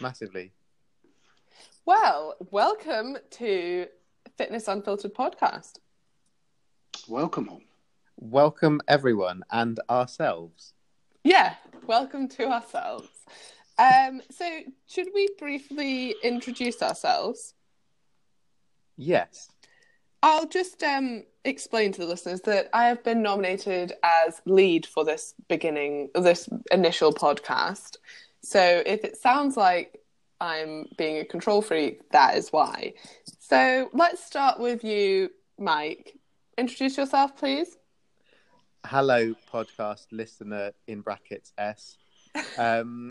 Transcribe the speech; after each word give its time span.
massively. 0.00 0.52
Well, 1.84 2.34
welcome 2.50 3.16
to 3.32 3.86
Fitness 4.36 4.68
Unfiltered 4.68 5.14
podcast. 5.14 5.78
Welcome 7.08 7.48
all. 7.48 7.62
Welcome 8.16 8.80
everyone 8.88 9.42
and 9.50 9.78
ourselves. 9.88 10.72
Yeah, 11.22 11.54
welcome 11.86 12.28
to 12.28 12.46
ourselves. 12.48 13.08
Um, 13.78 14.22
so, 14.30 14.60
should 14.86 15.08
we 15.14 15.28
briefly 15.38 16.14
introduce 16.22 16.82
ourselves? 16.82 17.54
Yes. 18.96 19.48
I'll 20.22 20.48
just 20.48 20.82
um, 20.82 21.24
explain 21.44 21.92
to 21.92 22.00
the 22.00 22.06
listeners 22.06 22.40
that 22.42 22.68
I 22.72 22.86
have 22.86 23.04
been 23.04 23.22
nominated 23.22 23.92
as 24.02 24.40
lead 24.46 24.86
for 24.86 25.04
this 25.04 25.34
beginning, 25.48 26.10
this 26.14 26.48
initial 26.72 27.12
podcast. 27.12 27.96
So 28.46 28.80
if 28.86 29.02
it 29.02 29.16
sounds 29.16 29.56
like 29.56 30.00
I'm 30.40 30.86
being 30.96 31.18
a 31.18 31.24
control 31.24 31.60
freak, 31.62 32.08
that 32.12 32.36
is 32.36 32.52
why. 32.52 32.94
So 33.40 33.90
let's 33.92 34.24
start 34.24 34.60
with 34.60 34.84
you, 34.84 35.30
Mike. 35.58 36.16
Introduce 36.56 36.96
yourself, 36.96 37.36
please. 37.36 37.76
Hello, 38.84 39.34
podcast 39.52 40.06
listener 40.12 40.70
in 40.86 41.00
brackets 41.00 41.52
S. 41.58 41.98
Um, 42.56 43.08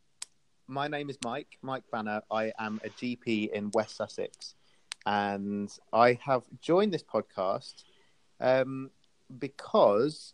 my 0.66 0.88
name 0.88 1.10
is 1.10 1.18
Mike, 1.22 1.58
Mike 1.60 1.84
Banner. 1.92 2.22
I 2.30 2.54
am 2.58 2.80
a 2.82 2.88
GP 2.88 3.52
in 3.52 3.70
West 3.74 3.96
Sussex, 3.96 4.54
and 5.04 5.70
I 5.92 6.18
have 6.24 6.44
joined 6.62 6.94
this 6.94 7.04
podcast 7.04 7.84
um, 8.40 8.90
because 9.38 10.32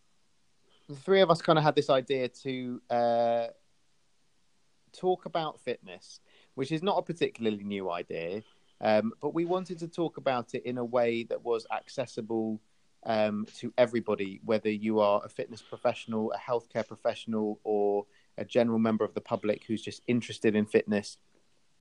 the 0.88 0.94
three 0.94 1.22
of 1.22 1.30
us 1.32 1.42
kind 1.42 1.58
of 1.58 1.64
had 1.64 1.74
this 1.74 1.90
idea 1.90 2.28
to 2.28 2.80
uh, 2.88 3.46
talk 4.98 5.26
about 5.26 5.60
fitness, 5.60 6.20
which 6.54 6.72
is 6.72 6.82
not 6.82 6.98
a 6.98 7.02
particularly 7.02 7.64
new 7.64 7.90
idea, 7.90 8.42
um, 8.80 9.12
but 9.20 9.34
we 9.34 9.44
wanted 9.44 9.78
to 9.80 9.88
talk 9.88 10.16
about 10.16 10.54
it 10.54 10.64
in 10.64 10.78
a 10.78 10.84
way 10.84 11.24
that 11.24 11.44
was 11.44 11.66
accessible 11.72 12.60
um, 13.06 13.46
to 13.56 13.72
everybody, 13.78 14.40
whether 14.44 14.70
you 14.70 15.00
are 15.00 15.22
a 15.24 15.28
fitness 15.28 15.62
professional, 15.62 16.32
a 16.32 16.38
healthcare 16.38 16.86
professional, 16.86 17.60
or 17.64 18.06
a 18.36 18.44
general 18.44 18.78
member 18.78 19.04
of 19.04 19.14
the 19.14 19.20
public 19.20 19.64
who's 19.64 19.82
just 19.82 20.02
interested 20.06 20.54
in 20.54 20.66
fitness, 20.66 21.18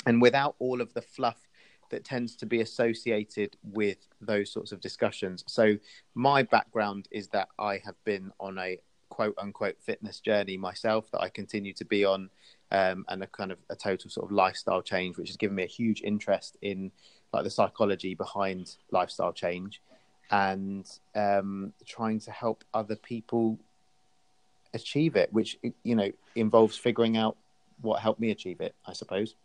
and 0.05 0.22
without 0.22 0.55
all 0.59 0.81
of 0.81 0.94
the 0.94 1.02
fluff 1.02 1.47
that 1.89 2.03
tends 2.03 2.36
to 2.36 2.45
be 2.45 2.61
associated 2.61 3.55
with 3.64 3.97
those 4.20 4.52
sorts 4.52 4.72
of 4.72 4.81
discussions. 4.81 5.44
So, 5.47 5.77
my 6.16 6.44
background 6.44 7.08
is 7.11 7.30
that 7.30 7.49
I 7.58 7.81
have 7.86 7.95
been 8.03 8.31
on 8.39 8.58
a 8.58 8.80
quote 9.09 9.36
unquote 9.38 9.81
fitness 9.81 10.20
journey 10.20 10.58
myself 10.58 11.09
that 11.11 11.22
I 11.22 11.30
continue 11.30 11.73
to 11.73 11.86
be 11.86 12.05
on, 12.05 12.30
um, 12.72 13.06
and 13.08 13.23
a 13.23 13.28
kind 13.28 13.52
of 13.52 13.58
a 13.70 13.76
total 13.76 14.10
sort 14.10 14.26
of 14.26 14.32
lifestyle 14.32 14.82
change, 14.82 15.18
which 15.18 15.30
has 15.30 15.38
given 15.38 15.56
me 15.56 15.64
a 15.64 15.68
huge 15.68 16.02
interest 16.02 16.58
in 16.62 16.92
like 17.34 17.44
the 17.44 17.50
psychology 17.50 18.16
behind 18.16 18.76
lifestyle 18.92 19.34
change 19.34 19.82
and 20.32 20.86
um, 21.16 21.73
trying 21.86 22.20
to 22.20 22.32
help 22.32 22.64
other 22.73 22.95
people 22.95 23.58
achieve 24.73 25.16
it, 25.16 25.32
which 25.32 25.58
you 25.84 25.95
know 25.95 26.12
involves 26.36 26.78
figuring 26.78 27.18
out 27.18 27.38
what 27.82 28.02
helped 28.02 28.20
me 28.20 28.32
achieve 28.32 28.62
it, 28.62 28.76
I 28.86 28.94
suppose. 28.94 29.36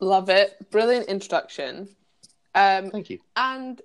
Love 0.00 0.30
it. 0.30 0.70
Brilliant 0.70 1.08
introduction. 1.08 1.88
Um, 2.54 2.90
Thank 2.90 3.10
you. 3.10 3.18
And 3.36 3.80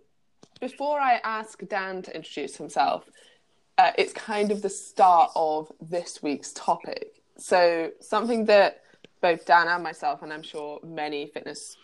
before 0.59 1.00
I 1.00 1.19
ask 1.23 1.59
Dan 1.67 2.02
to 2.03 2.16
introduce 2.16 2.56
himself, 2.56 3.09
uh, 3.78 3.91
it's 3.97 4.13
kind 4.13 4.52
of 4.52 4.61
the 4.61 4.69
start 4.69 5.31
of 5.36 5.72
this 5.81 6.23
week's 6.23 6.53
topic. 6.53 7.14
So, 7.38 7.91
something 8.00 8.45
that 8.45 8.81
both 9.22 9.45
Dan 9.45 9.67
and 9.67 9.83
myself, 9.83 10.22
and 10.22 10.31
I'm 10.31 10.44
sure 10.44 10.80
many 10.83 11.28
fitness, 11.28 11.78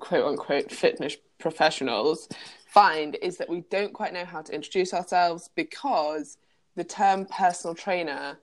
quote 0.00 0.24
unquote, 0.24 0.70
fitness 0.70 1.16
professionals 1.38 2.28
find 2.68 3.16
is 3.22 3.36
that 3.36 3.48
we 3.48 3.62
don't 3.70 3.92
quite 3.92 4.12
know 4.12 4.24
how 4.24 4.42
to 4.42 4.52
introduce 4.54 4.94
ourselves 4.94 5.50
because 5.54 6.38
the 6.76 6.84
term 6.84 7.26
personal 7.26 7.74
trainer, 7.74 8.38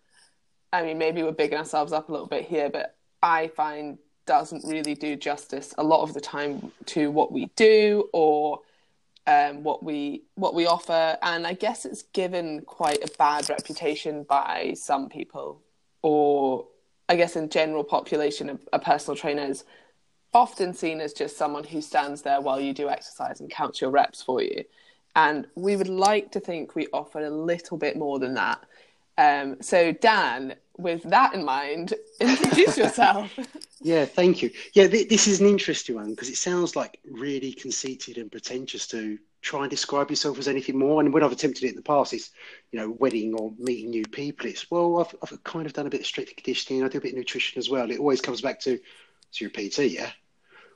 I 0.72 0.84
mean, 0.84 0.98
maybe 0.98 1.24
we're 1.24 1.32
bigging 1.32 1.58
ourselves 1.58 1.92
up 1.92 2.10
a 2.10 2.12
little 2.12 2.28
bit 2.28 2.46
here, 2.46 2.70
but 2.70 2.96
I 3.22 3.48
find 3.48 3.98
doesn't 4.26 4.64
really 4.66 4.96
do 4.96 5.16
justice 5.16 5.74
a 5.78 5.84
lot 5.84 6.04
of 6.04 6.14
the 6.14 6.22
time 6.22 6.72
to 6.86 7.12
what 7.12 7.32
we 7.32 7.48
do 7.56 8.08
or 8.14 8.62
um, 9.28 9.64
what 9.64 9.84
we 9.84 10.24
what 10.36 10.54
we 10.56 10.66
offer, 10.66 11.18
and 11.22 11.46
I 11.46 11.54
guess 11.54 11.86
it's 11.86 12.04
given 12.14 12.62
quite 12.62 13.04
a 13.04 13.18
bad 13.18 13.50
reputation 13.50 14.24
by 14.24 14.74
some 14.76 15.10
people, 15.10 15.62
or 16.02 16.68
I 17.10 17.16
guess 17.16 17.36
in 17.36 17.50
general 17.50 17.84
population, 17.84 18.50
a, 18.50 18.60
a 18.74 18.80
personal 18.80 19.16
trainer 19.16 19.44
is 19.44 19.64
often 20.34 20.74
seen 20.74 21.02
as 21.02 21.14
just 21.14 21.38
someone 21.38 21.64
who 21.64 21.82
stands 21.82 22.22
there 22.22 22.42
while 22.42 22.60
you 22.60 22.74
do 22.74 22.90
exercise 22.90 23.42
and 23.42 23.50
counts 23.50 23.82
your 23.82 23.90
reps 23.90 24.22
for 24.22 24.42
you. 24.42 24.64
And 25.16 25.46
we 25.56 25.76
would 25.76 25.90
like 25.90 26.32
to 26.32 26.40
think 26.40 26.74
we 26.74 26.88
offer 26.94 27.20
a 27.20 27.30
little 27.30 27.78
bit 27.78 27.98
more 27.98 28.18
than 28.18 28.34
that. 28.36 28.64
Um, 29.18 29.62
so, 29.62 29.92
Dan, 29.92 30.56
with 30.78 31.04
that 31.04 31.34
in 31.34 31.44
mind, 31.44 31.94
introduce 32.22 32.78
yourself. 32.78 33.38
yeah, 33.82 34.06
thank 34.06 34.42
you. 34.42 34.50
Yeah, 34.74 34.88
th- 34.88 35.10
this 35.10 35.28
is 35.28 35.42
an 35.42 35.48
interesting 35.48 35.96
one 35.96 36.12
because 36.12 36.30
it 36.30 36.38
sounds 36.38 36.76
like 36.76 37.00
really 37.10 37.52
conceited 37.52 38.18
and 38.18 38.32
pretentious 38.32 38.88
to 38.88 39.20
try 39.42 39.62
and 39.62 39.70
describe 39.70 40.10
yourself 40.10 40.38
as 40.38 40.48
anything 40.48 40.78
more. 40.78 41.02
And 41.02 41.14
when 41.14 41.24
I've 41.24 41.32
attempted 41.32 41.64
it 41.64 41.70
in 41.70 41.76
the 41.76 41.82
past, 41.82 42.14
it's, 42.14 42.32
you 42.72 42.80
know, 42.80 42.92
wedding 43.00 43.34
or 43.34 43.54
meeting 43.58 43.90
new 43.90 44.06
people. 44.06 44.48
It's, 44.48 44.70
well, 44.70 45.00
I've, 45.00 45.16
I've 45.22 45.44
kind 45.44 45.66
of 45.66 45.74
done 45.74 45.88
a 45.88 45.90
bit 45.90 46.02
of 46.02 46.06
strength 46.06 46.36
conditioning. 46.36 46.84
I 46.84 46.88
do 46.88 47.00
a 47.00 47.02
bit 47.02 47.14
of 47.14 47.18
nutrition 47.18 47.60
as 47.60 47.70
well. 47.70 47.90
It 47.90 48.00
always 48.00 48.22
comes 48.22 48.42
back 48.42 48.60
to, 48.62 48.78
to 48.78 48.82
you're 49.40 49.50
PT, 49.50 49.80
yeah? 49.92 50.12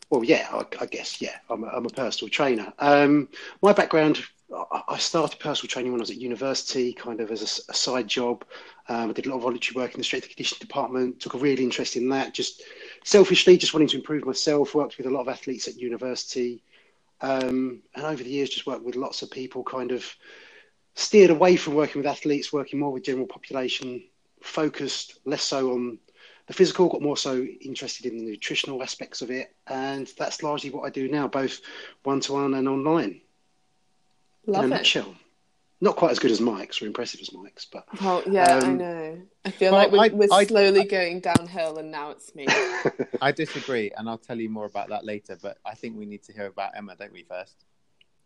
Well, 0.09 0.23
yeah, 0.23 0.47
I, 0.51 0.65
I 0.81 0.85
guess, 0.85 1.21
yeah, 1.21 1.35
I'm 1.49 1.63
a, 1.63 1.67
I'm 1.67 1.85
a 1.85 1.89
personal 1.89 2.29
trainer. 2.29 2.71
Um, 2.79 3.29
my 3.61 3.73
background, 3.73 4.23
I 4.87 4.97
started 4.97 5.39
personal 5.39 5.69
training 5.69 5.91
when 5.91 6.01
I 6.01 6.03
was 6.03 6.11
at 6.11 6.17
university, 6.17 6.93
kind 6.93 7.19
of 7.19 7.31
as 7.31 7.41
a, 7.41 7.71
a 7.71 7.75
side 7.75 8.07
job. 8.07 8.45
Um, 8.87 9.09
I 9.09 9.13
did 9.13 9.25
a 9.25 9.29
lot 9.29 9.37
of 9.37 9.41
voluntary 9.41 9.81
work 9.81 9.93
in 9.93 9.99
the 9.99 10.03
strength 10.03 10.25
and 10.25 10.35
conditioning 10.35 10.59
department, 10.59 11.19
took 11.19 11.33
a 11.33 11.39
real 11.39 11.59
interest 11.59 11.95
in 11.95 12.09
that, 12.09 12.33
just 12.33 12.61
selfishly, 13.03 13.57
just 13.57 13.73
wanting 13.73 13.87
to 13.89 13.97
improve 13.97 14.25
myself, 14.25 14.75
worked 14.75 14.97
with 14.97 15.07
a 15.07 15.09
lot 15.09 15.21
of 15.21 15.29
athletes 15.29 15.67
at 15.67 15.77
university. 15.77 16.63
Um, 17.21 17.81
and 17.95 18.05
over 18.05 18.23
the 18.23 18.29
years, 18.29 18.49
just 18.49 18.67
worked 18.67 18.83
with 18.83 18.95
lots 18.95 19.21
of 19.21 19.31
people, 19.31 19.63
kind 19.63 19.91
of 19.91 20.05
steered 20.95 21.29
away 21.29 21.55
from 21.55 21.75
working 21.75 21.99
with 22.01 22.11
athletes, 22.11 22.53
working 22.53 22.79
more 22.79 22.91
with 22.91 23.03
general 23.03 23.27
population, 23.27 24.03
focused 24.41 25.19
less 25.25 25.43
so 25.43 25.71
on 25.71 25.97
the 26.47 26.53
physical, 26.53 26.87
got 26.89 27.01
more 27.01 27.17
so 27.17 27.41
interested 27.61 28.05
in 28.05 28.17
the 28.17 28.23
nutritional 28.23 28.83
aspects 28.83 29.21
of 29.21 29.31
it, 29.31 29.55
and 29.67 30.11
that's 30.17 30.43
largely 30.43 30.69
what 30.69 30.85
I 30.85 30.89
do 30.89 31.07
now, 31.07 31.27
both 31.27 31.61
one 32.03 32.19
to 32.21 32.33
one 32.33 32.53
and 32.53 32.67
online. 32.67 33.21
Love 34.45 34.65
in 34.65 34.71
a 34.71 34.75
it. 34.75 34.77
nutshell. 34.77 35.15
Not 35.81 35.97
quite 35.97 36.11
as 36.11 36.19
good 36.19 36.31
as 36.31 36.39
Mike's 36.39 36.81
or 36.81 36.85
impressive 36.85 37.19
as 37.21 37.33
Mike's, 37.33 37.65
but 37.65 37.85
Oh 38.01 38.23
yeah, 38.29 38.59
I 38.61 38.65
Um, 38.65 38.77
know. 38.77 39.21
I 39.43 39.51
feel 39.51 39.71
well, 39.73 39.81
like 39.81 39.91
we're, 39.91 39.99
I- 40.03 40.07
we're 40.27 40.33
I- 40.33 40.45
slowly 40.45 40.85
going 40.85 41.19
downhill, 41.19 41.77
and 41.77 41.91
now 41.91 42.11
it's 42.11 42.33
me. 42.33 42.45
I 43.21 43.31
disagree, 43.31 43.91
and 43.97 44.07
I'll 44.09 44.17
tell 44.17 44.39
you 44.39 44.49
more 44.49 44.65
about 44.65 44.89
that 44.89 45.03
later. 45.05 45.37
But 45.41 45.57
I 45.65 45.75
think 45.75 45.97
we 45.97 46.05
need 46.05 46.23
to 46.23 46.33
hear 46.33 46.45
about 46.47 46.71
Emma, 46.75 46.95
don't 46.95 47.11
we? 47.13 47.23
First. 47.23 47.65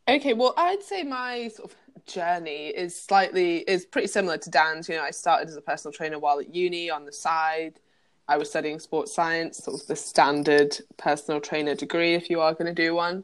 Okay, 0.07 0.33
well, 0.33 0.53
I'd 0.57 0.81
say 0.83 1.03
my 1.03 1.49
sort 1.49 1.71
of 1.71 2.05
journey 2.05 2.67
is 2.67 2.99
slightly 2.99 3.57
is 3.59 3.85
pretty 3.85 4.07
similar 4.07 4.37
to 4.37 4.49
Dan's. 4.49 4.87
You 4.87 4.95
know, 4.95 5.03
I 5.03 5.11
started 5.11 5.49
as 5.49 5.55
a 5.55 5.61
personal 5.61 5.91
trainer 5.91 6.19
while 6.19 6.39
at 6.39 6.53
uni 6.53 6.89
on 6.89 7.05
the 7.05 7.11
side. 7.11 7.79
I 8.27 8.37
was 8.37 8.47
studying 8.49 8.79
sports 8.79 9.13
science, 9.13 9.57
sort 9.63 9.81
of 9.81 9.87
the 9.87 9.95
standard 9.95 10.77
personal 10.97 11.41
trainer 11.41 11.73
degree 11.73 12.13
if 12.13 12.29
you 12.29 12.41
are 12.41 12.53
going 12.53 12.67
to 12.73 12.79
do 12.79 12.93
one. 12.93 13.23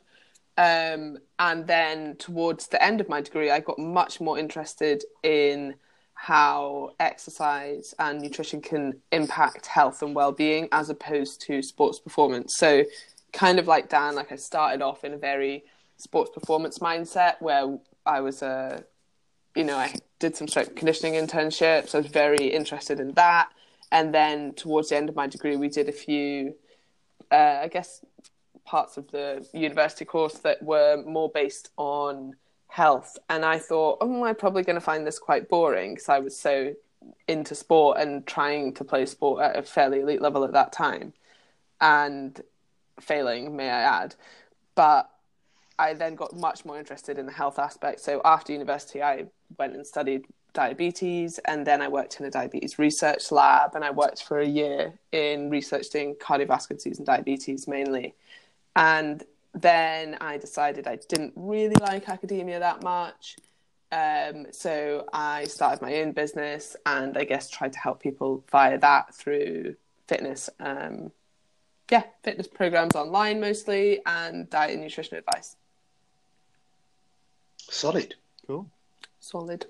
Um, 0.57 1.17
and 1.38 1.67
then 1.67 2.16
towards 2.16 2.67
the 2.67 2.81
end 2.81 3.01
of 3.01 3.09
my 3.09 3.21
degree, 3.21 3.51
I 3.51 3.59
got 3.59 3.77
much 3.77 4.21
more 4.21 4.39
interested 4.39 5.03
in 5.23 5.75
how 6.13 6.91
exercise 6.99 7.93
and 7.99 8.21
nutrition 8.21 8.61
can 8.61 9.01
impact 9.11 9.65
health 9.65 10.01
and 10.01 10.15
well-being 10.15 10.69
as 10.71 10.89
opposed 10.89 11.41
to 11.41 11.61
sports 11.61 12.00
performance. 12.00 12.56
So, 12.57 12.85
kind 13.33 13.59
of 13.59 13.68
like 13.68 13.89
Dan, 13.89 14.15
like 14.15 14.31
I 14.31 14.38
started 14.38 14.81
off 14.81 15.03
in 15.03 15.13
a 15.13 15.18
very 15.18 15.65
sports 15.97 16.31
performance 16.33 16.80
mindset 16.80 17.35
where 17.41 17.77
I 18.06 18.21
was 18.21 18.41
a, 18.41 18.85
you 19.56 19.65
know, 19.65 19.75
I 19.75 19.94
did 20.19 20.38
some 20.38 20.47
strength 20.47 20.75
conditioning 20.75 21.13
internships. 21.13 21.94
I 21.94 22.00
was 22.00 22.07
very 22.07 22.47
interested 22.47 23.00
in 23.01 23.12
that. 23.13 23.50
And 23.91 24.13
then 24.13 24.53
towards 24.53 24.89
the 24.89 24.97
end 24.97 25.09
of 25.09 25.15
my 25.15 25.27
degree, 25.27 25.57
we 25.57 25.68
did 25.68 25.89
a 25.89 25.91
few, 25.91 26.56
uh, 27.30 27.59
I 27.62 27.68
guess, 27.68 28.03
parts 28.65 28.97
of 28.97 29.09
the 29.12 29.45
university 29.53 30.06
course 30.06 30.39
that 30.39 30.62
were 30.62 31.03
more 31.06 31.29
based 31.29 31.69
on 31.77 32.35
health. 32.67 33.17
And 33.29 33.45
I 33.45 33.59
thought, 33.59 34.00
oh, 34.01 34.25
I'm 34.25 34.35
probably 34.35 34.63
going 34.63 34.75
to 34.75 34.81
find 34.81 35.06
this 35.06 35.19
quite 35.19 35.47
boring 35.47 35.94
because 35.94 36.09
I 36.09 36.19
was 36.19 36.38
so 36.38 36.73
into 37.27 37.56
sport 37.56 38.00
and 38.00 38.25
trying 38.25 38.73
to 38.73 38.83
play 38.83 39.06
sport 39.06 39.41
at 39.44 39.56
a 39.57 39.62
fairly 39.62 40.01
elite 40.01 40.21
level 40.21 40.44
at 40.44 40.53
that 40.53 40.73
time 40.73 41.13
and 41.79 42.41
failing, 43.00 43.56
may 43.56 43.69
I 43.69 44.03
add. 44.03 44.15
But 44.73 45.09
I 45.77 45.94
then 45.94 46.15
got 46.15 46.35
much 46.35 46.65
more 46.65 46.79
interested 46.79 47.18
in 47.18 47.25
the 47.25 47.31
health 47.31 47.59
aspect. 47.59 48.00
So 48.00 48.21
after 48.25 48.53
university, 48.53 49.03
I 49.03 49.25
went 49.57 49.75
and 49.75 49.85
studied 49.85 50.25
diabetes, 50.53 51.38
and 51.45 51.68
then 51.68 51.81
I 51.81 51.89
worked 51.89 52.19
in 52.19 52.25
a 52.25 52.31
diabetes 52.31 52.79
research 52.79 53.31
lab, 53.31 53.75
and 53.75 53.83
I 53.83 53.91
worked 53.91 54.23
for 54.23 54.39
a 54.39 54.47
year 54.47 54.94
in 55.11 55.50
researching 55.50 56.15
cardiovascular 56.15 56.75
disease 56.75 56.97
and 56.97 57.06
diabetes 57.06 57.68
mainly. 57.68 58.15
And 58.75 59.24
then 59.54 60.18
I 60.19 60.38
decided 60.38 60.88
I 60.88 61.00
didn't 61.07 61.33
really 61.36 61.75
like 61.80 62.10
academia 62.10 62.60
that 62.60 62.83
much. 62.83 63.38
Um, 63.92 64.48
so 64.51 65.06
I 65.13 65.45
started 65.45 65.81
my 65.81 65.95
own 66.01 66.12
business 66.12 66.75
and 66.86 67.18
I 67.18 67.24
guess 67.24 67.50
tried 67.50 67.74
to 67.74 67.80
help 67.80 68.01
people 68.01 68.44
via 68.51 68.77
that 68.80 69.16
through 69.16 69.75
fitness. 70.07 70.50
Um, 70.60 71.12
yeah, 71.89 72.04
fitness 72.24 72.48
programs 72.48 72.95
online 72.95 73.39
mostly 73.39 74.01
and 74.06 74.50
diet 74.50 74.72
and 74.74 74.81
nutrition 74.81 75.18
advice. 75.18 75.56
Solid. 77.57 78.16
Cool. 78.45 78.69
Solid. 79.19 79.66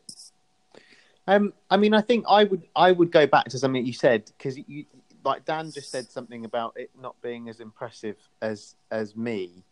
Um, 1.28 1.54
I 1.70 1.78
mean, 1.78 1.94
I 1.94 2.02
think 2.02 2.26
I 2.28 2.44
would 2.44 2.64
I 2.76 2.92
would 2.92 3.12
go 3.12 3.26
back 3.26 3.46
to 3.50 3.60
something 3.60 3.86
you 3.86 3.94
said 3.94 4.32
because 4.38 4.58
you, 4.58 4.86
like 5.26 5.44
Dan 5.44 5.72
just 5.72 5.92
said 5.92 6.10
something 6.10 6.46
about 6.46 6.74
it 6.78 6.92
not 7.00 7.20
being 7.22 7.50
as 7.50 7.60
impressive 7.60 8.18
as 8.42 8.76
as 8.92 9.16
me. 9.16 9.64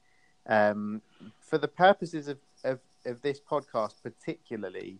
Um, 0.47 1.01
for 1.39 1.57
the 1.57 1.69
purposes 1.69 2.27
of, 2.27 2.37
of, 2.65 2.79
of 3.05 3.21
this 3.21 3.39
podcast, 3.39 3.93
particularly, 4.03 4.99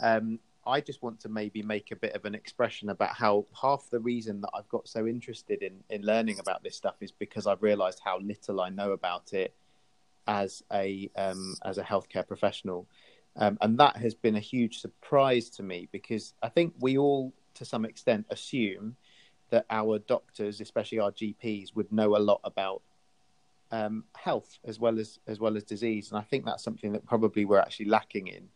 um, 0.00 0.38
I 0.64 0.80
just 0.80 1.02
want 1.02 1.18
to 1.20 1.28
maybe 1.28 1.62
make 1.62 1.90
a 1.90 1.96
bit 1.96 2.14
of 2.14 2.24
an 2.24 2.34
expression 2.34 2.90
about 2.90 3.16
how 3.16 3.46
half 3.60 3.88
the 3.90 3.98
reason 3.98 4.40
that 4.42 4.50
I've 4.54 4.68
got 4.68 4.86
so 4.86 5.06
interested 5.06 5.62
in 5.62 5.82
in 5.90 6.02
learning 6.02 6.38
about 6.38 6.62
this 6.62 6.76
stuff 6.76 6.96
is 7.00 7.10
because 7.10 7.46
I've 7.46 7.62
realised 7.62 8.00
how 8.04 8.20
little 8.20 8.60
I 8.60 8.68
know 8.68 8.92
about 8.92 9.32
it 9.32 9.54
as 10.28 10.62
a 10.72 11.10
um, 11.16 11.56
as 11.64 11.78
a 11.78 11.82
healthcare 11.82 12.26
professional. 12.26 12.86
Um, 13.36 13.58
and 13.60 13.78
that 13.78 13.96
has 13.96 14.14
been 14.14 14.36
a 14.36 14.40
huge 14.40 14.80
surprise 14.80 15.50
to 15.50 15.64
me 15.64 15.88
because 15.90 16.34
I 16.40 16.48
think 16.48 16.72
we 16.78 16.96
all, 16.96 17.32
to 17.54 17.64
some 17.64 17.84
extent, 17.84 18.26
assume 18.30 18.96
that 19.54 19.66
our 19.70 20.00
doctors, 20.00 20.60
especially 20.60 20.98
our 20.98 21.12
GPs, 21.12 21.76
would 21.76 21.92
know 21.92 22.16
a 22.16 22.18
lot 22.18 22.40
about 22.42 22.82
um, 23.70 24.02
health 24.16 24.58
as 24.64 24.80
well 24.80 24.98
as 24.98 25.20
as 25.28 25.38
well 25.38 25.56
as 25.56 25.62
disease, 25.62 26.10
and 26.10 26.18
I 26.18 26.22
think 26.22 26.44
that's 26.44 26.64
something 26.64 26.92
that 26.92 27.06
probably 27.06 27.44
we're 27.44 27.60
actually 27.60 27.86
lacking 27.86 28.26
in. 28.26 28.48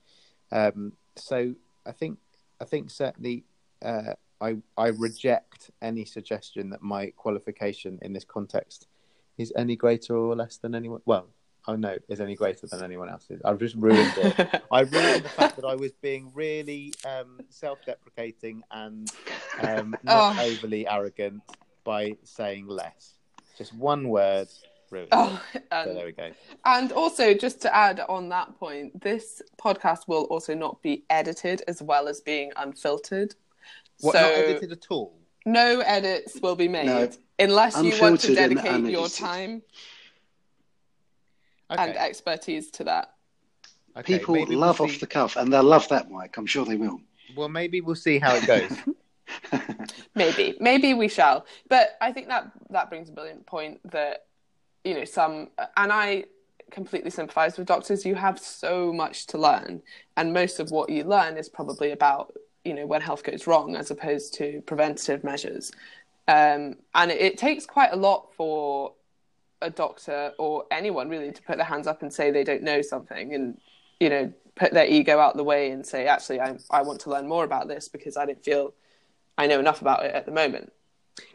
Um, 0.50 0.93
so 1.15 1.55
I 1.87 1.93
think 1.93 2.19
I 2.61 2.65
think 2.65 2.91
certainly 2.91 3.45
uh, 3.81 4.15
I 4.41 4.56
I 4.77 4.89
reject 4.89 5.71
any 5.81 6.05
suggestion 6.05 6.71
that 6.71 6.83
my 6.83 7.11
qualification 7.11 8.00
in 8.03 8.12
this 8.12 8.25
context 8.25 8.89
is 9.37 9.53
any 9.56 9.77
greater 9.77 10.17
or 10.17 10.35
less 10.35 10.56
than 10.56 10.75
anyone. 10.75 11.00
Well, 11.05 11.29
oh 11.69 11.77
no, 11.77 11.97
is 12.09 12.21
any 12.21 12.35
greater 12.35 12.67
than 12.67 12.83
anyone 12.83 13.09
else's. 13.09 13.41
I've 13.45 13.61
just 13.61 13.77
ruined 13.77 14.15
it. 14.17 14.62
I 14.73 14.81
ruined 14.81 15.25
the 15.25 15.29
fact 15.29 15.55
that 15.56 15.65
I 15.65 15.77
was 15.77 15.93
being 16.03 16.33
really 16.35 16.93
um, 17.06 17.39
self-deprecating 17.50 18.65
and 18.73 19.09
um, 19.61 19.97
not 20.03 20.37
Oh. 20.39 20.43
overly 20.43 20.87
arrogant 20.89 21.43
by 21.85 22.17
saying 22.25 22.67
less. 22.67 23.15
Just 23.57 23.75
one 23.75 24.09
word. 24.09 24.49
Ruined. 24.91 25.09
Oh, 25.13 25.43
it. 25.53 25.65
and, 25.71 25.87
So 25.89 25.95
there 25.95 26.07
we 26.07 26.13
go. 26.13 26.31
and 26.65 26.93
also 26.93 27.35
just 27.35 27.61
to 27.63 27.75
add 27.77 28.01
on 28.09 28.29
that 28.31 28.59
point, 28.59 29.01
this 29.03 29.43
podcast 29.63 30.09
will 30.09 30.25
also 30.25 30.55
not 30.55 30.81
be 30.83 31.05
edited 31.11 31.63
as 31.69 31.83
well 31.83 32.09
as 32.09 32.21
being 32.23 32.53
unfiltered. 32.57 33.35
What, 34.01 34.13
so 34.15 34.21
not 34.21 34.31
edited 34.33 34.73
at 34.73 34.87
all? 34.91 35.15
no 35.47 35.81
edits 35.81 36.39
will 36.43 36.57
be 36.57 36.69
made 36.69 36.87
No. 36.87 37.09
unless 37.39 37.83
you 37.83 37.93
want 38.01 38.21
to 38.21 38.35
dedicate 38.35 38.85
your 38.91 39.09
time 39.09 39.63
Okay. 41.71 41.83
and 41.83 41.97
expertise 41.97 42.71
to 42.73 42.85
that. 42.85 43.15
okay. 43.97 44.19
People 44.19 44.35
maybe 44.35 44.51
we'll 44.51 44.61
love 44.61 44.77
see- 44.79 44.85
off 44.85 45.01
the 45.01 45.07
cuff, 45.07 45.37
and 45.37 45.53
they'll 45.53 45.63
love 45.63 45.87
that, 45.89 46.11
Mike. 46.11 46.37
I'm 46.39 46.47
sure 46.47 46.65
they 46.65 46.77
will. 46.77 47.01
Well, 47.37 47.49
maybe 47.49 47.81
we'll 47.83 47.95
see 47.95 48.19
how 48.19 48.35
it 48.37 48.47
goes. 48.47 48.73
Maybe, 50.15 50.56
maybe 50.61 50.95
we 50.95 51.09
shall. 51.09 51.47
But 51.69 51.97
I 52.00 52.12
think 52.12 52.29
that 52.29 52.50
that 52.71 52.89
brings 52.91 53.09
a 53.09 53.12
brilliant 53.12 53.47
point 53.47 53.81
that 53.93 54.27
you 54.85 54.95
know 54.95 55.05
some, 55.05 55.49
and 55.77 55.93
I 55.93 56.25
completely 56.71 57.11
sympathise 57.11 57.56
with 57.56 57.67
doctors. 57.69 58.05
You 58.05 58.15
have 58.17 58.39
so 58.39 58.93
much 58.93 59.27
to 59.29 59.39
learn, 59.39 59.83
and 60.17 60.33
most 60.33 60.61
of 60.61 60.71
what 60.71 60.91
you 60.91 61.05
learn 61.05 61.37
is 61.37 61.49
probably 61.49 61.93
about 61.93 62.35
you 62.65 62.75
know 62.75 62.87
when 62.87 63.00
health 63.00 63.23
goes 63.23 63.47
wrong, 63.47 63.77
as 63.77 63.91
opposed 63.91 64.35
to 64.35 64.61
preventative 64.67 65.25
measures. 65.25 65.71
Um, 66.27 66.77
and 66.95 67.11
it, 67.11 67.21
it 67.21 67.39
takes 67.39 67.65
quite 67.65 67.93
a 67.93 67.97
lot 67.97 68.35
for 68.35 68.93
a 69.62 69.71
doctor 69.71 70.33
or 70.39 70.65
anyone 70.71 71.09
really 71.09 71.33
to 71.33 71.43
put 71.43 71.56
their 71.56 71.67
hands 71.67 71.87
up 71.87 72.03
and 72.03 72.12
say 72.12 72.31
they 72.31 72.45
don't 72.45 72.62
know 72.62 72.83
something, 72.83 73.35
and 73.35 73.61
you 74.00 74.11
know 74.11 74.33
put 74.56 74.73
their 74.73 74.87
ego 74.87 75.21
out 75.21 75.37
the 75.37 75.45
way 75.45 75.71
and 75.71 75.87
say 75.87 76.06
actually 76.06 76.41
I 76.41 76.56
I 76.71 76.83
want 76.83 77.00
to 77.03 77.11
learn 77.11 77.29
more 77.29 77.45
about 77.45 77.69
this 77.69 77.89
because 77.89 78.17
I 78.17 78.27
don't 78.27 78.43
feel 78.45 78.75
I 79.38 79.46
know 79.46 79.61
enough 79.61 79.81
about 79.81 80.05
it 80.05 80.14
at 80.14 80.26
the 80.26 80.32
moment. 80.32 80.73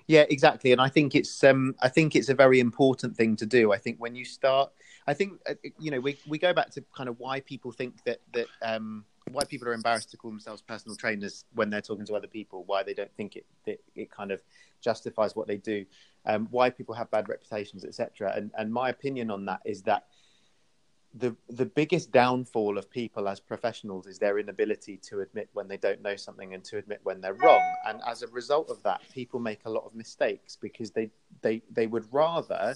Yeah, 0.07 0.25
exactly, 0.29 0.73
and 0.73 0.81
I 0.81 0.89
think 0.89 1.15
it's 1.15 1.43
um, 1.43 1.75
I 1.81 1.87
think 1.87 2.15
it's 2.15 2.29
a 2.29 2.33
very 2.33 2.59
important 2.59 3.15
thing 3.15 3.35
to 3.37 3.45
do. 3.45 3.71
I 3.71 3.77
think 3.77 3.97
when 3.99 4.15
you 4.15 4.25
start, 4.25 4.71
I 5.07 5.13
think 5.13 5.39
uh, 5.49 5.55
you 5.79 5.91
know 5.91 5.99
we 5.99 6.17
we 6.27 6.37
go 6.37 6.53
back 6.53 6.69
to 6.71 6.83
kind 6.95 7.07
of 7.09 7.19
why 7.19 7.39
people 7.39 7.71
think 7.71 8.03
that 8.03 8.19
that 8.33 8.47
um, 8.61 9.05
why 9.31 9.43
people 9.45 9.67
are 9.69 9.73
embarrassed 9.73 10.11
to 10.11 10.17
call 10.17 10.29
themselves 10.29 10.61
personal 10.61 10.97
trainers 10.97 11.45
when 11.53 11.69
they're 11.69 11.81
talking 11.81 12.05
to 12.05 12.15
other 12.15 12.27
people. 12.27 12.63
Why 12.65 12.83
they 12.83 12.93
don't 12.93 13.13
think 13.15 13.37
it 13.37 13.45
that 13.65 13.79
it 13.95 14.11
kind 14.11 14.31
of 14.31 14.41
justifies 14.81 15.35
what 15.35 15.47
they 15.47 15.57
do. 15.57 15.85
Um, 16.25 16.47
why 16.51 16.69
people 16.69 16.95
have 16.95 17.09
bad 17.09 17.29
reputations, 17.29 17.85
etc. 17.85 18.33
And 18.35 18.51
and 18.57 18.73
my 18.73 18.89
opinion 18.89 19.31
on 19.31 19.45
that 19.45 19.61
is 19.65 19.83
that 19.83 20.07
the 21.15 21.35
the 21.49 21.65
biggest 21.65 22.11
downfall 22.11 22.77
of 22.77 22.89
people 22.89 23.27
as 23.27 23.39
professionals 23.39 24.07
is 24.07 24.17
their 24.17 24.39
inability 24.39 24.97
to 24.97 25.21
admit 25.21 25.47
when 25.53 25.67
they 25.67 25.77
don't 25.77 26.01
know 26.01 26.15
something 26.15 26.53
and 26.53 26.63
to 26.63 26.77
admit 26.77 26.99
when 27.03 27.21
they're 27.21 27.35
wrong. 27.35 27.61
And 27.87 28.01
as 28.07 28.23
a 28.23 28.27
result 28.27 28.69
of 28.69 28.81
that 28.83 29.01
people 29.13 29.39
make 29.39 29.61
a 29.65 29.69
lot 29.69 29.85
of 29.85 29.93
mistakes 29.93 30.57
because 30.59 30.91
they 30.91 31.11
they 31.41 31.61
they 31.71 31.87
would 31.87 32.05
rather 32.11 32.75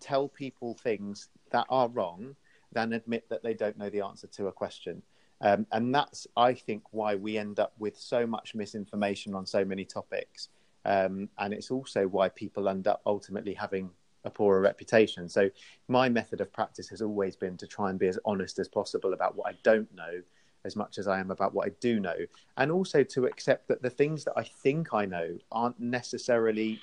tell 0.00 0.28
people 0.28 0.74
things 0.74 1.28
that 1.50 1.66
are 1.68 1.88
wrong 1.88 2.34
than 2.72 2.94
admit 2.94 3.28
that 3.28 3.42
they 3.42 3.54
don't 3.54 3.78
know 3.78 3.90
the 3.90 4.00
answer 4.00 4.26
to 4.28 4.46
a 4.46 4.52
question. 4.52 5.02
Um, 5.40 5.66
and 5.72 5.94
that's 5.94 6.26
i 6.36 6.54
think 6.54 6.84
why 6.92 7.16
we 7.16 7.36
end 7.36 7.58
up 7.58 7.74
with 7.78 7.98
so 7.98 8.26
much 8.26 8.54
misinformation 8.54 9.34
on 9.34 9.44
so 9.44 9.64
many 9.64 9.84
topics. 9.84 10.48
Um, 10.86 11.28
and 11.38 11.52
it's 11.52 11.70
also 11.70 12.06
why 12.06 12.28
people 12.30 12.68
end 12.68 12.86
up 12.86 13.02
ultimately 13.04 13.54
having 13.54 13.90
a 14.24 14.30
poorer 14.30 14.60
reputation. 14.60 15.28
So 15.28 15.50
my 15.88 16.08
method 16.08 16.40
of 16.40 16.52
practice 16.52 16.88
has 16.88 17.02
always 17.02 17.36
been 17.36 17.56
to 17.58 17.66
try 17.66 17.90
and 17.90 17.98
be 17.98 18.08
as 18.08 18.18
honest 18.24 18.58
as 18.58 18.68
possible 18.68 19.12
about 19.12 19.36
what 19.36 19.52
I 19.52 19.58
don't 19.62 19.92
know 19.94 20.22
as 20.64 20.76
much 20.76 20.98
as 20.98 21.06
I 21.06 21.20
am 21.20 21.30
about 21.30 21.54
what 21.54 21.66
I 21.66 21.72
do 21.80 22.00
know 22.00 22.16
and 22.56 22.72
also 22.72 23.02
to 23.02 23.26
accept 23.26 23.68
that 23.68 23.82
the 23.82 23.90
things 23.90 24.24
that 24.24 24.34
I 24.36 24.42
think 24.42 24.94
I 24.94 25.04
know 25.04 25.36
aren't 25.52 25.78
necessarily 25.78 26.80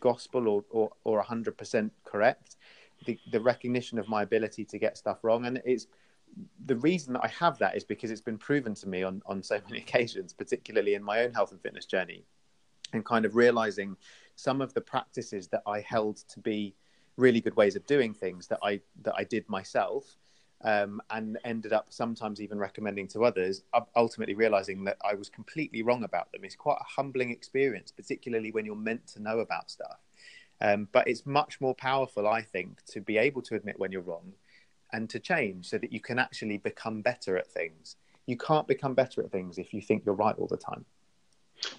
gospel 0.00 0.48
or 0.48 0.64
or, 0.70 0.90
or 1.04 1.22
100% 1.22 1.90
correct 2.04 2.56
the 3.04 3.18
the 3.30 3.40
recognition 3.40 3.98
of 3.98 4.08
my 4.08 4.22
ability 4.22 4.64
to 4.64 4.78
get 4.78 4.96
stuff 4.96 5.18
wrong 5.22 5.46
and 5.46 5.60
it's 5.64 5.86
the 6.66 6.76
reason 6.76 7.12
that 7.14 7.24
I 7.24 7.28
have 7.28 7.58
that 7.58 7.76
is 7.76 7.84
because 7.84 8.10
it's 8.10 8.20
been 8.20 8.38
proven 8.38 8.74
to 8.74 8.88
me 8.88 9.02
on 9.02 9.22
on 9.26 9.42
so 9.42 9.60
many 9.68 9.78
occasions 9.86 10.32
particularly 10.32 10.94
in 10.94 11.02
my 11.02 11.20
own 11.24 11.32
health 11.32 11.52
and 11.52 11.60
fitness 11.60 11.86
journey 11.86 12.24
and 12.92 13.04
kind 13.04 13.24
of 13.24 13.36
realizing 13.36 13.96
some 14.38 14.60
of 14.60 14.72
the 14.72 14.80
practices 14.80 15.48
that 15.48 15.62
I 15.66 15.80
held 15.80 16.18
to 16.28 16.38
be 16.38 16.72
really 17.16 17.40
good 17.40 17.56
ways 17.56 17.74
of 17.74 17.84
doing 17.86 18.14
things 18.14 18.46
that 18.46 18.60
I 18.62 18.80
that 19.02 19.14
I 19.16 19.24
did 19.24 19.48
myself, 19.48 20.16
um, 20.62 21.02
and 21.10 21.36
ended 21.44 21.72
up 21.72 21.86
sometimes 21.90 22.40
even 22.40 22.56
recommending 22.56 23.08
to 23.08 23.24
others. 23.24 23.64
Ultimately, 23.96 24.34
realizing 24.34 24.84
that 24.84 24.96
I 25.04 25.14
was 25.14 25.28
completely 25.28 25.82
wrong 25.82 26.04
about 26.04 26.30
them 26.30 26.44
is 26.44 26.54
quite 26.54 26.78
a 26.80 26.84
humbling 26.84 27.30
experience, 27.30 27.90
particularly 27.90 28.52
when 28.52 28.64
you're 28.64 28.76
meant 28.76 29.08
to 29.08 29.20
know 29.20 29.40
about 29.40 29.72
stuff. 29.72 29.98
Um, 30.60 30.86
but 30.92 31.08
it's 31.08 31.26
much 31.26 31.60
more 31.60 31.74
powerful, 31.74 32.28
I 32.28 32.42
think, 32.42 32.84
to 32.92 33.00
be 33.00 33.18
able 33.18 33.42
to 33.42 33.56
admit 33.56 33.78
when 33.80 33.90
you're 33.90 34.02
wrong 34.02 34.32
and 34.92 35.10
to 35.10 35.18
change 35.18 35.68
so 35.68 35.78
that 35.78 35.92
you 35.92 36.00
can 36.00 36.20
actually 36.20 36.58
become 36.58 37.02
better 37.02 37.36
at 37.36 37.48
things. 37.48 37.96
You 38.26 38.36
can't 38.36 38.68
become 38.68 38.94
better 38.94 39.20
at 39.20 39.32
things 39.32 39.58
if 39.58 39.74
you 39.74 39.82
think 39.82 40.04
you're 40.06 40.14
right 40.14 40.36
all 40.38 40.46
the 40.46 40.56
time. 40.56 40.84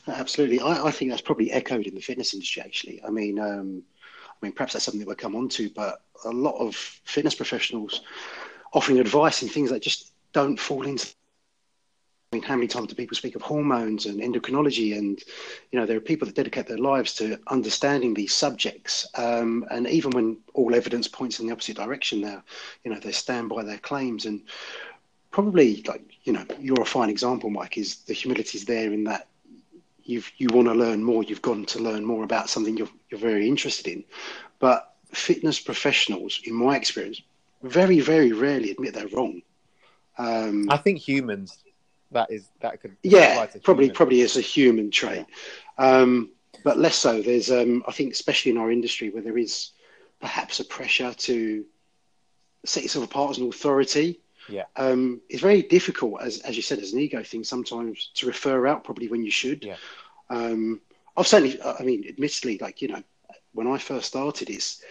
Absolutely, 0.08 0.60
I, 0.60 0.86
I 0.88 0.92
think 0.92 1.12
that's 1.12 1.22
probably 1.22 1.52
echoed 1.52 1.88
in 1.88 1.96
the 1.96 2.02
fitness 2.02 2.34
industry. 2.34 2.62
Actually, 2.62 3.02
I 3.04 3.10
mean, 3.10 3.40
um, 3.40 3.84
I 4.42 4.46
mean, 4.46 4.54
perhaps 4.54 4.74
that's 4.74 4.86
something 4.86 5.00
that 5.00 5.08
we'll 5.08 5.16
come 5.16 5.36
on 5.36 5.50
to, 5.50 5.70
but 5.70 6.02
a 6.26 6.30
lot 6.30 6.58
of 6.60 6.76
fitness 6.76 7.36
professionals 7.36 8.02
offering 8.74 9.00
advice 9.00 9.42
and 9.42 9.52
things 9.52 9.70
that 9.72 9.82
just 9.82 10.12
don't 10.34 10.60
fall 10.60 10.86
into. 10.86 11.08
I 12.32 12.36
mean, 12.36 12.44
how 12.44 12.56
many 12.56 12.68
times 12.68 12.88
do 12.88 12.96
people 12.96 13.18
speak 13.18 13.36
of 13.36 13.42
hormones 13.42 14.06
and 14.06 14.20
endocrinology? 14.22 14.96
And 14.96 15.20
you 15.72 15.80
know, 15.80 15.86
there 15.86 15.98
are 15.98 16.02
people 16.02 16.28
that 16.28 16.36
dedicate 16.36 16.68
their 16.68 16.78
lives 16.78 17.14
to 17.16 17.40
understanding 17.48 18.14
these 18.14 18.34
subjects. 18.36 19.08
Um, 19.16 19.66
and 19.72 19.88
even 19.88 20.12
when 20.12 20.38
all 20.54 20.76
evidence 20.76 21.08
points 21.08 21.40
in 21.40 21.48
the 21.48 21.54
opposite 21.54 21.78
direction, 21.78 22.22
now, 22.22 22.44
you 22.84 22.92
know, 22.94 23.00
they 23.00 23.12
stand 23.12 23.50
by 23.50 23.64
their 23.64 23.80
claims. 23.80 24.26
And 24.26 24.44
probably, 25.32 25.82
like 25.88 26.04
you 26.24 26.34
know, 26.34 26.46
you're 26.60 26.82
a 26.82 26.86
fine 26.86 27.10
example, 27.10 27.50
Mike. 27.50 27.78
Is 27.78 28.04
the 28.04 28.14
humility 28.14 28.60
is 28.60 28.66
there 28.66 28.94
in 28.94 29.06
that 29.06 29.28
you've 30.10 30.32
you 30.38 30.48
want 30.52 30.68
to 30.68 30.74
learn 30.74 31.04
more 31.04 31.24
you've 31.24 31.42
gone 31.42 31.66
to 31.66 31.80
learn 31.80 32.04
more 32.04 32.24
about 32.24 32.50
something 32.50 32.76
you're, 32.78 32.94
you're 33.10 33.20
very 33.32 33.48
interested 33.48 33.88
in 33.88 34.04
but 34.60 34.96
fitness 35.14 35.60
professionals 35.60 36.42
in 36.44 36.54
my 36.54 36.76
experience 36.76 37.22
very 37.64 38.00
very 38.00 38.32
rarely 38.32 38.72
admit 38.72 38.94
they're 38.94 39.08
wrong 39.18 39.42
um, 40.18 40.68
I 40.70 40.78
think 40.78 41.00
humans 41.00 41.58
that 42.12 42.32
is 42.32 42.50
that 42.62 42.82
could 42.82 42.96
Yeah, 43.04 43.46
probably 43.64 43.86
human- 43.86 43.96
probably 43.96 44.22
is 44.22 44.36
a 44.38 44.42
human 44.42 44.90
trait, 44.92 45.26
um, 45.78 46.32
but 46.64 46.78
less 46.78 46.96
so. 46.96 47.22
There's, 47.22 47.52
um, 47.52 47.84
I 47.88 47.92
think, 47.92 48.14
especially 48.14 48.52
in 48.52 48.58
our 48.58 48.72
industry, 48.72 49.10
where 49.12 49.22
there 49.22 49.38
is 49.38 49.72
perhaps 50.20 50.60
a 50.60 50.66
pressure 50.66 51.14
to 51.14 51.66
set 52.66 52.84
yourself 52.84 53.06
apart 53.06 53.32
as 53.32 53.38
an 53.38 53.48
authority. 53.48 54.20
Yeah. 54.50 54.66
um, 54.76 55.22
it's 55.30 55.42
very 55.42 55.62
difficult, 55.62 56.22
as 56.22 56.40
as 56.40 56.56
you 56.56 56.62
said, 56.62 56.80
as 56.80 56.94
an 56.94 57.00
ego 57.00 57.24
thing 57.24 57.44
sometimes 57.44 58.12
to 58.16 58.28
refer 58.28 58.68
out 58.68 58.84
probably 58.84 59.08
when 59.08 59.24
you 59.24 59.32
should. 59.32 59.64
Yeah. 59.64 59.78
Um, 60.30 60.82
I've 61.18 61.28
certainly, 61.28 61.62
I 61.62 61.84
mean, 61.84 62.06
admittedly, 62.08 62.58
like 62.60 62.82
you 62.82 62.88
know, 62.90 63.04
when 63.54 63.68
I 63.68 63.78
first 63.78 64.08
started, 64.08 64.50
it's 64.50 64.82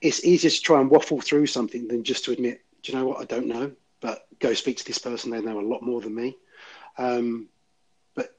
it's 0.00 0.24
easier 0.24 0.50
to 0.50 0.60
try 0.60 0.80
and 0.80 0.90
waffle 0.90 1.20
through 1.20 1.46
something 1.46 1.88
than 1.88 2.04
just 2.04 2.24
to 2.24 2.32
admit, 2.32 2.60
do 2.82 2.92
you 2.92 2.98
know 2.98 3.06
what, 3.06 3.20
I 3.20 3.24
don't 3.24 3.46
know, 3.46 3.72
but 4.00 4.26
go 4.38 4.54
speak 4.54 4.76
to 4.78 4.84
this 4.84 4.98
person. 4.98 5.30
They 5.30 5.40
know 5.40 5.60
a 5.60 5.62
lot 5.62 5.82
more 5.82 6.00
than 6.00 6.14
me. 6.14 6.36
Um, 6.98 7.48
but 8.14 8.36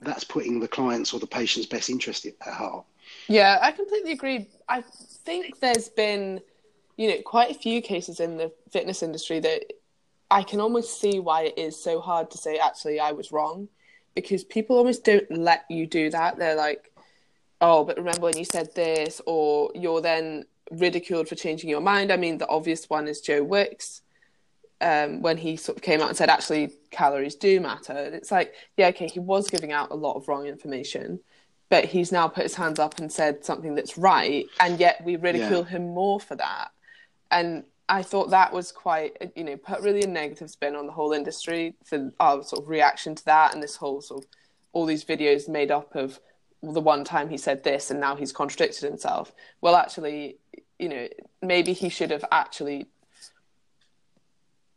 that's 0.00 0.24
putting 0.24 0.60
the 0.60 0.68
client's 0.68 1.12
or 1.12 1.20
the 1.20 1.26
patient's 1.26 1.68
best 1.68 1.90
interest 1.90 2.26
at 2.26 2.36
heart. 2.42 2.84
Yeah, 3.28 3.58
I 3.62 3.72
completely 3.72 4.12
agree. 4.12 4.48
I 4.68 4.82
think 4.82 5.60
there's 5.60 5.88
been, 5.88 6.40
you 6.96 7.08
know, 7.08 7.22
quite 7.22 7.50
a 7.50 7.54
few 7.54 7.80
cases 7.80 8.20
in 8.20 8.36
the 8.36 8.52
fitness 8.70 9.02
industry 9.02 9.40
that 9.40 9.72
I 10.30 10.42
can 10.42 10.60
almost 10.60 11.00
see 11.00 11.20
why 11.20 11.44
it 11.44 11.58
is 11.58 11.80
so 11.82 12.00
hard 12.00 12.30
to 12.32 12.38
say, 12.38 12.58
actually, 12.58 13.00
I 13.00 13.12
was 13.12 13.32
wrong. 13.32 13.68
Because 14.14 14.44
people 14.44 14.78
almost 14.78 15.04
don't 15.04 15.30
let 15.30 15.64
you 15.68 15.86
do 15.86 16.10
that. 16.10 16.38
They're 16.38 16.56
like, 16.56 16.90
oh, 17.60 17.84
but 17.84 17.98
remember 17.98 18.22
when 18.22 18.36
you 18.36 18.44
said 18.44 18.74
this, 18.74 19.20
or 19.26 19.70
you're 19.74 20.00
then 20.00 20.46
ridiculed 20.70 21.28
for 21.28 21.34
changing 21.34 21.68
your 21.68 21.82
mind. 21.82 22.10
I 22.10 22.16
mean, 22.16 22.38
the 22.38 22.48
obvious 22.48 22.88
one 22.88 23.08
is 23.08 23.20
Joe 23.20 23.42
Wicks. 23.42 24.02
Um, 24.80 25.22
when 25.22 25.38
he 25.38 25.56
sort 25.56 25.78
of 25.78 25.82
came 25.82 26.02
out 26.02 26.08
and 26.08 26.16
said, 26.16 26.28
actually, 26.28 26.72
calories 26.90 27.34
do 27.34 27.60
matter. 27.60 27.92
And 27.92 28.14
it's 28.14 28.30
like, 28.30 28.52
yeah, 28.76 28.88
okay, 28.88 29.08
he 29.08 29.20
was 29.20 29.48
giving 29.48 29.72
out 29.72 29.90
a 29.90 29.94
lot 29.94 30.16
of 30.16 30.28
wrong 30.28 30.46
information 30.46 31.20
but 31.68 31.84
he's 31.84 32.12
now 32.12 32.28
put 32.28 32.44
his 32.44 32.54
hands 32.54 32.78
up 32.78 32.98
and 32.98 33.10
said 33.10 33.44
something 33.44 33.74
that's 33.74 33.98
right, 33.98 34.46
and 34.60 34.78
yet 34.78 35.02
we 35.04 35.16
ridicule 35.16 35.64
him 35.64 35.94
more 35.94 36.20
for 36.20 36.36
that. 36.36 36.70
And 37.30 37.64
I 37.88 38.02
thought 38.02 38.30
that 38.30 38.52
was 38.52 38.72
quite, 38.72 39.32
you 39.36 39.44
know, 39.44 39.56
put 39.56 39.80
really 39.80 40.02
a 40.02 40.08
negative 40.08 40.50
spin 40.50 40.74
on 40.74 40.86
the 40.86 40.92
whole 40.92 41.12
industry 41.12 41.74
for 41.84 42.12
our 42.18 42.42
sort 42.42 42.62
of 42.62 42.68
reaction 42.68 43.14
to 43.14 43.24
that, 43.26 43.54
and 43.54 43.62
this 43.62 43.76
whole 43.76 44.00
sort 44.00 44.24
of 44.24 44.30
all 44.72 44.86
these 44.86 45.04
videos 45.04 45.48
made 45.48 45.70
up 45.70 45.94
of 45.94 46.20
the 46.62 46.80
one 46.80 47.04
time 47.04 47.28
he 47.28 47.36
said 47.36 47.62
this 47.62 47.90
and 47.90 48.00
now 48.00 48.16
he's 48.16 48.32
contradicted 48.32 48.82
himself. 48.82 49.32
Well, 49.60 49.76
actually, 49.76 50.38
you 50.78 50.88
know, 50.88 51.08
maybe 51.42 51.72
he 51.72 51.88
should 51.88 52.10
have 52.10 52.24
actually 52.32 52.86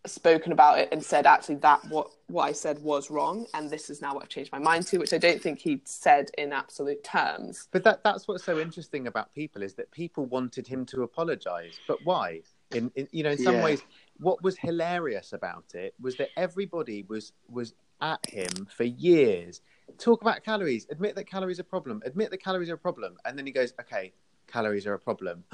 spoken 0.06 0.52
about 0.52 0.80
it 0.80 0.90
and 0.92 1.04
said 1.04 1.26
actually 1.26 1.56
that 1.56 1.84
what 1.90 2.10
what 2.28 2.44
I 2.44 2.54
said 2.54 2.80
was 2.80 3.12
wrong 3.12 3.46
and 3.54 3.70
this 3.70 3.90
is 3.90 4.02
now 4.02 4.14
what 4.14 4.24
I've 4.24 4.30
changed 4.30 4.52
my 4.52 4.58
mind 4.58 4.88
to 4.88 4.98
which 4.98 5.12
I 5.12 5.18
don't 5.18 5.42
think 5.42 5.60
he 5.60 5.82
said 5.84 6.32
in 6.38 6.54
absolute 6.54 7.04
terms 7.04 7.68
But 7.72 7.84
that 7.84 8.02
that's 8.04 8.26
what's 8.26 8.46
so 8.46 8.60
interesting 8.60 9.08
about 9.08 9.36
people 9.36 9.62
is 9.62 9.74
that 9.74 9.92
people 9.92 10.26
wanted 10.26 10.68
him 10.68 10.86
to 10.88 11.04
apologize. 11.04 11.78
But 11.86 12.00
why? 12.06 12.42
In, 12.72 12.92
in 12.96 13.08
you 13.12 13.24
know, 13.24 13.32
in 13.32 13.38
some 13.38 13.56
Yeah. 13.56 13.64
ways, 13.64 13.82
what 14.18 14.44
was 14.44 14.58
hilarious 14.58 15.34
about 15.34 15.74
it 15.74 15.94
was 16.00 16.16
that 16.18 16.30
everybody 16.38 17.04
was 17.08 17.34
was 17.50 17.74
at 18.02 18.20
him 18.30 18.68
for 18.70 18.84
years. 18.84 19.62
Talk 19.98 20.22
about 20.22 20.44
calories. 20.44 20.86
Admit 20.90 21.16
that 21.16 21.26
calories 21.26 21.60
are 21.60 21.64
a 21.64 21.66
problem. 21.66 22.02
Admit 22.06 22.30
that 22.32 22.38
calories 22.44 22.70
are 22.70 22.76
a 22.76 22.78
problem. 22.78 23.18
And 23.26 23.38
then 23.38 23.46
he 23.46 23.52
goes, 23.52 23.74
"Okay, 23.82 24.14
calories 24.48 24.86
are 24.86 24.94
a 24.94 25.00
problem." 25.00 25.44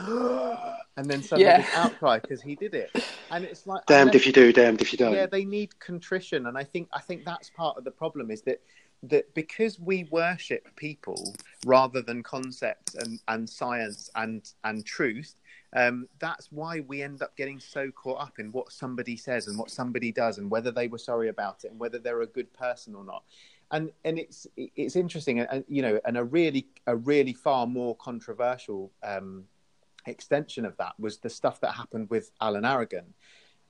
and 0.97 1.09
then 1.09 1.21
suddenly 1.23 1.43
Yeah. 1.45 1.65
outcry 1.73 2.19
because 2.19 2.41
he 2.41 2.55
did 2.55 2.73
it. 2.73 2.91
And 3.31 3.43
it's 3.45 3.65
like 3.65 3.85
Damned 3.85 4.09
unless- 4.09 4.15
if 4.17 4.27
you 4.27 4.33
do, 4.33 4.53
damned 4.53 4.81
if 4.81 4.91
you 4.91 4.97
don't. 4.97 5.13
yeah, 5.13 5.25
they 5.25 5.45
need 5.45 5.77
contrition, 5.79 6.47
and 6.47 6.57
I 6.57 6.63
think 6.63 6.89
I 6.93 6.99
think 7.01 7.23
that's 7.25 7.49
part 7.49 7.77
of 7.77 7.83
the 7.85 7.91
problem 7.91 8.29
is 8.29 8.41
that 8.43 8.61
that 9.03 9.33
because 9.33 9.79
we 9.79 10.03
worship 10.05 10.67
people 10.75 11.35
rather 11.65 12.01
than 12.01 12.23
concepts 12.23 12.95
and, 12.95 13.19
and 13.27 13.49
science 13.49 14.09
and 14.15 14.51
and 14.63 14.85
truth, 14.85 15.35
um, 15.75 16.07
that's 16.19 16.51
why 16.51 16.79
we 16.81 17.01
end 17.01 17.21
up 17.21 17.35
getting 17.35 17.59
so 17.59 17.91
caught 17.91 18.21
up 18.21 18.39
in 18.39 18.51
what 18.51 18.71
somebody 18.71 19.17
says 19.17 19.47
and 19.47 19.57
what 19.57 19.69
somebody 19.69 20.11
does 20.11 20.37
and 20.37 20.49
whether 20.49 20.71
they 20.71 20.87
were 20.87 20.97
sorry 20.97 21.27
about 21.27 21.63
it 21.63 21.71
and 21.71 21.79
whether 21.79 21.99
they're 21.99 22.21
a 22.21 22.27
good 22.27 22.51
person 22.53 22.95
or 22.95 23.03
not. 23.03 23.23
And 23.71 23.91
and 24.03 24.19
it's 24.19 24.47
it's 24.55 24.95
interesting, 24.95 25.39
and 25.39 25.65
you 25.67 25.81
know, 25.81 25.99
and 26.05 26.17
a 26.17 26.23
really 26.23 26.67
a 26.87 26.95
really 26.95 27.33
far 27.33 27.65
more 27.65 27.95
controversial 27.95 28.91
um, 29.03 29.45
extension 30.05 30.65
of 30.65 30.77
that 30.77 30.93
was 30.99 31.17
the 31.17 31.29
stuff 31.29 31.59
that 31.61 31.71
happened 31.73 32.09
with 32.09 32.31
Alan 32.41 32.65
Aragon. 32.65 33.13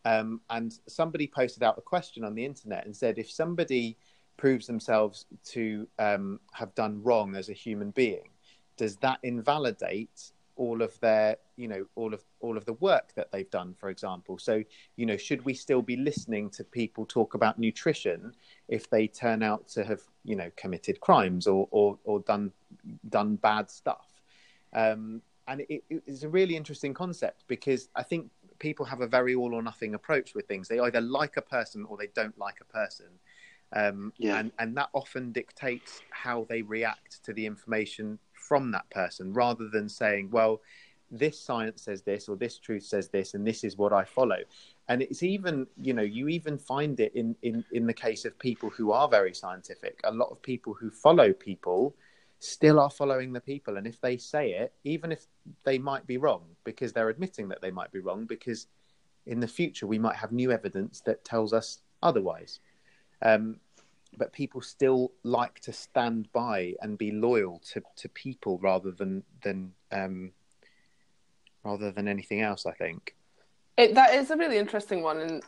Um, 0.03 0.41
and 0.49 0.77
somebody 0.87 1.27
posted 1.27 1.63
out 1.63 1.77
a 1.77 1.81
question 1.81 2.23
on 2.23 2.35
the 2.35 2.45
internet 2.45 2.85
and 2.85 2.95
said, 2.95 3.17
if 3.17 3.31
somebody 3.31 3.97
proves 4.37 4.67
themselves 4.67 5.25
to 5.45 5.87
um, 5.97 6.39
have 6.53 6.75
done 6.75 7.01
wrong 7.01 7.35
as 7.35 7.49
a 7.49 7.53
human 7.53 7.89
being, 7.91 8.29
does 8.77 8.97
that 8.97 9.19
invalidate 9.23 10.31
all 10.55 10.81
of 10.81 10.99
their, 10.99 11.37
you 11.57 11.67
know, 11.67 11.85
all 11.95 12.13
of 12.13 12.23
all 12.39 12.57
of 12.57 12.65
the 12.65 12.73
work 12.73 13.13
that 13.15 13.31
they've 13.31 13.49
done? 13.49 13.73
For 13.77 13.89
example, 13.89 14.37
so 14.37 14.63
you 14.95 15.05
know, 15.05 15.17
should 15.17 15.43
we 15.45 15.53
still 15.53 15.81
be 15.81 15.95
listening 15.95 16.49
to 16.51 16.63
people 16.63 17.05
talk 17.05 17.33
about 17.33 17.59
nutrition 17.59 18.33
if 18.67 18.89
they 18.89 19.07
turn 19.07 19.43
out 19.43 19.67
to 19.69 19.83
have, 19.83 20.01
you 20.23 20.35
know, 20.35 20.51
committed 20.55 20.99
crimes 20.99 21.47
or 21.47 21.67
or, 21.71 21.97
or 22.03 22.19
done 22.21 22.51
done 23.09 23.35
bad 23.35 23.69
stuff? 23.69 24.21
Um, 24.73 25.21
and 25.47 25.61
it, 25.69 25.83
it's 25.89 26.23
a 26.23 26.29
really 26.29 26.55
interesting 26.55 26.93
concept 26.93 27.45
because 27.47 27.89
I 27.95 28.03
think 28.03 28.31
people 28.59 28.85
have 28.85 29.01
a 29.01 29.07
very 29.07 29.35
all 29.35 29.53
or 29.53 29.61
nothing 29.61 29.93
approach 29.93 30.33
with 30.33 30.47
things. 30.47 30.67
They 30.67 30.79
either 30.79 31.01
like 31.01 31.37
a 31.37 31.41
person 31.41 31.85
or 31.87 31.97
they 31.97 32.07
don't 32.15 32.37
like 32.37 32.61
a 32.61 32.65
person. 32.65 33.07
Um, 33.73 34.13
Yeah. 34.17 34.37
and, 34.39 34.51
and 34.59 34.77
that 34.77 34.89
often 34.93 35.31
dictates 35.31 36.01
how 36.09 36.45
they 36.49 36.61
react 36.61 37.23
to 37.25 37.33
the 37.33 37.45
information 37.45 38.19
from 38.47 38.71
that 38.71 38.89
person 38.89 39.33
rather 39.33 39.69
than 39.69 39.89
saying, 39.89 40.29
well, 40.31 40.61
this 41.11 41.39
science 41.39 41.83
says 41.83 42.01
this 42.01 42.27
or 42.27 42.35
this 42.35 42.57
truth 42.57 42.83
says 42.83 43.09
this 43.09 43.33
and 43.33 43.45
this 43.45 43.63
is 43.63 43.77
what 43.77 43.93
I 43.93 44.03
follow. 44.03 44.37
And 44.89 45.01
it's 45.01 45.23
even, 45.23 45.67
you 45.81 45.93
know, 45.93 46.03
you 46.03 46.27
even 46.29 46.57
find 46.57 46.99
it 46.99 47.13
in, 47.15 47.35
in, 47.41 47.63
in 47.71 47.85
the 47.87 47.93
case 47.93 48.25
of 48.25 48.37
people 48.39 48.69
who 48.69 48.91
are 48.91 49.07
very 49.07 49.33
scientific. 49.33 49.99
A 50.03 50.11
lot 50.11 50.29
of 50.29 50.41
people 50.41 50.73
who 50.73 50.89
follow 50.89 51.31
people 51.33 51.95
still 52.39 52.79
are 52.79 52.89
following 52.89 53.33
the 53.33 53.41
people. 53.41 53.77
And 53.77 53.87
if 53.87 53.99
they 54.01 54.17
say 54.17 54.51
it, 54.51 54.73
even 54.83 55.11
if 55.11 55.25
they 55.63 55.77
might 55.77 56.05
be 56.05 56.17
wrong, 56.17 56.43
because 56.63 56.91
they're 56.93 57.09
admitting 57.09 57.47
that 57.49 57.61
they 57.61 57.71
might 57.71 57.91
be 57.91 57.99
wrong, 57.99 58.25
because 58.25 58.67
in 59.25 59.39
the 59.39 59.47
future 59.47 59.87
we 59.87 59.99
might 59.99 60.15
have 60.15 60.31
new 60.31 60.51
evidence 60.51 61.01
that 61.01 61.23
tells 61.23 61.53
us 61.53 61.79
otherwise. 62.03 62.59
Um, 63.21 63.57
but 64.17 64.33
people 64.33 64.61
still 64.61 65.11
like 65.23 65.59
to 65.61 65.73
stand 65.73 66.31
by 66.33 66.73
and 66.81 66.97
be 66.97 67.11
loyal 67.11 67.61
to, 67.73 67.81
to 67.97 68.09
people 68.09 68.57
rather 68.59 68.91
than 68.91 69.23
than 69.43 69.73
um, 69.91 70.31
rather 71.63 71.91
than 71.91 72.07
anything 72.07 72.41
else. 72.41 72.65
I 72.65 72.71
think. 72.73 73.15
It, 73.77 73.95
that 73.95 74.13
is 74.13 74.31
a 74.31 74.37
really 74.37 74.57
interesting 74.57 75.01
one, 75.03 75.17
and 75.19 75.43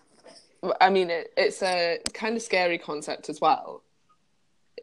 I 0.82 0.90
mean, 0.90 1.10
it, 1.10 1.32
it's 1.38 1.64
a 1.64 2.00
kind 2.14 2.36
of 2.36 2.42
scary 2.42 2.78
concept 2.78 3.30
as 3.30 3.40
well. 3.40 3.84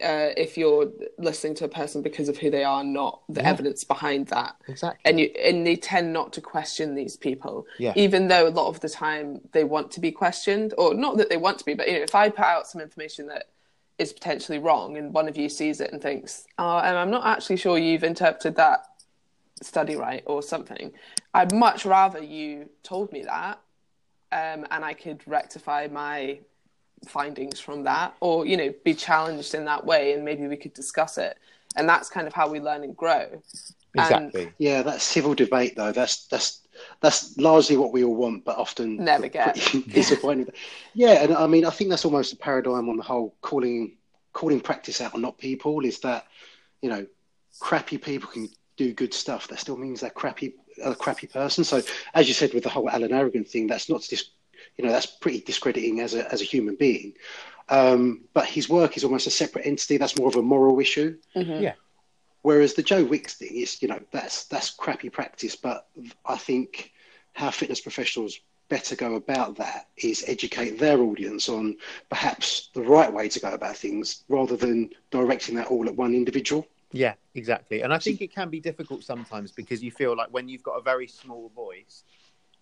Uh, 0.02 0.34
if 0.36 0.58
you're 0.58 0.90
listening 1.18 1.54
to 1.54 1.64
a 1.64 1.68
person 1.68 2.02
because 2.02 2.28
of 2.28 2.36
who 2.36 2.50
they 2.50 2.64
are, 2.64 2.82
not 2.82 3.22
the 3.28 3.42
Yeah. 3.42 3.50
evidence 3.50 3.84
behind 3.84 4.26
that, 4.28 4.56
Exactly. 4.66 5.00
and 5.04 5.20
you 5.20 5.26
and 5.40 5.64
they 5.64 5.76
tend 5.76 6.12
not 6.12 6.32
to 6.32 6.40
question 6.40 6.96
these 6.96 7.16
people, 7.16 7.66
Yeah. 7.78 7.92
even 7.94 8.26
though 8.26 8.48
a 8.48 8.50
lot 8.50 8.68
of 8.68 8.80
the 8.80 8.88
time 8.88 9.40
they 9.52 9.62
want 9.62 9.92
to 9.92 10.00
be 10.00 10.10
questioned, 10.10 10.74
or 10.78 10.94
not 10.94 11.16
that 11.18 11.28
they 11.28 11.36
want 11.36 11.58
to 11.58 11.64
be, 11.64 11.74
but 11.74 11.86
you 11.86 11.94
know, 11.98 12.02
if 12.02 12.14
I 12.14 12.28
put 12.28 12.44
out 12.44 12.66
some 12.66 12.80
information 12.80 13.28
that 13.28 13.50
is 13.98 14.12
potentially 14.12 14.58
wrong, 14.58 14.96
and 14.96 15.12
one 15.12 15.28
of 15.28 15.36
you 15.36 15.48
sees 15.48 15.80
it 15.80 15.92
and 15.92 16.02
thinks, 16.02 16.46
"Oh, 16.58 16.78
and 16.78 16.96
I'm 16.96 17.10
not 17.10 17.26
actually 17.26 17.56
sure 17.56 17.78
you've 17.78 18.04
interpreted 18.04 18.56
that 18.56 18.86
study 19.62 19.96
right 19.96 20.22
or 20.26 20.42
something," 20.42 20.92
I'd 21.32 21.54
much 21.54 21.84
rather 21.84 22.22
you 22.22 22.70
told 22.82 23.12
me 23.12 23.22
that, 23.22 23.58
um, 24.32 24.66
and 24.70 24.84
I 24.84 24.94
could 24.94 25.26
rectify 25.26 25.88
my 25.90 26.38
findings 27.06 27.60
from 27.60 27.84
that, 27.84 28.14
or 28.20 28.46
you 28.46 28.56
know, 28.56 28.74
be 28.84 28.94
challenged 28.94 29.54
in 29.54 29.64
that 29.66 29.84
way, 29.84 30.12
and 30.12 30.24
maybe 30.24 30.46
we 30.46 30.56
could 30.56 30.74
discuss 30.74 31.18
it. 31.18 31.38
And 31.76 31.88
that's 31.88 32.08
kind 32.08 32.26
of 32.26 32.32
how 32.32 32.48
we 32.48 32.60
learn 32.60 32.84
and 32.84 32.96
grow. 32.96 33.42
And 33.96 34.28
exactly. 34.28 34.52
Yeah, 34.58 34.82
that 34.82 35.00
civil 35.00 35.34
debate 35.34 35.76
though, 35.76 35.92
that's 35.92 36.26
that's 36.26 36.60
that's 37.00 37.36
largely 37.38 37.76
what 37.76 37.92
we 37.92 38.04
all 38.04 38.14
want, 38.14 38.44
but 38.44 38.58
often 38.58 38.96
Never 38.96 39.28
get. 39.28 39.54
disappointed. 39.92 40.54
Yeah, 40.94 41.22
and 41.22 41.34
I 41.34 41.46
mean, 41.46 41.64
I 41.64 41.70
think 41.70 41.90
that's 41.90 42.04
almost 42.04 42.32
a 42.32 42.36
paradigm 42.36 42.88
on 42.88 42.96
the 42.96 43.02
whole 43.02 43.34
calling 43.40 43.96
calling 44.32 44.60
practice 44.60 45.00
out 45.00 45.12
and 45.14 45.22
not 45.22 45.38
people. 45.38 45.84
Is 45.84 46.00
that 46.00 46.26
you 46.82 46.90
know, 46.90 47.06
crappy 47.60 47.98
people 47.98 48.28
can 48.30 48.48
do 48.76 48.92
good 48.92 49.14
stuff. 49.14 49.48
That 49.48 49.58
still 49.60 49.76
means 49.76 50.00
they're 50.00 50.10
crappy 50.10 50.54
a 50.82 50.94
crappy 50.94 51.26
person. 51.26 51.64
So 51.64 51.82
as 52.14 52.28
you 52.28 52.34
said 52.34 52.52
with 52.52 52.64
the 52.64 52.68
whole 52.68 52.90
Alan 52.90 53.12
Aragon 53.12 53.44
thing, 53.44 53.66
that's 53.66 53.88
not 53.88 54.02
just 54.02 54.32
you 54.76 54.84
know 54.84 54.90
that's 54.90 55.06
pretty 55.06 55.40
discrediting 55.40 56.00
as 56.00 56.14
a 56.14 56.30
as 56.32 56.40
a 56.40 56.44
human 56.44 56.76
being. 56.76 57.14
Um, 57.68 58.24
but 58.34 58.44
his 58.46 58.68
work 58.68 58.96
is 58.96 59.04
almost 59.04 59.26
a 59.26 59.30
separate 59.30 59.66
entity. 59.66 59.96
That's 59.96 60.18
more 60.18 60.28
of 60.28 60.36
a 60.36 60.42
moral 60.42 60.78
issue. 60.80 61.16
Mhm. 61.34 61.62
Yeah. 61.62 61.74
Whereas 62.44 62.74
the 62.74 62.82
Joe 62.82 63.02
Wicks 63.02 63.36
thing 63.36 63.56
is, 63.56 63.80
you 63.80 63.88
know, 63.88 64.00
that's 64.10 64.44
that's 64.44 64.68
crappy 64.68 65.08
practice. 65.08 65.56
But 65.56 65.86
I 66.26 66.36
think 66.36 66.92
how 67.32 67.50
fitness 67.50 67.80
professionals 67.80 68.38
better 68.68 68.94
go 68.96 69.14
about 69.14 69.56
that 69.56 69.88
is 69.96 70.22
educate 70.26 70.78
their 70.78 71.00
audience 71.00 71.48
on 71.48 71.74
perhaps 72.10 72.68
the 72.74 72.82
right 72.82 73.10
way 73.10 73.30
to 73.30 73.40
go 73.40 73.52
about 73.52 73.78
things 73.78 74.24
rather 74.28 74.56
than 74.56 74.90
directing 75.10 75.54
that 75.54 75.68
all 75.68 75.88
at 75.88 75.96
one 75.96 76.14
individual. 76.14 76.66
Yeah, 76.92 77.14
exactly. 77.34 77.80
And 77.80 77.94
I 77.94 77.98
think 77.98 78.20
it 78.20 78.34
can 78.34 78.50
be 78.50 78.60
difficult 78.60 79.04
sometimes 79.04 79.50
because 79.50 79.82
you 79.82 79.90
feel 79.90 80.14
like 80.14 80.28
when 80.30 80.46
you've 80.46 80.62
got 80.62 80.74
a 80.74 80.82
very 80.82 81.08
small 81.08 81.50
voice 81.56 82.04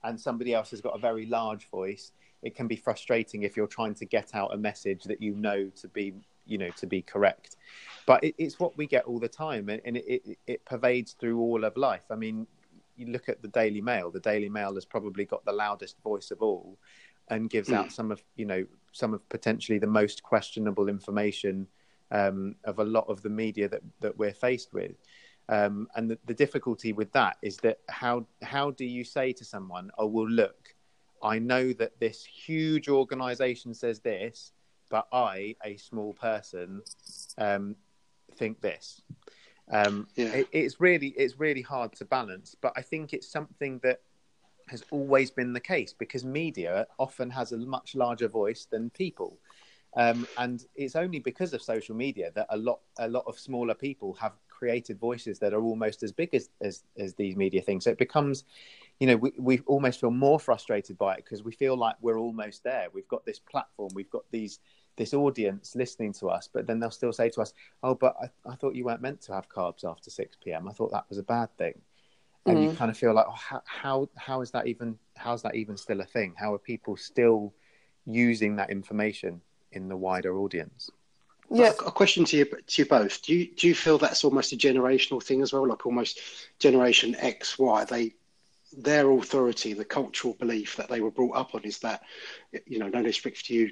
and 0.04 0.18
somebody 0.18 0.54
else 0.54 0.70
has 0.70 0.80
got 0.80 0.94
a 0.94 0.98
very 0.98 1.26
large 1.26 1.68
voice, 1.70 2.12
it 2.44 2.54
can 2.54 2.68
be 2.68 2.76
frustrating 2.76 3.42
if 3.42 3.56
you're 3.56 3.66
trying 3.66 3.94
to 3.94 4.04
get 4.04 4.32
out 4.32 4.54
a 4.54 4.56
message 4.56 5.02
that 5.04 5.20
you 5.20 5.34
know 5.34 5.70
to 5.80 5.88
be, 5.88 6.14
you 6.46 6.58
know, 6.58 6.70
to 6.76 6.86
be 6.86 7.02
correct. 7.02 7.56
But 8.06 8.24
it, 8.24 8.34
it's 8.38 8.58
what 8.58 8.76
we 8.76 8.86
get 8.86 9.04
all 9.04 9.18
the 9.18 9.28
time, 9.28 9.68
and, 9.68 9.80
and 9.84 9.96
it, 9.96 10.04
it, 10.06 10.38
it 10.46 10.64
pervades 10.64 11.12
through 11.12 11.40
all 11.40 11.64
of 11.64 11.76
life. 11.76 12.04
I 12.10 12.16
mean, 12.16 12.46
you 12.96 13.06
look 13.06 13.28
at 13.28 13.42
the 13.42 13.48
Daily 13.48 13.80
Mail. 13.80 14.10
The 14.10 14.20
Daily 14.20 14.48
Mail 14.48 14.74
has 14.74 14.84
probably 14.84 15.24
got 15.24 15.44
the 15.44 15.52
loudest 15.52 16.00
voice 16.02 16.30
of 16.30 16.42
all, 16.42 16.78
and 17.28 17.48
gives 17.48 17.68
mm. 17.68 17.76
out 17.76 17.92
some 17.92 18.10
of 18.10 18.22
you 18.36 18.44
know 18.44 18.66
some 18.92 19.14
of 19.14 19.26
potentially 19.28 19.78
the 19.78 19.86
most 19.86 20.22
questionable 20.22 20.88
information 20.88 21.66
um, 22.10 22.54
of 22.64 22.78
a 22.78 22.84
lot 22.84 23.06
of 23.08 23.22
the 23.22 23.30
media 23.30 23.68
that 23.68 23.82
that 24.00 24.16
we're 24.18 24.34
faced 24.34 24.72
with. 24.72 24.92
Um, 25.48 25.88
and 25.96 26.08
the, 26.08 26.18
the, 26.24 26.34
difficulty 26.34 26.92
with 26.92 27.10
that 27.12 27.36
is 27.42 27.56
that 27.58 27.80
how 27.88 28.26
how 28.42 28.70
do 28.70 28.84
you 28.84 29.02
say 29.04 29.32
to 29.32 29.44
someone, 29.44 29.90
"Oh, 29.98 30.06
well, 30.06 30.28
look, 30.28 30.74
I 31.22 31.38
know 31.38 31.72
that 31.74 31.98
this 31.98 32.24
huge 32.24 32.88
organisation 32.88 33.74
says 33.74 34.00
this, 34.00 34.52
but 34.92 35.08
I, 35.10 35.56
a 35.64 35.76
small 35.78 36.12
person, 36.12 36.82
um, 37.38 37.74
think 38.36 38.60
this." 38.60 39.02
Um, 39.72 40.06
yeah. 40.16 40.26
it, 40.26 40.48
it's 40.52 40.80
really 40.80 41.08
it's 41.08 41.40
really 41.40 41.62
hard 41.62 41.94
to 41.94 42.04
balance, 42.04 42.54
but 42.60 42.72
I 42.76 42.82
think 42.82 43.12
it's 43.12 43.26
something 43.26 43.80
that 43.82 44.02
has 44.68 44.84
always 44.90 45.30
been 45.30 45.52
the 45.52 45.60
case 45.60 45.92
because 45.92 46.24
media 46.24 46.86
often 46.98 47.30
has 47.30 47.52
a 47.52 47.58
much 47.58 47.94
larger 47.94 48.28
voice 48.28 48.66
than 48.70 48.90
people. 48.90 49.38
Um, 49.96 50.26
and 50.38 50.64
it's 50.74 50.96
only 50.96 51.18
because 51.18 51.52
of 51.52 51.60
social 51.60 51.94
media 51.94 52.30
that 52.34 52.46
a 52.50 52.56
lot 52.56 52.80
a 52.98 53.08
lot 53.08 53.24
of 53.26 53.38
smaller 53.38 53.74
people 53.74 54.14
have 54.14 54.32
created 54.48 54.98
voices 54.98 55.38
that 55.40 55.52
are 55.52 55.62
almost 55.62 56.02
as 56.02 56.12
big 56.12 56.34
as 56.34 56.48
as, 56.60 56.84
as 56.98 57.14
these 57.14 57.36
media 57.36 57.60
things. 57.60 57.84
So 57.84 57.90
it 57.90 57.98
becomes, 57.98 58.44
you 59.00 59.06
know, 59.06 59.16
we, 59.16 59.32
we 59.38 59.58
almost 59.66 60.00
feel 60.00 60.10
more 60.10 60.40
frustrated 60.40 60.96
by 60.96 61.14
it 61.14 61.24
because 61.24 61.42
we 61.42 61.52
feel 61.52 61.76
like 61.76 61.96
we're 62.00 62.18
almost 62.18 62.64
there. 62.64 62.86
We've 62.92 63.08
got 63.08 63.26
this 63.26 63.38
platform, 63.38 63.90
we've 63.94 64.10
got 64.10 64.24
these 64.30 64.60
this 64.96 65.14
audience 65.14 65.74
listening 65.74 66.12
to 66.14 66.28
us, 66.28 66.48
but 66.52 66.66
then 66.66 66.78
they'll 66.78 66.90
still 66.90 67.12
say 67.12 67.28
to 67.30 67.40
us, 67.40 67.54
"Oh, 67.82 67.94
but 67.94 68.14
I, 68.22 68.50
I 68.50 68.54
thought 68.54 68.74
you 68.74 68.84
weren't 68.84 69.02
meant 69.02 69.20
to 69.22 69.32
have 69.32 69.48
carbs 69.48 69.84
after 69.84 70.10
six 70.10 70.36
p.m. 70.42 70.68
I 70.68 70.72
thought 70.72 70.92
that 70.92 71.08
was 71.08 71.18
a 71.18 71.22
bad 71.22 71.56
thing." 71.56 71.80
And 72.44 72.58
mm. 72.58 72.64
you 72.64 72.76
kind 72.76 72.90
of 72.90 72.96
feel 72.96 73.14
like, 73.14 73.26
oh, 73.28 73.32
how, 73.32 73.62
how 73.64 74.08
how 74.16 74.40
is 74.40 74.50
that 74.50 74.66
even 74.66 74.98
how's 75.16 75.42
that 75.42 75.54
even 75.54 75.76
still 75.76 76.00
a 76.00 76.04
thing? 76.04 76.34
How 76.36 76.54
are 76.54 76.58
people 76.58 76.96
still 76.96 77.54
using 78.04 78.56
that 78.56 78.70
information 78.70 79.40
in 79.72 79.88
the 79.88 79.96
wider 79.96 80.36
audience? 80.36 80.90
Yeah, 81.50 81.72
a 81.86 81.90
question 81.90 82.24
to 82.26 82.36
you 82.36 82.44
to 82.44 82.82
you 82.82 82.86
both. 82.86 83.22
Do 83.22 83.34
you 83.34 83.54
do 83.54 83.68
you 83.68 83.74
feel 83.74 83.98
that's 83.98 84.24
almost 84.24 84.52
a 84.52 84.56
generational 84.56 85.22
thing 85.22 85.42
as 85.42 85.52
well, 85.52 85.66
like 85.66 85.86
almost 85.86 86.20
Generation 86.58 87.14
X, 87.18 87.58
Y? 87.58 87.84
They 87.84 88.14
their 88.76 89.10
authority, 89.10 89.74
the 89.74 89.84
cultural 89.84 90.34
belief 90.34 90.76
that 90.76 90.88
they 90.88 91.00
were 91.00 91.10
brought 91.10 91.36
up 91.36 91.54
on 91.54 91.62
is 91.62 91.78
that, 91.80 92.02
you 92.66 92.78
know, 92.78 92.88
no 92.88 93.02
disrespect 93.02 93.44
to 93.46 93.54
you, 93.54 93.70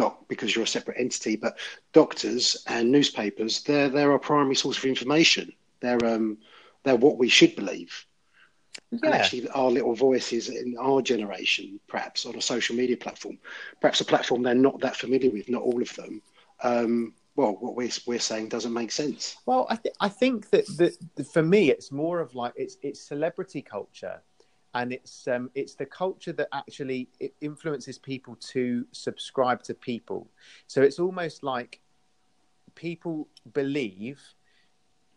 doc 0.00 0.28
because 0.28 0.54
you're 0.54 0.64
a 0.64 0.76
separate 0.76 0.98
entity, 0.98 1.36
but 1.36 1.58
doctors 1.92 2.64
and 2.66 2.90
newspapers, 2.90 3.62
they're 3.62 3.90
they're 3.90 4.12
our 4.12 4.18
primary 4.18 4.54
source 4.54 4.78
of 4.78 4.84
information. 4.84 5.52
They're 5.80 6.04
um 6.14 6.38
they're 6.84 7.02
what 7.06 7.18
we 7.18 7.28
should 7.28 7.54
believe. 7.54 7.92
Yeah. 8.90 8.98
And 9.02 9.14
actually, 9.14 9.48
our 9.50 9.70
little 9.70 9.94
voices 9.94 10.48
in 10.48 10.76
our 10.80 11.02
generation, 11.02 11.78
perhaps 11.86 12.24
on 12.24 12.34
a 12.36 12.40
social 12.40 12.74
media 12.76 12.96
platform, 12.96 13.36
perhaps 13.80 14.00
a 14.00 14.04
platform 14.04 14.42
they're 14.42 14.54
not 14.54 14.80
that 14.80 14.96
familiar 14.96 15.30
with, 15.30 15.48
not 15.48 15.62
all 15.62 15.82
of 15.82 15.94
them. 15.96 16.22
Um, 16.62 17.14
well, 17.36 17.52
what 17.60 17.74
we're, 17.76 17.90
we're 18.06 18.28
saying 18.30 18.48
doesn't 18.48 18.72
make 18.72 18.90
sense. 18.90 19.36
Well, 19.46 19.66
I, 19.70 19.76
th- 19.76 19.94
I 20.00 20.08
think 20.08 20.50
that, 20.50 20.66
that 20.78 21.26
for 21.32 21.42
me, 21.42 21.70
it's 21.70 21.92
more 21.92 22.20
of 22.20 22.34
like 22.34 22.54
it's 22.56 22.76
it's 22.82 23.00
celebrity 23.12 23.62
culture 23.62 24.20
and 24.74 24.92
it's 24.92 25.26
um, 25.28 25.50
it's 25.54 25.74
the 25.74 25.86
culture 25.86 26.32
that 26.32 26.48
actually 26.52 27.08
influences 27.40 27.98
people 27.98 28.36
to 28.36 28.86
subscribe 28.92 29.62
to 29.64 29.74
people. 29.74 30.28
So 30.66 30.82
it's 30.82 30.98
almost 30.98 31.42
like 31.42 31.80
people 32.74 33.28
believe 33.52 34.20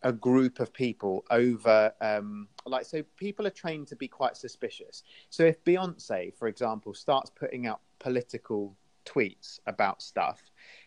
a 0.03 0.11
group 0.11 0.59
of 0.59 0.73
people 0.73 1.23
over 1.31 1.93
um, 2.01 2.47
like 2.65 2.85
so 2.85 3.03
people 3.15 3.47
are 3.47 3.51
trained 3.51 3.87
to 3.87 3.95
be 3.95 4.07
quite 4.07 4.35
suspicious. 4.35 5.03
So 5.29 5.43
if 5.43 5.63
Beyonce, 5.63 6.33
for 6.35 6.47
example, 6.47 6.93
starts 6.93 7.29
putting 7.29 7.67
out 7.67 7.81
political 7.99 8.75
tweets 9.05 9.59
about 9.67 10.01
stuff 10.01 10.41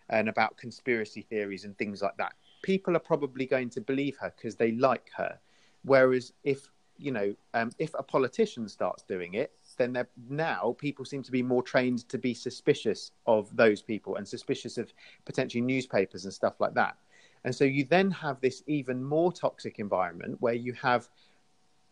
and 0.08 0.28
about 0.28 0.56
conspiracy 0.56 1.22
theories 1.22 1.64
and 1.64 1.76
things 1.78 2.02
like 2.02 2.16
that, 2.18 2.34
people 2.62 2.96
are 2.96 3.00
probably 3.00 3.46
going 3.46 3.70
to 3.70 3.80
believe 3.80 4.16
her 4.18 4.32
because 4.36 4.56
they 4.56 4.72
like 4.72 5.10
her. 5.16 5.38
Whereas 5.82 6.32
if 6.44 6.68
you 6.98 7.12
know, 7.12 7.34
um, 7.54 7.70
if 7.78 7.92
a 7.94 8.02
politician 8.02 8.68
starts 8.68 9.02
doing 9.02 9.34
it, 9.34 9.52
then 9.76 10.06
now 10.28 10.74
people 10.78 11.04
seem 11.04 11.22
to 11.22 11.32
be 11.32 11.42
more 11.42 11.62
trained 11.62 12.08
to 12.08 12.18
be 12.18 12.34
suspicious 12.34 13.12
of 13.26 13.54
those 13.56 13.82
people 13.82 14.16
and 14.16 14.26
suspicious 14.26 14.78
of 14.78 14.92
potentially 15.24 15.60
newspapers 15.60 16.24
and 16.24 16.32
stuff 16.32 16.54
like 16.60 16.74
that. 16.74 16.96
And 17.44 17.54
so 17.54 17.64
you 17.64 17.84
then 17.84 18.10
have 18.10 18.40
this 18.40 18.62
even 18.66 19.04
more 19.04 19.32
toxic 19.32 19.78
environment 19.78 20.36
where 20.40 20.54
you 20.54 20.72
have 20.74 21.08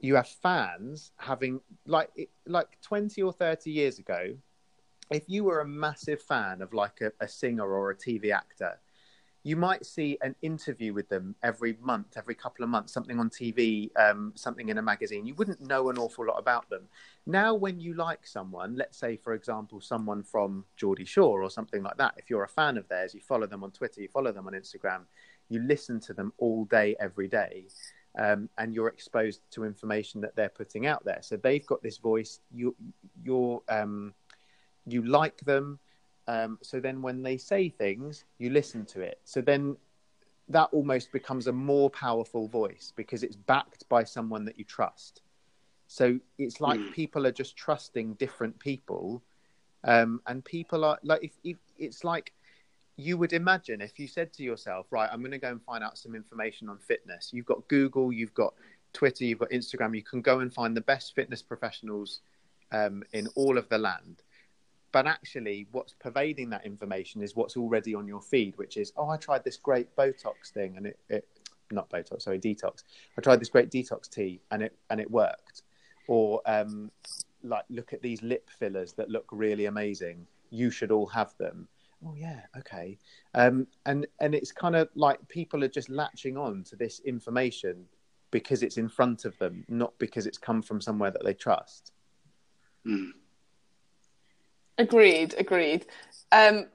you 0.00 0.16
have 0.16 0.28
fans 0.28 1.12
having 1.16 1.60
like 1.86 2.10
like 2.46 2.78
20 2.82 3.22
or 3.22 3.32
30 3.32 3.70
years 3.70 3.98
ago 3.98 4.34
if 5.10 5.24
you 5.28 5.44
were 5.44 5.60
a 5.60 5.66
massive 5.66 6.20
fan 6.20 6.60
of 6.60 6.74
like 6.74 7.00
a, 7.00 7.12
a 7.20 7.28
singer 7.28 7.66
or 7.66 7.90
a 7.90 7.96
TV 7.96 8.32
actor 8.32 8.78
you 9.46 9.56
might 9.56 9.84
see 9.84 10.16
an 10.22 10.34
interview 10.40 10.94
with 10.94 11.06
them 11.10 11.34
every 11.42 11.76
month, 11.82 12.16
every 12.16 12.34
couple 12.34 12.64
of 12.64 12.70
months, 12.70 12.94
something 12.94 13.20
on 13.20 13.28
TV, 13.28 13.90
um, 13.96 14.32
something 14.34 14.70
in 14.70 14.78
a 14.78 14.82
magazine. 14.82 15.26
You 15.26 15.34
wouldn't 15.34 15.60
know 15.60 15.90
an 15.90 15.98
awful 15.98 16.26
lot 16.26 16.38
about 16.38 16.70
them. 16.70 16.88
Now, 17.26 17.54
when 17.54 17.78
you 17.78 17.92
like 17.92 18.26
someone, 18.26 18.74
let's 18.74 18.96
say, 18.96 19.18
for 19.18 19.34
example, 19.34 19.82
someone 19.82 20.22
from 20.22 20.64
Geordie 20.76 21.04
Shore 21.04 21.42
or 21.42 21.50
something 21.50 21.82
like 21.82 21.98
that, 21.98 22.14
if 22.16 22.30
you're 22.30 22.44
a 22.44 22.48
fan 22.48 22.78
of 22.78 22.88
theirs, 22.88 23.12
you 23.12 23.20
follow 23.20 23.46
them 23.46 23.62
on 23.62 23.70
Twitter, 23.70 24.00
you 24.00 24.08
follow 24.08 24.32
them 24.32 24.46
on 24.46 24.54
Instagram, 24.54 25.02
you 25.50 25.60
listen 25.60 26.00
to 26.00 26.14
them 26.14 26.32
all 26.38 26.64
day, 26.64 26.96
every 26.98 27.28
day. 27.28 27.66
Um, 28.18 28.48
and 28.56 28.74
you're 28.74 28.88
exposed 28.88 29.42
to 29.50 29.64
information 29.64 30.22
that 30.22 30.34
they're 30.36 30.48
putting 30.48 30.86
out 30.86 31.04
there. 31.04 31.18
So 31.20 31.36
they've 31.36 31.66
got 31.66 31.82
this 31.82 31.98
voice. 31.98 32.40
You, 32.50 32.74
you're, 33.22 33.60
um, 33.68 34.14
you 34.86 35.02
like 35.02 35.36
them 35.40 35.80
um, 36.26 36.58
so 36.62 36.80
then 36.80 37.02
when 37.02 37.22
they 37.22 37.36
say 37.36 37.68
things, 37.68 38.24
you 38.38 38.50
listen 38.50 38.84
to 38.86 39.00
it. 39.00 39.20
So 39.24 39.40
then 39.40 39.76
that 40.48 40.68
almost 40.72 41.12
becomes 41.12 41.46
a 41.46 41.52
more 41.52 41.90
powerful 41.90 42.48
voice 42.48 42.92
because 42.96 43.22
it's 43.22 43.36
backed 43.36 43.88
by 43.88 44.04
someone 44.04 44.44
that 44.46 44.58
you 44.58 44.64
trust. 44.64 45.22
So 45.86 46.18
it's 46.38 46.60
like 46.60 46.80
mm. 46.80 46.92
people 46.92 47.26
are 47.26 47.32
just 47.32 47.56
trusting 47.56 48.14
different 48.14 48.58
people. 48.58 49.22
Um, 49.84 50.22
and 50.26 50.42
people 50.44 50.84
are 50.84 50.98
like, 51.02 51.22
if, 51.22 51.32
if 51.44 51.56
it's 51.78 52.04
like 52.04 52.32
you 52.96 53.18
would 53.18 53.34
imagine 53.34 53.80
if 53.80 53.98
you 53.98 54.08
said 54.08 54.32
to 54.34 54.42
yourself, 54.42 54.86
right, 54.90 55.10
I'm 55.12 55.20
going 55.20 55.32
to 55.32 55.38
go 55.38 55.50
and 55.50 55.62
find 55.62 55.84
out 55.84 55.98
some 55.98 56.14
information 56.14 56.68
on 56.70 56.78
fitness. 56.78 57.30
You've 57.32 57.46
got 57.46 57.66
Google, 57.68 58.12
you've 58.12 58.34
got 58.34 58.54
Twitter, 58.94 59.24
you've 59.24 59.40
got 59.40 59.50
Instagram. 59.50 59.94
You 59.94 60.02
can 60.02 60.22
go 60.22 60.40
and 60.40 60.52
find 60.52 60.74
the 60.74 60.80
best 60.80 61.14
fitness 61.14 61.42
professionals 61.42 62.20
um, 62.72 63.02
in 63.12 63.26
all 63.34 63.58
of 63.58 63.68
the 63.68 63.78
land 63.78 64.22
but 64.94 65.06
actually 65.06 65.66
what's 65.72 65.92
pervading 66.00 66.48
that 66.48 66.64
information 66.64 67.22
is 67.22 67.36
what's 67.36 67.56
already 67.56 67.94
on 67.94 68.08
your 68.08 68.22
feed 68.22 68.56
which 68.56 68.78
is 68.78 68.92
oh 68.96 69.10
i 69.10 69.16
tried 69.18 69.44
this 69.44 69.58
great 69.58 69.94
botox 69.96 70.52
thing 70.54 70.78
and 70.78 70.86
it, 70.86 70.98
it 71.10 71.28
not 71.70 71.90
botox 71.90 72.22
sorry 72.22 72.38
detox. 72.38 72.84
I 73.18 73.20
tried 73.20 73.40
this 73.40 73.48
great 73.48 73.70
detox 73.70 74.08
tea 74.08 74.40
and 74.50 74.62
it 74.62 74.76
and 74.90 75.00
it 75.00 75.10
worked. 75.10 75.62
Or 76.06 76.42
um, 76.46 76.90
like 77.42 77.64
look 77.70 77.92
at 77.92 78.02
these 78.02 78.22
lip 78.22 78.50
fillers 78.58 78.92
that 78.94 79.10
look 79.10 79.26
really 79.30 79.66
amazing. 79.66 80.26
You 80.50 80.70
should 80.70 80.90
all 80.90 81.06
have 81.06 81.36
them. 81.38 81.68
Oh 82.06 82.14
yeah 82.16 82.40
okay. 82.58 82.98
Um, 83.34 83.66
and 83.86 84.06
and 84.20 84.34
it's 84.34 84.52
kind 84.52 84.76
of 84.76 84.88
like 84.94 85.26
people 85.28 85.64
are 85.64 85.68
just 85.68 85.88
latching 85.88 86.36
on 86.36 86.64
to 86.64 86.76
this 86.76 87.00
information 87.00 87.86
because 88.30 88.62
it's 88.62 88.78
in 88.78 88.88
front 88.88 89.24
of 89.24 89.38
them 89.38 89.64
not 89.68 89.96
because 89.98 90.26
it's 90.26 90.38
come 90.38 90.60
from 90.62 90.80
somewhere 90.80 91.10
that 91.10 91.24
they 91.24 91.34
trust. 91.34 91.92
Mm. 92.86 93.10
Agreed, 94.78 95.34
agreed. 95.38 95.86
Um, 96.32 96.66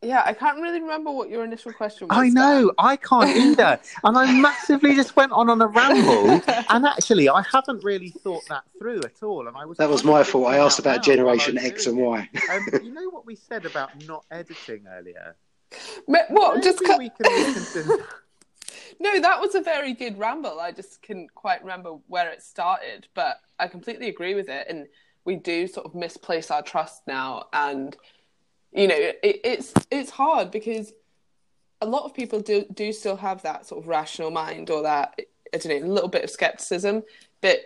yeah, 0.00 0.22
I 0.24 0.32
can't 0.32 0.60
really 0.60 0.80
remember 0.80 1.10
what 1.10 1.28
your 1.28 1.44
initial 1.44 1.72
question 1.72 2.06
was. 2.06 2.16
I 2.16 2.28
know, 2.28 2.72
I 2.78 2.96
can't 2.96 3.36
either. 3.36 3.80
and 4.04 4.16
I 4.16 4.32
massively 4.40 4.94
just 4.94 5.16
went 5.16 5.32
on 5.32 5.50
on 5.50 5.60
a 5.60 5.66
ramble. 5.66 6.40
and 6.70 6.86
actually, 6.86 7.28
I 7.28 7.42
haven't 7.52 7.82
really 7.82 8.10
thought 8.10 8.44
that 8.48 8.62
through 8.78 9.00
at 9.04 9.22
all. 9.22 9.48
And 9.48 9.56
I 9.56 9.64
was 9.64 9.78
that 9.78 9.88
was 9.88 10.04
my 10.04 10.22
fault. 10.22 10.46
I 10.46 10.58
asked 10.58 10.78
about 10.78 11.02
Generation 11.02 11.58
X 11.58 11.86
and 11.86 11.98
Y. 11.98 12.28
um, 12.50 12.66
you 12.84 12.92
know 12.92 13.10
what 13.10 13.26
we 13.26 13.34
said 13.34 13.66
about 13.66 13.90
not 14.06 14.24
editing 14.30 14.86
earlier? 14.88 15.34
What? 16.06 16.62
just 16.62 16.78
cu- 16.78 16.96
we 16.96 17.10
can 17.10 17.98
No, 19.00 19.20
that 19.20 19.40
was 19.40 19.54
a 19.54 19.60
very 19.60 19.94
good 19.94 20.18
ramble. 20.18 20.60
I 20.60 20.72
just 20.72 21.02
couldn't 21.02 21.34
quite 21.34 21.60
remember 21.62 21.98
where 22.06 22.30
it 22.30 22.42
started, 22.42 23.06
but 23.14 23.40
I 23.58 23.68
completely 23.68 24.08
agree 24.08 24.34
with 24.34 24.48
it. 24.48 24.66
And 24.68 24.86
we 25.28 25.36
do 25.36 25.66
sort 25.66 25.84
of 25.84 25.94
misplace 25.94 26.50
our 26.50 26.62
trust 26.62 27.02
now, 27.06 27.48
and 27.52 27.94
you 28.72 28.88
know, 28.88 28.96
it, 28.96 29.40
it's 29.44 29.74
it's 29.90 30.10
hard 30.10 30.50
because 30.50 30.94
a 31.82 31.86
lot 31.86 32.04
of 32.04 32.14
people 32.14 32.40
do 32.40 32.64
do 32.72 32.94
still 32.94 33.16
have 33.16 33.42
that 33.42 33.66
sort 33.66 33.82
of 33.82 33.88
rational 33.88 34.30
mind 34.30 34.70
or 34.70 34.82
that 34.82 35.20
I 35.54 35.58
don't 35.58 35.80
know, 35.82 35.86
a 35.86 35.92
little 35.92 36.08
bit 36.08 36.24
of 36.24 36.30
skepticism, 36.30 37.02
but 37.42 37.60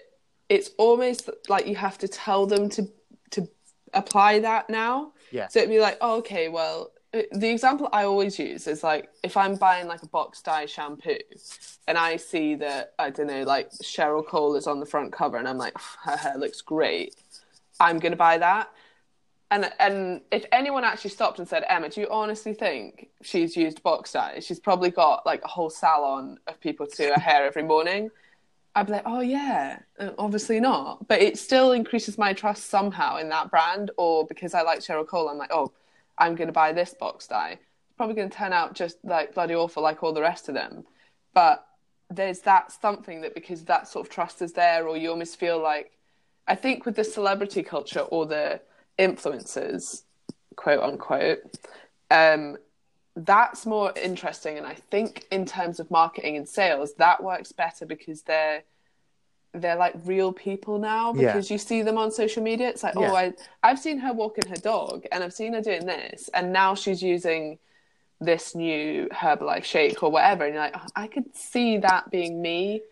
it's 0.49 0.71
almost 0.77 1.31
like 1.49 1.69
you 1.69 1.77
have 1.77 1.99
to 1.99 2.09
tell 2.09 2.47
them 2.47 2.69
to 2.71 2.89
to 3.31 3.49
apply 3.95 4.41
that 4.41 4.69
now. 4.69 5.13
Yeah. 5.31 5.47
So 5.47 5.61
it'd 5.61 5.71
be 5.71 5.79
like, 5.79 5.99
oh, 6.01 6.19
okay, 6.19 6.49
well, 6.49 6.91
the 7.13 7.51
example 7.51 7.89
I 7.93 8.05
always 8.05 8.39
use 8.39 8.67
is 8.67 8.83
like 8.83 9.11
if 9.23 9.37
I'm 9.37 9.57
buying 9.57 9.87
like 9.87 10.03
a 10.03 10.09
box 10.09 10.41
dye 10.41 10.65
shampoo 10.65 11.19
and 11.87 11.99
I 11.99 12.17
see 12.17 12.55
that 12.57 12.95
I 12.99 13.11
don't 13.11 13.27
know 13.27 13.43
like 13.43 13.71
Cheryl 13.83 14.27
Cole 14.27 14.57
is 14.57 14.67
on 14.67 14.81
the 14.81 14.87
front 14.87 15.13
cover 15.13 15.37
and 15.37 15.47
I'm 15.47 15.59
like 15.59 15.77
her 16.05 16.17
hair 16.17 16.39
looks 16.39 16.63
great, 16.63 17.15
I'm 17.81 17.99
gonna 17.99 18.17
buy 18.17 18.39
that. 18.39 18.71
And 19.51 19.71
and 19.79 20.23
if 20.31 20.47
anyone 20.51 20.83
actually 20.83 21.11
stopped 21.11 21.39
and 21.39 21.47
said, 21.47 21.65
Emma, 21.69 21.91
do 21.91 22.01
you 22.01 22.09
honestly 22.11 22.55
think 22.55 23.09
she's 23.23 23.57
used 23.57 23.83
box 23.83 24.13
dye? 24.13 24.41
She's 24.41 24.59
probably 24.59 24.91
got 24.91 25.27
like 25.27 25.45
a 25.45 25.49
whole 25.49 25.69
salon 25.69 26.39
of 26.47 26.59
people 26.61 26.87
to 26.87 27.09
her 27.09 27.21
hair 27.21 27.45
every 27.45 27.63
morning. 27.63 28.11
I'd 28.75 28.87
be 28.87 28.93
like, 28.93 29.03
oh 29.05 29.21
yeah, 29.21 29.81
uh, 29.99 30.13
obviously 30.19 30.59
not. 30.59 31.07
But 31.07 31.21
it 31.21 31.39
still 31.39 31.73
increases 31.73 32.17
my 32.17 32.33
trust 32.33 32.71
somehow 32.71 33.19
in 33.19 33.29
that 33.29 33.51
brand. 33.51 33.91
Or 33.99 34.27
because 34.27 34.55
I 34.55 34.63
like 34.63 34.81
Cheryl 34.81 35.07
Cole, 35.07 35.29
I'm 35.29 35.37
like, 35.37 35.53
oh, 35.53 35.73
I'm 36.17 36.35
going 36.35 36.49
to 36.49 36.53
buy 36.53 36.73
this 36.73 36.95
box 36.95 37.27
dye. 37.27 37.59
It's 37.61 37.97
probably 37.99 38.15
going 38.15 38.31
to 38.31 38.37
turn 38.37 38.55
out 38.55 38.75
just 38.75 38.97
like 39.05 39.35
bloody 39.35 39.55
awful, 39.55 39.83
like 39.83 40.03
all 40.03 40.15
the 40.15 40.23
rest 40.23 40.49
of 40.49 40.55
them. 40.55 40.85
But 41.35 41.67
there's 42.09 42.41
that 42.41 42.73
something 42.73 43.21
that 43.21 43.35
because 43.35 43.65
that 43.65 43.89
sort 43.89 44.07
of 44.07 44.13
trust 44.13 44.41
is 44.41 44.55
there, 44.55 44.89
or 44.89 44.97
you 44.97 45.11
almost 45.11 45.39
feel 45.39 45.61
like, 45.61 45.93
I 46.47 46.55
think 46.55 46.85
with 46.85 46.97
the 46.97 47.05
celebrity 47.05 47.63
culture 47.63 48.01
or 48.01 48.27
the 48.27 48.61
influencers, 48.99 50.03
quote 50.57 50.83
unquote, 50.83 51.39
um, 52.11 52.57
that's 53.15 53.67
more 53.67 53.93
interesting. 54.01 54.59
And 54.59 54.67
I 54.67 54.75
think 54.75 55.27
in 55.31 55.45
terms 55.45 55.81
of 55.81 55.91
marketing 55.91 56.37
and 56.37 56.49
sales, 56.49 56.95
that 56.95 57.23
works 57.23 57.53
better 57.53 57.87
because 57.87 58.23
they're 58.23 58.63
they're 59.55 59.77
like 59.77 59.95
real 60.07 60.33
people 60.33 60.79
now 60.79 61.13
because 61.13 61.51
yeah. 61.51 61.55
you 61.55 61.59
see 61.59 61.83
them 61.83 61.99
on 61.99 62.11
social 62.11 62.43
media. 62.43 62.71
It's 62.71 62.83
like, 62.83 62.97
oh, 62.97 63.03
yeah. 63.03 63.13
oh, 63.13 63.17
I 63.17 63.33
I've 63.63 63.79
seen 63.79 63.99
her 63.99 64.13
walking 64.13 64.49
her 64.49 64.57
dog 64.57 65.05
and 65.13 65.23
I've 65.23 65.35
seen 65.35 65.53
her 65.53 65.61
doing 65.61 65.87
this, 65.87 66.31
and 66.33 66.53
now 66.53 66.75
she's 66.75 67.03
using 67.03 67.59
this 68.21 68.55
new 68.55 69.09
Herbalife 69.13 69.65
shake 69.65 70.03
or 70.03 70.11
whatever, 70.11 70.45
and 70.45 70.55
you're 70.55 70.63
like, 70.63 70.77
oh, 70.77 70.87
I 70.97 71.07
could 71.07 71.37
see 71.37 71.79
that 71.79 72.11
being 72.11 72.41
me, 72.41 72.83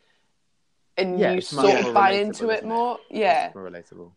and 1.01 1.19
yeah, 1.19 1.33
you 1.33 1.41
sort 1.41 1.87
of 1.87 1.95
buy 1.95 2.13
into 2.13 2.51
it 2.51 2.65
more. 2.65 2.99
It? 3.11 3.19
Yeah, 3.19 3.47
it's 3.47 3.55
more 3.55 3.71
relatable. 3.71 4.11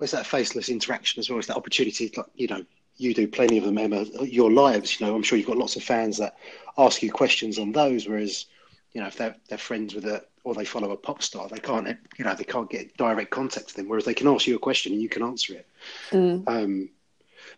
It's 0.00 0.12
that 0.12 0.26
faceless 0.26 0.68
interaction 0.68 1.18
as 1.18 1.28
well. 1.28 1.38
It's 1.38 1.48
that 1.48 1.56
opportunity, 1.56 2.12
like 2.16 2.26
you 2.34 2.46
know, 2.46 2.64
you 2.96 3.14
do 3.14 3.26
plenty 3.26 3.58
of 3.58 3.64
them, 3.64 3.78
Emma. 3.78 4.04
Your 4.22 4.50
lives, 4.50 5.00
you 5.00 5.06
know, 5.06 5.14
I'm 5.14 5.22
sure 5.22 5.38
you've 5.38 5.46
got 5.46 5.56
lots 5.56 5.76
of 5.76 5.82
fans 5.82 6.18
that 6.18 6.36
ask 6.76 7.02
you 7.02 7.10
questions 7.12 7.58
on 7.58 7.72
those, 7.72 8.06
whereas 8.06 8.46
you 8.92 9.00
know, 9.00 9.06
if 9.06 9.16
they're 9.16 9.36
they're 9.48 9.58
friends 9.58 9.94
with 9.94 10.04
a 10.04 10.24
or 10.44 10.54
they 10.54 10.64
follow 10.64 10.92
a 10.92 10.96
pop 10.96 11.22
star, 11.22 11.48
they 11.48 11.58
can't, 11.58 11.86
you 12.16 12.24
know, 12.24 12.34
they 12.34 12.44
can't 12.44 12.70
get 12.70 12.96
direct 12.96 13.30
contact 13.30 13.66
with 13.66 13.74
them. 13.74 13.88
Whereas 13.88 14.04
they 14.04 14.14
can 14.14 14.28
ask 14.28 14.46
you 14.46 14.56
a 14.56 14.58
question 14.58 14.92
and 14.92 15.02
you 15.02 15.08
can 15.08 15.22
answer 15.22 15.54
it. 15.54 15.66
Mm. 16.10 16.48
Um, 16.48 16.88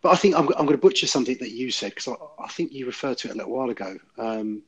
but 0.03 0.11
I 0.11 0.17
think 0.17 0.35
I'm, 0.35 0.49
I'm 0.49 0.67
going 0.67 0.71
to 0.71 0.79
butcher 0.79 1.07
something 1.07 1.37
that 1.41 1.53
you 1.53 1.71
said 1.71 1.91
because 1.95 2.09
I, 2.09 2.43
I, 2.43 2.49
think 2.49 2.73
you 2.73 2.87
referred 2.87 3.19
to 3.19 3.29
it 3.29 3.35
a 3.35 3.37
little 3.37 3.53
while 3.53 3.71
ago. 3.71 3.97
Um, 4.19 4.63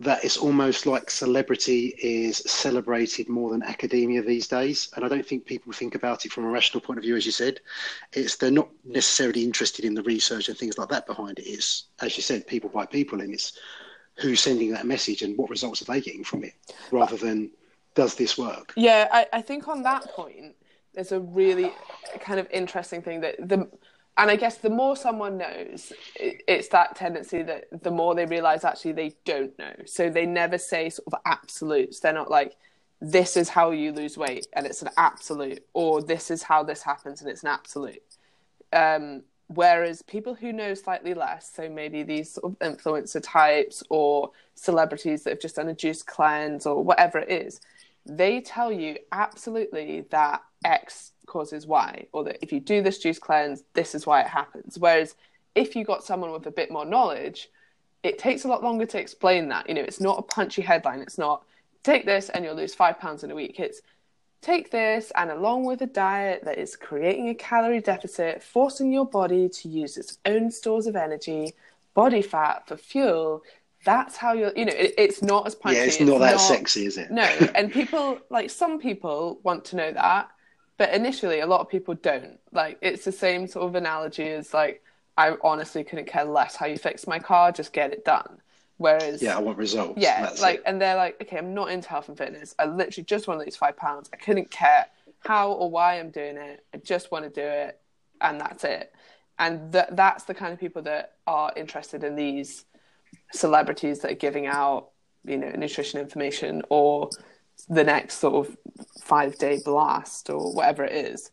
that 0.00 0.24
it's 0.24 0.38
almost 0.38 0.86
like 0.86 1.10
celebrity 1.10 1.94
is 2.02 2.38
celebrated 2.38 3.28
more 3.28 3.50
than 3.50 3.62
academia 3.62 4.22
these 4.22 4.48
days, 4.48 4.88
and 4.96 5.04
I 5.04 5.08
don't 5.08 5.26
think 5.26 5.44
people 5.44 5.72
think 5.72 5.94
about 5.94 6.24
it 6.24 6.32
from 6.32 6.44
a 6.44 6.50
rational 6.50 6.80
point 6.80 6.98
of 6.98 7.04
view, 7.04 7.16
as 7.16 7.26
you 7.26 7.32
said. 7.32 7.60
It's 8.12 8.36
they're 8.36 8.50
not 8.50 8.70
necessarily 8.84 9.44
interested 9.44 9.84
in 9.84 9.94
the 9.94 10.02
research 10.02 10.48
and 10.48 10.56
things 10.56 10.78
like 10.78 10.88
that 10.88 11.06
behind 11.06 11.38
it. 11.38 11.42
It's 11.42 11.84
as 12.00 12.16
you 12.16 12.22
said, 12.22 12.46
people 12.46 12.70
by 12.70 12.86
people, 12.86 13.20
and 13.20 13.32
it's 13.32 13.52
who's 14.20 14.40
sending 14.40 14.70
that 14.72 14.86
message 14.86 15.22
and 15.22 15.36
what 15.36 15.50
results 15.50 15.82
are 15.82 15.86
they 15.86 16.00
getting 16.00 16.24
from 16.24 16.44
it 16.44 16.52
rather 16.90 17.16
than 17.16 17.50
does 17.94 18.14
this 18.14 18.36
work 18.38 18.72
yeah 18.76 19.08
I, 19.10 19.26
I 19.32 19.42
think 19.42 19.66
on 19.68 19.82
that 19.82 20.04
point 20.10 20.54
there's 20.94 21.12
a 21.12 21.20
really 21.20 21.72
kind 22.20 22.38
of 22.38 22.46
interesting 22.50 23.02
thing 23.02 23.20
that 23.20 23.36
the 23.48 23.68
and 24.16 24.30
i 24.30 24.36
guess 24.36 24.58
the 24.58 24.70
more 24.70 24.96
someone 24.96 25.38
knows 25.38 25.92
it's 26.16 26.68
that 26.68 26.96
tendency 26.96 27.42
that 27.42 27.64
the 27.82 27.90
more 27.90 28.14
they 28.14 28.26
realize 28.26 28.64
actually 28.64 28.92
they 28.92 29.14
don't 29.24 29.56
know. 29.58 29.74
So 29.86 30.10
they 30.10 30.26
never 30.26 30.58
say 30.58 30.90
sort 30.90 31.06
of 31.08 31.14
absolutes. 31.24 32.00
They're 32.00 32.12
not 32.12 32.30
like 32.30 32.56
this 33.00 33.36
is 33.36 33.48
how 33.48 33.70
you 33.70 33.92
lose 33.92 34.18
weight 34.18 34.46
and 34.52 34.66
it's 34.66 34.82
an 34.82 34.90
absolute 34.96 35.64
or 35.72 36.02
this 36.02 36.30
is 36.30 36.42
how 36.42 36.62
this 36.62 36.82
happens 36.82 37.20
and 37.20 37.30
it's 37.30 37.42
an 37.42 37.48
absolute. 37.48 38.02
Um, 38.72 39.22
Whereas 39.52 40.02
people 40.02 40.34
who 40.34 40.52
know 40.52 40.74
slightly 40.74 41.12
less, 41.12 41.50
so 41.52 41.68
maybe 41.68 42.04
these 42.04 42.34
sort 42.34 42.52
of 42.52 42.58
influencer 42.60 43.20
types 43.20 43.82
or 43.90 44.30
celebrities 44.54 45.24
that 45.24 45.30
have 45.30 45.40
just 45.40 45.56
done 45.56 45.66
a 45.66 45.74
juice 45.74 46.04
cleanse 46.04 46.66
or 46.66 46.84
whatever 46.84 47.18
it 47.18 47.30
is, 47.30 47.60
they 48.06 48.40
tell 48.42 48.70
you 48.70 48.96
absolutely 49.10 50.02
that 50.10 50.42
X 50.64 51.12
causes 51.26 51.66
Y, 51.66 52.06
or 52.12 52.24
that 52.24 52.38
if 52.42 52.52
you 52.52 52.60
do 52.60 52.82
this 52.82 52.98
juice 52.98 53.18
cleanse, 53.18 53.62
this 53.74 53.94
is 53.94 54.06
why 54.06 54.20
it 54.20 54.26
happens. 54.26 54.78
Whereas 54.78 55.14
if 55.54 55.74
you 55.76 55.84
got 55.84 56.04
someone 56.04 56.32
with 56.32 56.46
a 56.46 56.50
bit 56.50 56.70
more 56.70 56.84
knowledge, 56.84 57.48
it 58.02 58.18
takes 58.18 58.44
a 58.44 58.48
lot 58.48 58.62
longer 58.62 58.86
to 58.86 59.00
explain 59.00 59.48
that. 59.48 59.68
You 59.68 59.74
know, 59.74 59.82
it's 59.82 60.00
not 60.00 60.18
a 60.18 60.22
punchy 60.22 60.62
headline. 60.62 61.00
It's 61.00 61.18
not 61.18 61.44
take 61.82 62.04
this 62.04 62.28
and 62.28 62.44
you'll 62.44 62.54
lose 62.54 62.74
five 62.74 62.98
pounds 62.98 63.24
in 63.24 63.30
a 63.30 63.34
week. 63.34 63.58
It's 63.60 63.80
Take 64.42 64.70
this, 64.70 65.12
and 65.16 65.30
along 65.30 65.66
with 65.66 65.82
a 65.82 65.86
diet 65.86 66.44
that 66.44 66.56
is 66.56 66.74
creating 66.74 67.28
a 67.28 67.34
calorie 67.34 67.82
deficit, 67.82 68.42
forcing 68.42 68.90
your 68.90 69.04
body 69.04 69.50
to 69.50 69.68
use 69.68 69.98
its 69.98 70.18
own 70.24 70.50
stores 70.50 70.86
of 70.86 70.96
energy, 70.96 71.52
body 71.92 72.22
fat 72.22 72.66
for 72.66 72.78
fuel, 72.78 73.42
that's 73.84 74.16
how 74.16 74.32
you're, 74.32 74.52
you 74.56 74.64
know, 74.64 74.72
it, 74.74 74.94
it's 74.96 75.22
not 75.22 75.46
as 75.46 75.54
punchy. 75.54 75.76
Yeah, 75.76 75.84
it's, 75.84 75.96
it's 75.96 76.08
not 76.08 76.20
that 76.20 76.32
not, 76.32 76.40
sexy, 76.40 76.86
is 76.86 76.96
it? 76.96 77.10
No. 77.10 77.22
and 77.54 77.70
people, 77.70 78.18
like, 78.30 78.48
some 78.48 78.78
people 78.78 79.40
want 79.42 79.66
to 79.66 79.76
know 79.76 79.92
that, 79.92 80.30
but 80.80 80.94
initially, 80.94 81.40
a 81.40 81.46
lot 81.46 81.60
of 81.60 81.68
people 81.68 81.92
don't. 81.92 82.40
Like, 82.52 82.78
it's 82.80 83.04
the 83.04 83.12
same 83.12 83.46
sort 83.46 83.66
of 83.66 83.74
analogy 83.74 84.26
as, 84.28 84.54
like, 84.54 84.82
I 85.14 85.36
honestly 85.42 85.84
couldn't 85.84 86.06
care 86.06 86.24
less 86.24 86.56
how 86.56 86.64
you 86.64 86.78
fix 86.78 87.06
my 87.06 87.18
car, 87.18 87.52
just 87.52 87.74
get 87.74 87.92
it 87.92 88.02
done. 88.02 88.40
Whereas, 88.78 89.20
yeah, 89.20 89.36
I 89.36 89.40
want 89.40 89.58
results. 89.58 90.00
Yeah, 90.00 90.30
like, 90.40 90.60
it. 90.60 90.62
and 90.64 90.80
they're 90.80 90.96
like, 90.96 91.20
okay, 91.20 91.36
I'm 91.36 91.52
not 91.52 91.70
into 91.70 91.86
health 91.90 92.08
and 92.08 92.16
fitness. 92.16 92.54
I 92.58 92.64
literally 92.64 93.04
just 93.04 93.28
want 93.28 93.40
to 93.40 93.44
lose 93.44 93.56
five 93.56 93.76
pounds. 93.76 94.08
I 94.14 94.16
couldn't 94.16 94.50
care 94.50 94.86
how 95.18 95.52
or 95.52 95.70
why 95.70 96.00
I'm 96.00 96.08
doing 96.08 96.38
it. 96.38 96.64
I 96.72 96.78
just 96.78 97.12
want 97.12 97.26
to 97.26 97.30
do 97.30 97.46
it, 97.46 97.78
and 98.22 98.40
that's 98.40 98.64
it. 98.64 98.94
And 99.38 99.70
th- 99.74 99.88
that's 99.90 100.24
the 100.24 100.32
kind 100.32 100.50
of 100.50 100.58
people 100.58 100.80
that 100.84 101.16
are 101.26 101.52
interested 101.56 102.04
in 102.04 102.16
these 102.16 102.64
celebrities 103.32 103.98
that 103.98 104.12
are 104.12 104.14
giving 104.14 104.46
out, 104.46 104.92
you 105.26 105.36
know, 105.36 105.50
nutrition 105.50 106.00
information 106.00 106.62
or 106.70 107.10
the 107.68 107.84
next 107.84 108.18
sort 108.18 108.46
of 108.46 108.56
five 109.00 109.38
day 109.38 109.60
blast 109.64 110.30
or 110.30 110.54
whatever 110.54 110.84
it 110.84 110.92
is. 110.92 111.30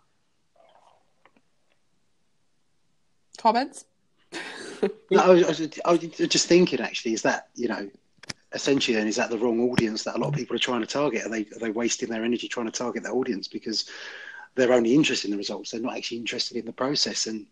Comments? 3.37 3.85
no, 5.11 5.21
I 5.21 5.29
was, 5.29 5.69
I 5.85 5.91
was 5.91 5.99
just 5.99 6.47
thinking 6.47 6.81
actually, 6.81 7.13
is 7.13 7.21
that 7.21 7.49
you 7.55 7.67
know, 7.67 7.89
essentially, 8.53 8.95
then 8.95 9.07
is 9.07 9.15
that 9.15 9.29
the 9.29 9.37
wrong 9.37 9.69
audience 9.69 10.03
that 10.03 10.15
a 10.15 10.17
lot 10.17 10.29
of 10.29 10.33
people 10.33 10.55
are 10.55 10.59
trying 10.59 10.81
to 10.81 10.87
target? 10.87 11.25
Are 11.25 11.29
they 11.29 11.41
are 11.55 11.59
they 11.59 11.71
wasting 11.71 12.09
their 12.09 12.23
energy 12.23 12.47
trying 12.47 12.65
to 12.65 12.71
target 12.71 13.03
that 13.03 13.11
audience 13.11 13.47
because 13.47 13.89
they're 14.55 14.73
only 14.73 14.93
interested 14.93 15.27
in 15.27 15.31
the 15.31 15.37
results? 15.37 15.71
They're 15.71 15.81
not 15.81 15.95
actually 15.95 16.17
interested 16.17 16.57
in 16.57 16.65
the 16.65 16.73
process, 16.73 17.27
and 17.27 17.45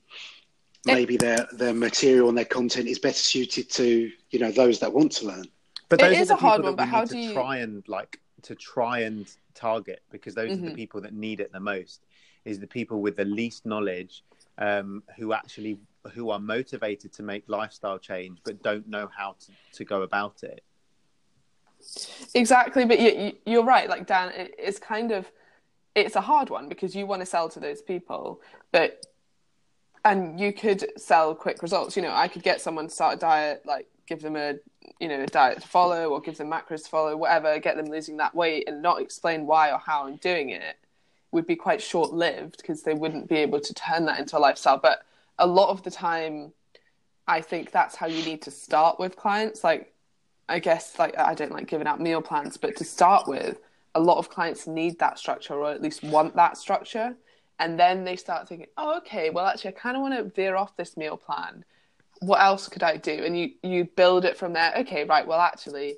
maybe 0.86 1.18
their 1.18 1.48
their 1.54 1.74
material 1.74 2.30
and 2.30 2.38
their 2.38 2.46
content 2.46 2.88
is 2.88 3.00
better 3.00 3.16
suited 3.16 3.70
to 3.72 4.12
you 4.30 4.40
know 4.40 4.52
those 4.52 4.80
that 4.80 4.94
want 4.94 5.12
to 5.14 5.28
learn. 5.28 5.46
But 5.90 6.00
those 6.00 6.18
it 6.18 6.20
is 6.20 6.30
a 6.30 6.36
hard 6.36 6.64
one. 6.64 6.76
But 6.76 6.88
how 6.88 7.06
do 7.06 7.18
you 7.18 7.34
try 7.34 7.58
and 7.58 7.84
like 7.88 8.20
to 8.46 8.56
try 8.56 9.00
and 9.00 9.32
target 9.54 10.02
because 10.12 10.34
those 10.34 10.52
mm-hmm. 10.52 10.54
are 10.54 10.62
the 10.62 10.68
mm-hmm. 10.68 10.76
people 10.76 11.02
that 11.02 11.14
need 11.14 11.40
it 11.40 11.52
the 11.52 11.60
most? 11.60 12.02
Is 12.46 12.60
the 12.60 12.68
people 12.68 13.02
with 13.02 13.16
the 13.16 13.26
least 13.26 13.66
knowledge 13.66 14.24
um, 14.58 15.04
who 15.18 15.34
actually 15.34 15.80
who 16.14 16.30
are 16.30 16.40
motivated 16.40 17.12
to 17.14 17.24
make 17.24 17.44
lifestyle 17.48 17.98
change 17.98 18.40
but 18.44 18.62
don't 18.62 18.88
know 18.88 19.10
how 19.16 19.36
to, 19.40 19.52
to 19.74 19.84
go 19.84 20.04
about 20.04 20.44
it 20.44 20.64
exactly 22.34 22.86
but 22.86 23.00
you, 23.00 23.34
you're 23.46 23.64
right 23.64 23.90
like 23.90 24.06
dan 24.06 24.32
it's 24.36 24.80
kind 24.80 25.12
of 25.12 25.32
it's 25.96 26.16
a 26.16 26.22
hard 26.22 26.50
one 26.50 26.70
because 26.70 26.96
you 26.96 27.06
want 27.06 27.22
to 27.22 27.26
sell 27.26 27.50
to 27.50 27.60
those 27.60 27.82
people 27.82 28.42
but 28.72 29.06
and 30.04 30.40
you 30.40 30.54
could 30.54 30.86
sell 31.00 31.34
quick 31.34 31.62
results 31.62 31.96
you 31.96 32.02
know 32.02 32.14
i 32.14 32.28
could 32.28 32.44
get 32.44 32.62
someone 32.62 32.88
to 32.88 32.94
start 32.94 33.16
a 33.16 33.18
diet 33.18 33.62
like 33.66 33.88
give 34.08 34.22
them 34.22 34.36
a 34.36 34.56
you 35.00 35.08
know 35.08 35.22
a 35.22 35.28
diet 35.28 35.62
to 35.62 35.68
follow 35.68 36.10
or 36.10 36.22
give 36.22 36.38
them 36.38 36.50
macros 36.50 36.84
to 36.84 36.90
follow 36.90 37.16
whatever 37.18 37.58
get 37.60 37.76
them 37.76 37.88
losing 37.88 38.18
that 38.18 38.36
weight 38.36 38.68
and 38.68 38.82
not 38.82 39.02
explain 39.02 39.46
why 39.46 39.72
or 39.72 39.80
how 39.80 40.06
i'm 40.06 40.16
doing 40.18 40.50
it 40.50 40.78
would 41.32 41.48
be 41.48 41.56
quite 41.56 41.82
short 41.82 42.14
lived 42.14 42.58
because 42.58 42.84
they 42.84 42.94
wouldn't 42.94 43.28
be 43.28 43.38
able 43.38 43.60
to 43.60 43.74
turn 43.74 44.06
that 44.06 44.20
into 44.20 44.38
a 44.38 44.40
lifestyle 44.40 44.78
but 44.78 45.04
a 45.40 45.48
lot 45.48 45.70
of 45.70 45.84
the 45.84 45.92
time 45.92 46.54
I 47.28 47.42
think 47.42 47.72
that's 47.72 47.96
how 47.96 48.08
you 48.08 48.24
need 48.24 48.42
to 48.44 48.52
start 48.52 49.00
with 49.00 49.16
clients. 49.16 49.64
Like, 49.64 49.94
I 50.48 50.60
guess, 50.60 51.00
like, 51.00 51.18
I 51.18 51.34
don't 51.34 51.52
like 51.52 51.68
giving 51.68 51.88
out 51.88 52.00
meal 52.00 52.22
plans, 52.22 52.58
but 52.58 52.76
to 52.78 52.84
start 52.84 53.28
with, 53.28 53.60
a 53.96 54.00
lot 54.00 54.18
of 54.18 54.30
clients 54.30 54.68
need 54.68 55.00
that 55.00 55.18
structure 55.18 55.54
or 55.54 55.72
at 55.72 55.82
least 55.82 56.04
want 56.04 56.36
that 56.36 56.58
structure. 56.58 57.16
And 57.60 57.80
then 57.80 58.04
they 58.04 58.18
start 58.18 58.48
thinking, 58.48 58.68
oh, 58.78 58.98
okay, 58.98 59.30
well, 59.30 59.46
actually, 59.46 59.70
I 59.70 59.80
kind 59.80 59.96
of 59.96 60.02
want 60.02 60.16
to 60.16 60.24
veer 60.24 60.56
off 60.56 60.76
this 60.76 60.98
meal 60.98 61.18
plan. 61.18 61.64
What 62.26 62.42
else 62.42 62.68
could 62.68 62.84
I 62.84 62.98
do? 62.98 63.12
And 63.12 63.38
you, 63.38 63.52
you 63.62 63.86
build 63.86 64.26
it 64.26 64.36
from 64.36 64.54
there. 64.54 64.74
Okay, 64.78 65.04
right, 65.04 65.28
well, 65.28 65.40
actually, 65.40 65.96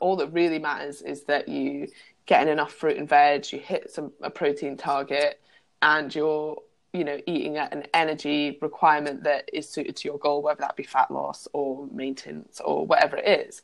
all 0.00 0.16
that 0.16 0.28
really 0.28 0.58
matters 0.58 1.02
is 1.02 1.24
that 1.24 1.48
you 1.48 1.88
get 2.26 2.42
in 2.42 2.48
enough 2.48 2.72
fruit 2.72 2.96
and 2.96 3.08
veg, 3.08 3.52
you 3.52 3.58
hit 3.58 3.90
some 3.90 4.12
a 4.20 4.30
protein 4.30 4.76
target, 4.76 5.40
and 5.80 6.14
you're 6.14 6.56
you 6.92 7.04
know 7.04 7.18
eating 7.26 7.56
at 7.56 7.72
an 7.72 7.84
energy 7.94 8.58
requirement 8.60 9.24
that 9.24 9.48
is 9.52 9.68
suited 9.68 9.96
to 9.96 10.08
your 10.08 10.18
goal, 10.18 10.42
whether 10.42 10.60
that 10.60 10.76
be 10.76 10.82
fat 10.82 11.10
loss 11.10 11.48
or 11.52 11.88
maintenance 11.92 12.60
or 12.60 12.86
whatever 12.86 13.16
it 13.16 13.48
is. 13.48 13.62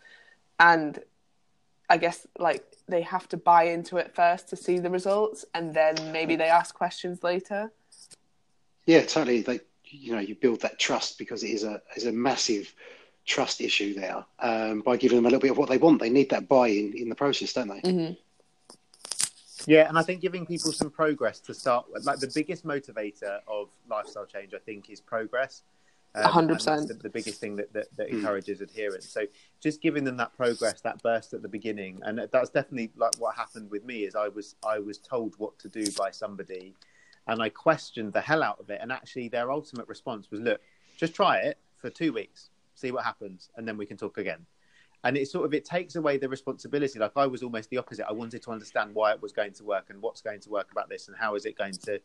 And 0.59 0.99
I 1.89 1.99
guess 1.99 2.27
like 2.39 2.65
they 2.89 3.03
have 3.03 3.29
to 3.29 3.37
buy 3.37 3.65
into 3.65 3.97
it 3.97 4.15
first 4.15 4.49
to 4.49 4.57
see 4.57 4.79
the 4.79 4.91
results, 4.91 5.45
and 5.55 5.75
then 5.75 5.95
maybe 6.13 6.37
they 6.37 6.49
ask 6.49 6.75
questions 6.75 7.23
later. 7.23 7.71
Yeah, 8.87 9.03
totally. 9.03 9.45
Like 9.45 9.67
you 9.91 10.13
know, 10.13 10.21
you 10.21 10.35
build 10.35 10.61
that 10.63 10.79
trust 10.79 11.19
because 11.19 11.43
it 11.43 11.51
is 11.51 11.65
a 11.65 11.83
is 11.97 12.07
a 12.07 12.13
massive 12.13 12.73
trust 13.25 13.61
issue 13.61 13.95
there 13.95 14.25
um, 14.41 14.81
by 14.81 14.97
giving 14.97 15.17
them 15.17 15.27
a 15.27 15.29
little 15.29 15.41
bit 15.41 15.51
of 15.51 15.59
what 15.59 15.69
they 15.69 15.79
want. 15.79 16.01
They 16.01 16.11
need 16.11 16.31
that 16.31 16.49
buy-in 16.49 16.95
in 16.97 17.09
the 17.09 17.15
process, 17.15 17.53
don't 17.53 17.69
they? 17.69 17.81
Mm-hmm. 17.81 18.13
Yeah, 19.67 19.87
and 19.89 19.99
I 19.99 20.03
think 20.03 20.23
giving 20.23 20.47
people 20.47 20.73
some 20.73 20.91
progress 20.91 21.41
to 21.41 21.53
start 21.53 21.87
with, 21.93 22.07
like 22.07 22.21
the 22.21 22.31
biggest 22.35 22.65
motivator 22.65 23.41
of 23.47 23.69
lifestyle 23.89 24.25
change, 24.25 24.55
I 24.55 24.59
think, 24.59 24.89
is 24.89 25.01
progress. 25.01 25.63
Um, 26.15 26.49
100%. 26.49 26.89
The, 26.89 26.95
the, 26.95 27.11
biggest 27.11 27.39
thing 27.39 27.57
that, 27.57 27.71
that, 27.75 27.95
that 27.97 28.09
encourages 28.09 28.63
adherence. 28.63 29.07
So 29.11 29.27
just 29.61 29.83
giving 29.83 30.05
them 30.05 30.17
that 30.17 30.35
progress, 30.37 30.81
that 30.81 31.03
burst 31.03 31.35
at 31.35 31.43
the 31.43 31.49
beginning, 31.49 32.01
and 32.03 32.27
that's 32.33 32.49
definitely 32.49 32.93
like 32.97 33.13
what 33.19 33.37
happened 33.37 33.71
with 33.71 33.85
me. 33.85 34.05
Is 34.05 34.15
I 34.15 34.29
was 34.29 34.55
I 34.67 34.79
was 34.79 34.97
told 34.99 35.35
what 35.37 35.59
to 35.59 35.69
do 35.69 35.85
by 35.99 36.11
somebody, 36.13 36.75
and 37.29 37.43
I 37.43 37.49
questioned 37.51 38.13
the 38.13 38.21
hell 38.21 38.43
out 38.43 38.59
of 38.59 38.71
it. 38.71 38.81
And 38.83 38.91
actually, 38.91 39.29
their 39.29 39.51
ultimate 39.51 39.87
response 39.89 40.31
was, 40.31 40.41
"Look, 40.41 40.61
just 40.97 41.15
try 41.15 41.39
it 41.39 41.59
for 41.77 41.91
two 41.91 42.13
weeks, 42.13 42.51
see 42.75 42.91
what 42.91 43.05
happens, 43.05 43.51
and 43.57 43.67
then 43.69 43.77
we 43.77 43.87
can 43.87 43.97
talk 43.97 44.19
again." 44.19 44.47
and 45.05 45.17
it 45.17 45.29
sort 45.29 45.45
of 45.45 45.55
it 45.55 45.65
takes 45.65 45.97
away 45.97 46.19
the 46.19 46.29
responsibility. 46.29 46.99
Like 46.99 47.13
i 47.17 47.27
was 47.27 47.43
almost 47.43 47.71
the 47.71 47.79
opposite. 47.79 48.07
I 48.09 48.13
wanted 48.13 48.43
to 48.43 48.51
understand 48.51 48.95
why 48.95 49.13
it 49.13 49.23
was 49.23 49.33
going 49.33 49.53
to 49.55 49.65
work 49.65 49.87
and 49.91 50.03
what's 50.03 50.21
going 50.21 50.41
to 50.41 50.51
work 50.51 50.73
about 50.73 50.89
this 50.89 51.09
and 51.09 51.17
how 51.17 51.35
is 51.35 51.45
it 51.47 51.57
going 51.57 51.75
to 51.85 52.01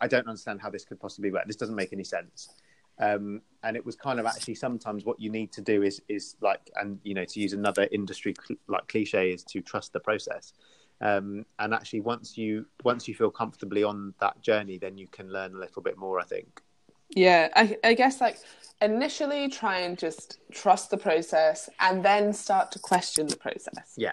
i 0.00 0.08
don't 0.08 0.26
understand 0.26 0.60
how 0.60 0.70
this 0.70 0.84
could 0.84 1.00
possibly 1.00 1.30
work. 1.30 1.46
This 1.46 1.56
doesn't 1.56 1.74
make 1.74 1.92
any 1.92 2.04
sense. 2.04 2.54
Um, 2.98 3.42
and 3.62 3.76
it 3.76 3.84
was 3.84 3.94
kind 3.94 4.18
of 4.18 4.26
actually 4.26 4.54
sometimes 4.54 5.04
what 5.04 5.20
you 5.20 5.30
need 5.30 5.52
to 5.52 5.60
do 5.60 5.82
is 5.82 6.00
is 6.08 6.36
like 6.40 6.70
and 6.76 6.98
you 7.02 7.14
know 7.14 7.24
to 7.26 7.40
use 7.40 7.52
another 7.52 7.86
industry 7.92 8.34
cl- 8.46 8.58
like 8.68 8.88
cliche 8.88 9.30
is 9.32 9.44
to 9.44 9.60
trust 9.60 9.92
the 9.92 10.00
process 10.00 10.54
um, 11.00 11.44
and 11.58 11.74
actually 11.74 12.00
once 12.00 12.38
you 12.38 12.66
once 12.84 13.06
you 13.06 13.14
feel 13.14 13.30
comfortably 13.30 13.82
on 13.82 14.14
that 14.20 14.40
journey 14.40 14.78
then 14.78 14.96
you 14.96 15.06
can 15.08 15.30
learn 15.32 15.54
a 15.54 15.58
little 15.58 15.82
bit 15.82 15.98
more 15.98 16.18
i 16.18 16.24
think 16.24 16.62
yeah 17.10 17.48
i, 17.54 17.76
I 17.84 17.94
guess 17.94 18.20
like 18.20 18.38
initially 18.82 19.48
try 19.48 19.80
and 19.80 19.96
just 19.96 20.38
trust 20.52 20.90
the 20.90 20.96
process 20.96 21.68
and 21.80 22.04
then 22.04 22.32
start 22.32 22.70
to 22.72 22.78
question 22.78 23.26
the 23.26 23.36
process. 23.36 23.94
Yeah. 23.96 24.12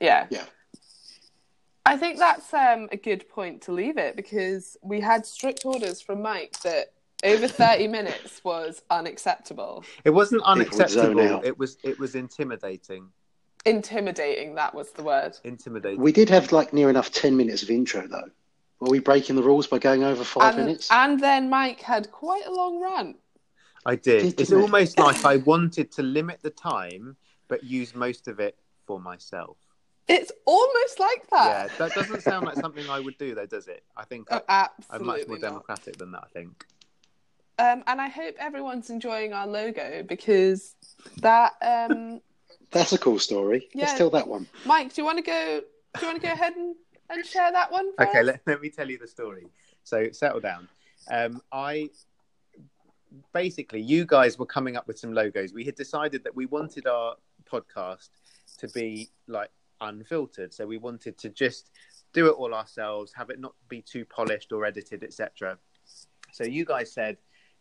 Yeah. 0.00 0.26
Yeah. 0.30 0.44
I 1.84 1.96
think 1.96 2.18
that's 2.18 2.52
um, 2.52 2.88
a 2.92 2.96
good 2.96 3.28
point 3.28 3.62
to 3.62 3.72
leave 3.72 3.96
it 3.96 4.14
because 4.14 4.76
we 4.82 5.00
had 5.00 5.24
strict 5.24 5.64
orders 5.64 6.00
from 6.00 6.22
Mike 6.22 6.60
that 6.60 6.92
over 7.24 7.48
30 7.48 7.88
minutes 7.88 8.44
was 8.44 8.82
unacceptable. 8.90 9.84
It 10.04 10.10
wasn't 10.10 10.42
unacceptable. 10.42 11.40
It 11.42 11.58
was 11.58 11.78
it 11.82 11.98
was 11.98 12.14
intimidating. 12.14 13.08
Intimidating, 13.64 14.54
that 14.54 14.74
was 14.74 14.90
the 14.92 15.02
word. 15.02 15.36
Intimidating. 15.44 16.00
We 16.00 16.12
did 16.12 16.30
have 16.30 16.52
like 16.52 16.72
near 16.72 16.90
enough 16.90 17.10
10 17.10 17.36
minutes 17.36 17.62
of 17.62 17.70
intro 17.70 18.06
though. 18.06 18.30
Were 18.80 18.90
we 18.90 19.00
breaking 19.00 19.36
the 19.36 19.42
rules 19.42 19.66
by 19.66 19.78
going 19.78 20.04
over 20.04 20.22
five 20.22 20.54
and, 20.54 20.64
minutes? 20.64 20.88
And 20.90 21.20
then 21.20 21.50
Mike 21.50 21.80
had 21.80 22.12
quite 22.12 22.46
a 22.46 22.52
long 22.52 22.80
rant. 22.80 23.16
I 23.84 23.96
did. 23.96 24.40
It's 24.40 24.52
almost 24.52 24.98
like 24.98 25.24
I 25.24 25.36
wanted 25.36 25.90
to 25.92 26.02
limit 26.02 26.40
the 26.42 26.50
time, 26.50 27.16
but 27.48 27.64
use 27.64 27.94
most 27.94 28.28
of 28.28 28.38
it 28.38 28.56
for 28.86 29.00
myself. 29.00 29.56
It's 30.06 30.32
almost 30.46 31.00
like 31.00 31.28
that. 31.30 31.70
Yeah, 31.70 31.76
that 31.78 31.94
doesn't 31.94 32.22
sound 32.22 32.46
like 32.46 32.56
something 32.56 32.88
I 32.88 33.00
would 33.00 33.18
do, 33.18 33.34
though, 33.34 33.46
does 33.46 33.68
it? 33.68 33.82
I 33.96 34.04
think 34.04 34.28
oh, 34.30 34.40
I, 34.48 34.68
am 34.90 35.04
much 35.04 35.26
more 35.28 35.38
not. 35.38 35.48
democratic 35.48 35.96
than 35.98 36.12
that. 36.12 36.22
I 36.24 36.28
think. 36.28 36.64
Um, 37.58 37.82
and 37.86 38.00
I 38.00 38.08
hope 38.08 38.36
everyone's 38.38 38.88
enjoying 38.88 39.32
our 39.32 39.46
logo 39.46 40.02
because 40.02 40.76
that. 41.20 41.54
Um, 41.60 42.20
That's 42.70 42.92
a 42.92 42.98
cool 42.98 43.18
story. 43.18 43.68
Yeah. 43.74 43.86
Let's 43.86 43.98
tell 43.98 44.10
that 44.10 44.28
one. 44.28 44.46
Mike, 44.64 44.94
do 44.94 45.00
you 45.00 45.04
want 45.04 45.18
to 45.18 45.22
go? 45.22 45.60
Do 45.94 46.00
you 46.00 46.06
want 46.06 46.20
to 46.20 46.26
go 46.26 46.32
ahead 46.32 46.54
and, 46.54 46.74
and 47.10 47.24
share 47.24 47.50
that 47.50 47.72
one? 47.72 47.92
okay, 47.98 48.22
let, 48.22 48.42
let 48.46 48.60
me 48.60 48.68
tell 48.68 48.88
you 48.88 48.98
the 48.98 49.08
story. 49.08 49.46
So 49.84 50.10
settle 50.12 50.40
down. 50.40 50.68
Um, 51.10 51.40
I 51.50 51.90
basically 53.32 53.80
you 53.80 54.04
guys 54.04 54.38
were 54.38 54.46
coming 54.46 54.76
up 54.76 54.86
with 54.86 54.98
some 54.98 55.14
logos. 55.14 55.52
We 55.52 55.64
had 55.64 55.74
decided 55.74 56.24
that 56.24 56.36
we 56.36 56.46
wanted 56.46 56.86
our 56.86 57.16
podcast 57.50 58.10
to 58.58 58.68
be 58.68 59.08
like 59.26 59.50
unfiltered, 59.80 60.52
so 60.52 60.66
we 60.66 60.76
wanted 60.76 61.16
to 61.18 61.30
just 61.30 61.70
do 62.12 62.26
it 62.26 62.32
all 62.32 62.54
ourselves, 62.54 63.12
have 63.14 63.30
it 63.30 63.40
not 63.40 63.54
be 63.68 63.82
too 63.82 64.04
polished 64.04 64.52
or 64.52 64.64
edited, 64.64 65.02
etc. 65.02 65.58
So 66.32 66.44
you 66.44 66.64
guys 66.64 66.92
said, 66.92 67.16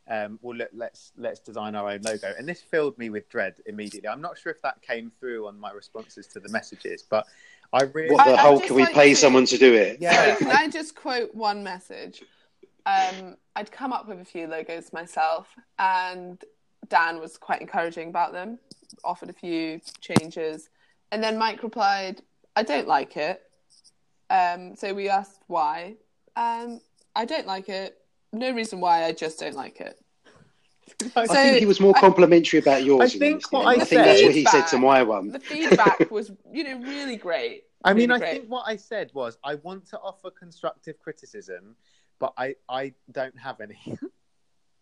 um, 0.10 0.40
"Well, 0.42 0.58
let, 0.58 0.76
let's 0.76 1.12
let's 1.18 1.40
design 1.40 1.76
our 1.76 1.90
own 1.90 2.02
logo," 2.02 2.34
and 2.38 2.48
this 2.48 2.62
filled 2.62 2.98
me 2.98 3.10
with 3.10 3.30
dread 3.30 3.56
immediately. 3.66 4.10
I'm 4.10 4.22
not 4.22 4.38
sure 4.38 4.52
if 4.52 4.62
that 4.62 4.82
came 4.82 5.12
through 5.20 5.48
on 5.48 5.60
my 5.60 5.72
responses 5.72 6.28
to 6.28 6.40
the 6.40 6.50
messages, 6.50 7.04
but 7.04 7.26
I 7.74 7.84
really 7.84 8.14
what 8.14 8.26
the 8.26 8.34
I, 8.34 8.42
hell 8.42 8.60
can 8.60 8.76
we 8.76 8.84
like 8.84 8.94
pay 8.94 9.10
to... 9.10 9.16
someone 9.16 9.46
to 9.46 9.58
do 9.58 9.74
it? 9.74 9.98
Yeah, 10.00 10.36
Sorry, 10.36 10.38
can 10.38 10.52
I 10.52 10.70
just 10.70 10.96
quote 10.96 11.34
one 11.36 11.64
message? 11.64 12.24
Um, 12.86 13.36
I'd 13.56 13.72
come 13.72 13.92
up 13.92 14.08
with 14.08 14.22
a 14.22 14.26
few 14.26 14.48
logos 14.48 14.94
myself, 14.94 15.48
and 15.78 16.42
Dan 16.88 17.20
was 17.20 17.38
quite 17.38 17.60
encouraging 17.60 18.10
about 18.10 18.32
them, 18.32 18.60
offered 19.04 19.30
a 19.30 19.34
few 19.34 19.82
changes, 20.00 20.70
and 21.12 21.22
then 21.22 21.38
Mike 21.38 21.64
replied, 21.64 22.22
"I 22.56 22.64
don't 22.64 22.88
like 22.88 23.18
it." 23.18 23.42
Um, 24.30 24.76
so 24.76 24.94
we 24.94 25.10
asked 25.10 25.42
why. 25.48 25.96
Um, 26.36 26.82
I 27.16 27.26
don't 27.26 27.48
like 27.48 27.68
it. 27.68 27.98
No 28.38 28.52
reason 28.52 28.80
why. 28.80 29.06
I 29.06 29.12
just 29.12 29.40
don't 29.40 29.56
like 29.56 29.82
it. 29.82 30.00
I 31.16 31.26
so, 31.26 31.34
think 31.34 31.58
he 31.58 31.66
was 31.66 31.80
more 31.80 31.94
complimentary 31.94 32.60
I, 32.60 32.62
about 32.62 32.84
yours. 32.84 33.16
I 33.16 33.20
think 33.20 33.52
what 33.52 33.66
I, 33.66 33.82
I 33.82 33.86
think 33.86 34.04
that's 34.04 34.24
what 34.24 34.34
he 34.34 34.46
said 34.46 34.68
to 34.68 34.78
my 34.78 35.04
one. 35.04 35.32
The 35.32 35.40
feedback 35.40 36.10
was, 36.12 36.32
you 36.52 36.64
know, 36.64 36.80
really 36.80 37.18
great. 37.18 37.64
I 37.84 37.94
mean, 37.94 38.10
really 38.10 38.26
I 38.26 38.32
think 38.32 38.46
what 38.48 38.64
I 38.68 38.76
said 38.76 39.12
was 39.14 39.38
I 39.44 39.56
want 39.56 39.88
to 39.90 40.00
offer 40.00 40.32
constructive 40.32 40.98
criticism, 41.00 41.76
but 42.20 42.34
I 42.38 42.56
I 42.70 42.94
don't 43.12 43.38
have 43.38 43.62
any. 43.62 43.78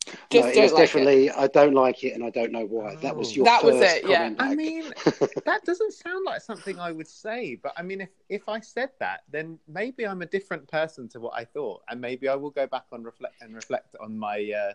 no, 0.07 0.45
it 0.45 0.61
was 0.61 0.71
like 0.71 0.83
definitely 0.83 1.27
it. 1.27 1.35
I 1.37 1.47
don't 1.47 1.73
like 1.73 2.03
it 2.03 2.13
and 2.13 2.23
I 2.23 2.29
don't 2.29 2.51
know 2.51 2.65
why. 2.65 2.93
Oh. 2.93 2.99
That 3.01 3.15
was 3.15 3.29
oh. 3.29 3.35
your 3.35 3.45
that 3.45 3.63
was 3.63 3.75
it. 3.81 4.07
Yeah, 4.07 4.29
back. 4.29 4.51
I 4.51 4.55
mean 4.55 4.91
that 5.45 5.61
doesn't 5.65 5.93
sound 5.93 6.25
like 6.25 6.41
something 6.41 6.79
I 6.79 6.91
would 6.91 7.07
say, 7.07 7.55
but 7.55 7.73
I 7.77 7.81
mean 7.81 8.01
if 8.01 8.09
if 8.29 8.49
I 8.49 8.59
said 8.59 8.89
that, 8.99 9.23
then 9.31 9.59
maybe 9.67 10.05
I'm 10.05 10.21
a 10.21 10.25
different 10.25 10.67
person 10.67 11.07
to 11.09 11.19
what 11.19 11.33
I 11.35 11.45
thought, 11.45 11.81
and 11.89 11.99
maybe 11.99 12.27
I 12.27 12.35
will 12.35 12.49
go 12.51 12.67
back 12.67 12.85
on 12.91 13.03
reflect 13.03 13.41
and 13.41 13.55
reflect 13.55 13.95
on 14.01 14.17
my 14.17 14.51
uh, 14.51 14.73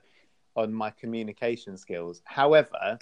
on 0.61 0.73
my 0.73 0.91
communication 0.91 1.77
skills. 1.77 2.23
However. 2.25 2.99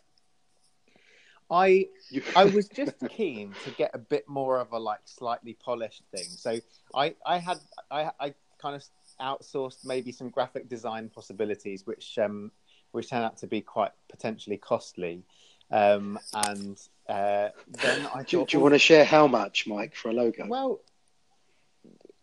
I 1.50 1.88
I 2.36 2.44
was 2.56 2.68
just 2.68 2.96
keen 3.08 3.54
to 3.64 3.70
get 3.70 3.92
a 3.94 3.98
bit 3.98 4.28
more 4.28 4.60
of 4.60 4.72
a 4.72 4.78
like 4.78 5.00
slightly 5.06 5.54
polished 5.54 6.02
thing. 6.14 6.24
So 6.24 6.58
I 6.94 7.14
I 7.24 7.38
had 7.38 7.58
I 7.90 8.10
I 8.20 8.34
kind 8.60 8.76
of 8.76 8.84
outsourced 9.20 9.84
maybe 9.84 10.12
some 10.12 10.30
graphic 10.30 10.68
design 10.68 11.08
possibilities, 11.08 11.86
which 11.86 12.18
um, 12.18 12.50
which 12.92 13.10
turned 13.10 13.24
out 13.24 13.36
to 13.38 13.46
be 13.46 13.60
quite 13.60 13.92
potentially 14.08 14.56
costly. 14.56 15.22
Um, 15.70 16.18
and 16.32 16.80
uh, 17.08 17.50
then 17.68 18.08
I 18.14 18.22
do, 18.22 18.46
do 18.46 18.56
you 18.56 18.62
want 18.62 18.74
to 18.74 18.78
share 18.78 19.04
how 19.04 19.26
much, 19.26 19.66
Mike, 19.66 19.94
for 19.94 20.08
a 20.08 20.12
logo? 20.12 20.46
Well, 20.46 20.80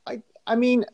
I 0.08 0.22
I 0.48 0.56
mean, 0.56 0.86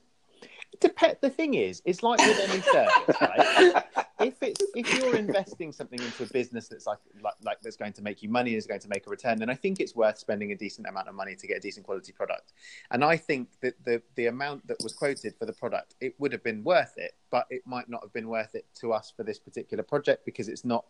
dep- 0.81 1.21
the 1.21 1.29
thing 1.29 1.53
is, 1.53 1.81
it's 1.85 2.03
like 2.03 2.19
with 2.19 2.39
any 2.49 2.61
service, 2.61 3.21
right? 3.21 3.83
if 4.19 4.41
it's 4.41 4.61
if 4.75 4.93
you're 4.97 5.15
investing 5.15 5.71
something 5.71 5.99
into 5.99 6.23
a 6.23 6.27
business 6.27 6.67
that's 6.67 6.85
like, 6.85 6.97
like 7.23 7.33
like 7.43 7.61
that's 7.61 7.77
going 7.77 7.93
to 7.93 8.01
make 8.01 8.21
you 8.21 8.29
money 8.29 8.55
is 8.55 8.67
going 8.67 8.79
to 8.81 8.89
make 8.89 9.07
a 9.07 9.09
return, 9.09 9.39
then 9.39 9.49
I 9.49 9.55
think 9.55 9.79
it's 9.79 9.95
worth 9.95 10.17
spending 10.17 10.51
a 10.51 10.55
decent 10.55 10.87
amount 10.87 11.07
of 11.07 11.15
money 11.15 11.35
to 11.35 11.47
get 11.47 11.57
a 11.57 11.59
decent 11.59 11.85
quality 11.85 12.11
product. 12.11 12.53
And 12.91 13.03
I 13.03 13.17
think 13.17 13.49
that 13.61 13.83
the 13.85 14.01
the 14.15 14.27
amount 14.27 14.67
that 14.67 14.77
was 14.83 14.93
quoted 14.93 15.35
for 15.37 15.45
the 15.45 15.53
product, 15.53 15.95
it 16.01 16.19
would 16.19 16.31
have 16.31 16.43
been 16.43 16.63
worth 16.63 16.93
it, 16.97 17.13
but 17.29 17.45
it 17.49 17.61
might 17.65 17.89
not 17.89 18.01
have 18.03 18.13
been 18.13 18.27
worth 18.27 18.55
it 18.55 18.65
to 18.81 18.93
us 18.93 19.13
for 19.15 19.23
this 19.23 19.39
particular 19.39 19.83
project 19.83 20.25
because 20.25 20.49
it's 20.49 20.65
not 20.65 20.85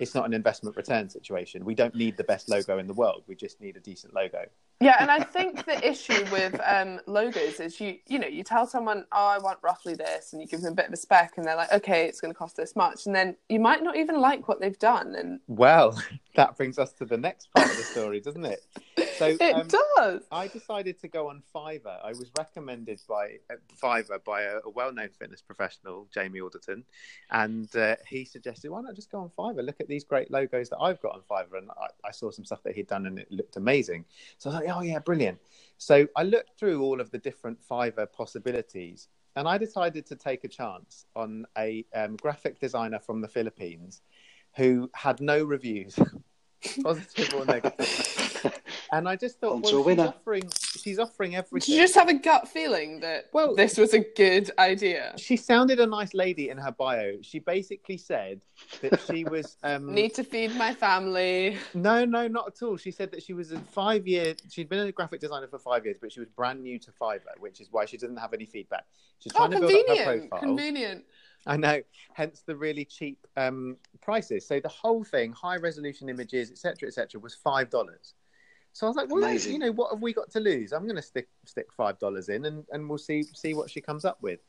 it's 0.00 0.14
not 0.14 0.26
an 0.26 0.32
investment 0.32 0.76
return 0.76 1.08
situation. 1.08 1.64
We 1.64 1.74
don't 1.74 1.94
need 1.94 2.16
the 2.16 2.24
best 2.24 2.48
logo 2.48 2.78
in 2.78 2.86
the 2.86 2.94
world. 2.94 3.24
We 3.26 3.34
just 3.34 3.60
need 3.60 3.76
a 3.76 3.80
decent 3.80 4.14
logo. 4.14 4.46
Yeah, 4.80 4.96
and 5.00 5.10
I 5.10 5.24
think 5.24 5.64
the 5.66 5.86
issue 5.86 6.24
with 6.30 6.60
um, 6.64 7.00
logos 7.06 7.58
is 7.58 7.80
you 7.80 7.96
you 8.06 8.18
know 8.18 8.28
you 8.28 8.44
tell 8.44 8.64
someone 8.64 9.04
oh 9.10 9.26
I 9.26 9.38
want 9.38 9.58
roughly 9.60 9.94
this 9.94 10.32
and 10.32 10.40
you 10.40 10.46
give 10.46 10.60
them 10.60 10.72
a 10.72 10.76
bit 10.76 10.86
of 10.86 10.92
a 10.92 10.96
spec 10.96 11.34
and 11.36 11.44
they're 11.44 11.56
like 11.56 11.72
okay 11.72 12.06
it's 12.06 12.20
going 12.20 12.32
to 12.32 12.38
cost 12.38 12.56
this 12.56 12.76
much 12.76 13.06
and 13.06 13.14
then 13.14 13.36
you 13.48 13.58
might 13.58 13.82
not 13.82 13.96
even 13.96 14.20
like 14.20 14.46
what 14.46 14.60
they've 14.60 14.78
done 14.78 15.16
and 15.16 15.40
well 15.48 16.00
that 16.36 16.56
brings 16.56 16.78
us 16.78 16.92
to 16.92 17.04
the 17.04 17.16
next 17.16 17.48
part 17.54 17.68
of 17.68 17.76
the 17.76 17.82
story 17.82 18.20
doesn't 18.20 18.44
it 18.44 18.64
So 19.18 19.36
It 19.40 19.52
um, 19.54 19.66
does. 19.66 20.22
I 20.30 20.46
decided 20.46 21.00
to 21.00 21.08
go 21.08 21.28
on 21.28 21.42
Fiverr. 21.52 21.98
I 22.04 22.10
was 22.10 22.30
recommended 22.38 23.00
by 23.08 23.38
uh, 23.50 23.56
Fiverr 23.82 24.22
by 24.22 24.42
a, 24.42 24.58
a 24.64 24.70
well-known 24.70 25.08
fitness 25.08 25.42
professional, 25.42 26.06
Jamie 26.14 26.40
Alderton, 26.40 26.84
and 27.32 27.74
uh, 27.74 27.96
he 28.06 28.24
suggested, 28.24 28.70
"Why 28.70 28.80
not 28.80 28.94
just 28.94 29.10
go 29.10 29.18
on 29.18 29.30
Fiverr? 29.36 29.64
Look 29.64 29.80
at 29.80 29.88
these 29.88 30.04
great 30.04 30.30
logos 30.30 30.68
that 30.70 30.78
I've 30.78 31.00
got 31.00 31.14
on 31.14 31.22
Fiverr." 31.28 31.58
And 31.58 31.70
I, 31.70 32.08
I 32.08 32.10
saw 32.12 32.30
some 32.30 32.44
stuff 32.44 32.62
that 32.62 32.76
he'd 32.76 32.86
done, 32.86 33.06
and 33.06 33.18
it 33.18 33.26
looked 33.32 33.56
amazing. 33.56 34.04
So 34.38 34.50
I 34.50 34.52
was 34.52 34.62
like, 34.62 34.76
"Oh 34.76 34.82
yeah, 34.82 35.00
brilliant!" 35.00 35.38
So 35.78 36.06
I 36.14 36.22
looked 36.22 36.56
through 36.56 36.80
all 36.82 37.00
of 37.00 37.10
the 37.10 37.18
different 37.18 37.58
Fiverr 37.68 38.10
possibilities, 38.12 39.08
and 39.34 39.48
I 39.48 39.58
decided 39.58 40.06
to 40.06 40.16
take 40.16 40.44
a 40.44 40.48
chance 40.48 41.06
on 41.16 41.44
a 41.56 41.84
um, 41.92 42.14
graphic 42.16 42.60
designer 42.60 43.00
from 43.00 43.20
the 43.20 43.28
Philippines 43.28 44.00
who 44.56 44.88
had 44.94 45.20
no 45.20 45.42
reviews, 45.42 45.98
positive 46.82 47.34
or 47.34 47.44
negative. 47.44 48.26
And 48.92 49.06
I 49.08 49.16
just 49.16 49.38
thought, 49.38 49.60
well, 49.62 49.70
she's 49.78 49.84
winner. 49.84 50.08
offering, 50.08 50.44
she's 50.82 50.98
offering 50.98 51.32
Did 51.32 51.38
everything. 51.38 51.74
you 51.74 51.80
just 51.82 51.94
have 51.94 52.08
a 52.08 52.14
gut 52.14 52.48
feeling 52.48 53.00
that 53.00 53.26
Well- 53.32 53.54
this 53.54 53.76
was 53.76 53.92
a 53.92 54.00
good 54.00 54.50
idea? 54.58 55.12
She 55.18 55.36
sounded 55.36 55.78
a 55.80 55.86
nice 55.86 56.14
lady 56.14 56.48
in 56.48 56.56
her 56.56 56.72
bio. 56.72 57.18
She 57.20 57.38
basically 57.38 57.98
said 57.98 58.40
that 58.80 58.98
she 59.06 59.24
was. 59.34 59.56
Um, 59.62 59.92
Need 59.94 60.14
to 60.14 60.24
feed 60.24 60.54
my 60.56 60.72
family. 60.72 61.58
No, 61.74 62.04
no, 62.06 62.28
not 62.28 62.46
at 62.48 62.62
all. 62.62 62.76
She 62.78 62.90
said 62.90 63.10
that 63.12 63.22
she 63.22 63.34
was 63.34 63.52
a 63.52 63.58
five 63.60 64.06
year. 64.06 64.34
She'd 64.50 64.68
been 64.70 64.86
a 64.86 64.92
graphic 64.92 65.20
designer 65.20 65.48
for 65.48 65.58
five 65.58 65.84
years, 65.84 65.98
but 66.00 66.10
she 66.10 66.20
was 66.20 66.28
brand 66.30 66.62
new 66.62 66.78
to 66.78 66.90
Fiverr, 66.92 67.38
which 67.40 67.60
is 67.60 67.68
why 67.70 67.84
she 67.84 67.98
doesn't 67.98 68.16
have 68.16 68.32
any 68.32 68.46
feedback. 68.46 68.86
She's 69.18 69.32
Oh, 69.34 69.46
trying 69.46 69.50
to 69.60 69.66
build 69.66 69.72
up 69.72 69.98
her 69.98 70.04
convenient. 70.04 70.30
profile. 70.30 70.40
Convenient. 70.48 71.04
I 71.46 71.56
know, 71.56 71.80
hence 72.14 72.42
the 72.46 72.56
really 72.56 72.84
cheap 72.84 73.26
um, 73.36 73.76
prices. 74.00 74.46
So 74.46 74.60
the 74.60 74.68
whole 74.68 75.04
thing, 75.04 75.32
high 75.32 75.56
resolution 75.56 76.08
images, 76.08 76.50
etc., 76.50 76.88
etc., 76.88 77.20
was 77.20 77.34
five 77.34 77.68
dollars. 77.70 78.14
So 78.72 78.86
I 78.86 78.90
was 78.90 78.96
like, 78.96 79.08
well, 79.10 79.24
Amazing. 79.24 79.54
you 79.54 79.58
know, 79.58 79.72
what 79.72 79.90
have 79.92 80.00
we 80.02 80.12
got 80.12 80.30
to 80.32 80.40
lose? 80.40 80.72
I'm 80.72 80.84
going 80.84 80.96
to 80.96 81.02
stick 81.02 81.28
stick 81.44 81.72
five 81.72 81.98
dollars 81.98 82.28
in, 82.28 82.44
and, 82.44 82.64
and 82.70 82.88
we'll 82.88 82.98
see 82.98 83.22
see 83.22 83.54
what 83.54 83.70
she 83.70 83.80
comes 83.80 84.04
up 84.04 84.18
with. 84.22 84.40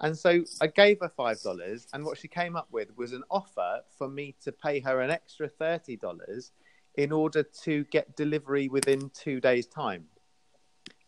And 0.00 0.16
so 0.16 0.44
I 0.60 0.68
gave 0.68 0.98
her 1.00 1.08
five 1.08 1.40
dollars, 1.42 1.86
and 1.92 2.04
what 2.04 2.18
she 2.18 2.28
came 2.28 2.56
up 2.56 2.68
with 2.70 2.96
was 2.96 3.12
an 3.12 3.22
offer 3.30 3.80
for 3.96 4.08
me 4.08 4.34
to 4.42 4.52
pay 4.52 4.80
her 4.80 5.00
an 5.00 5.10
extra 5.10 5.48
thirty 5.48 5.96
dollars 5.96 6.52
in 6.96 7.12
order 7.12 7.44
to 7.62 7.84
get 7.84 8.16
delivery 8.16 8.68
within 8.68 9.10
two 9.14 9.40
days' 9.40 9.66
time, 9.66 10.06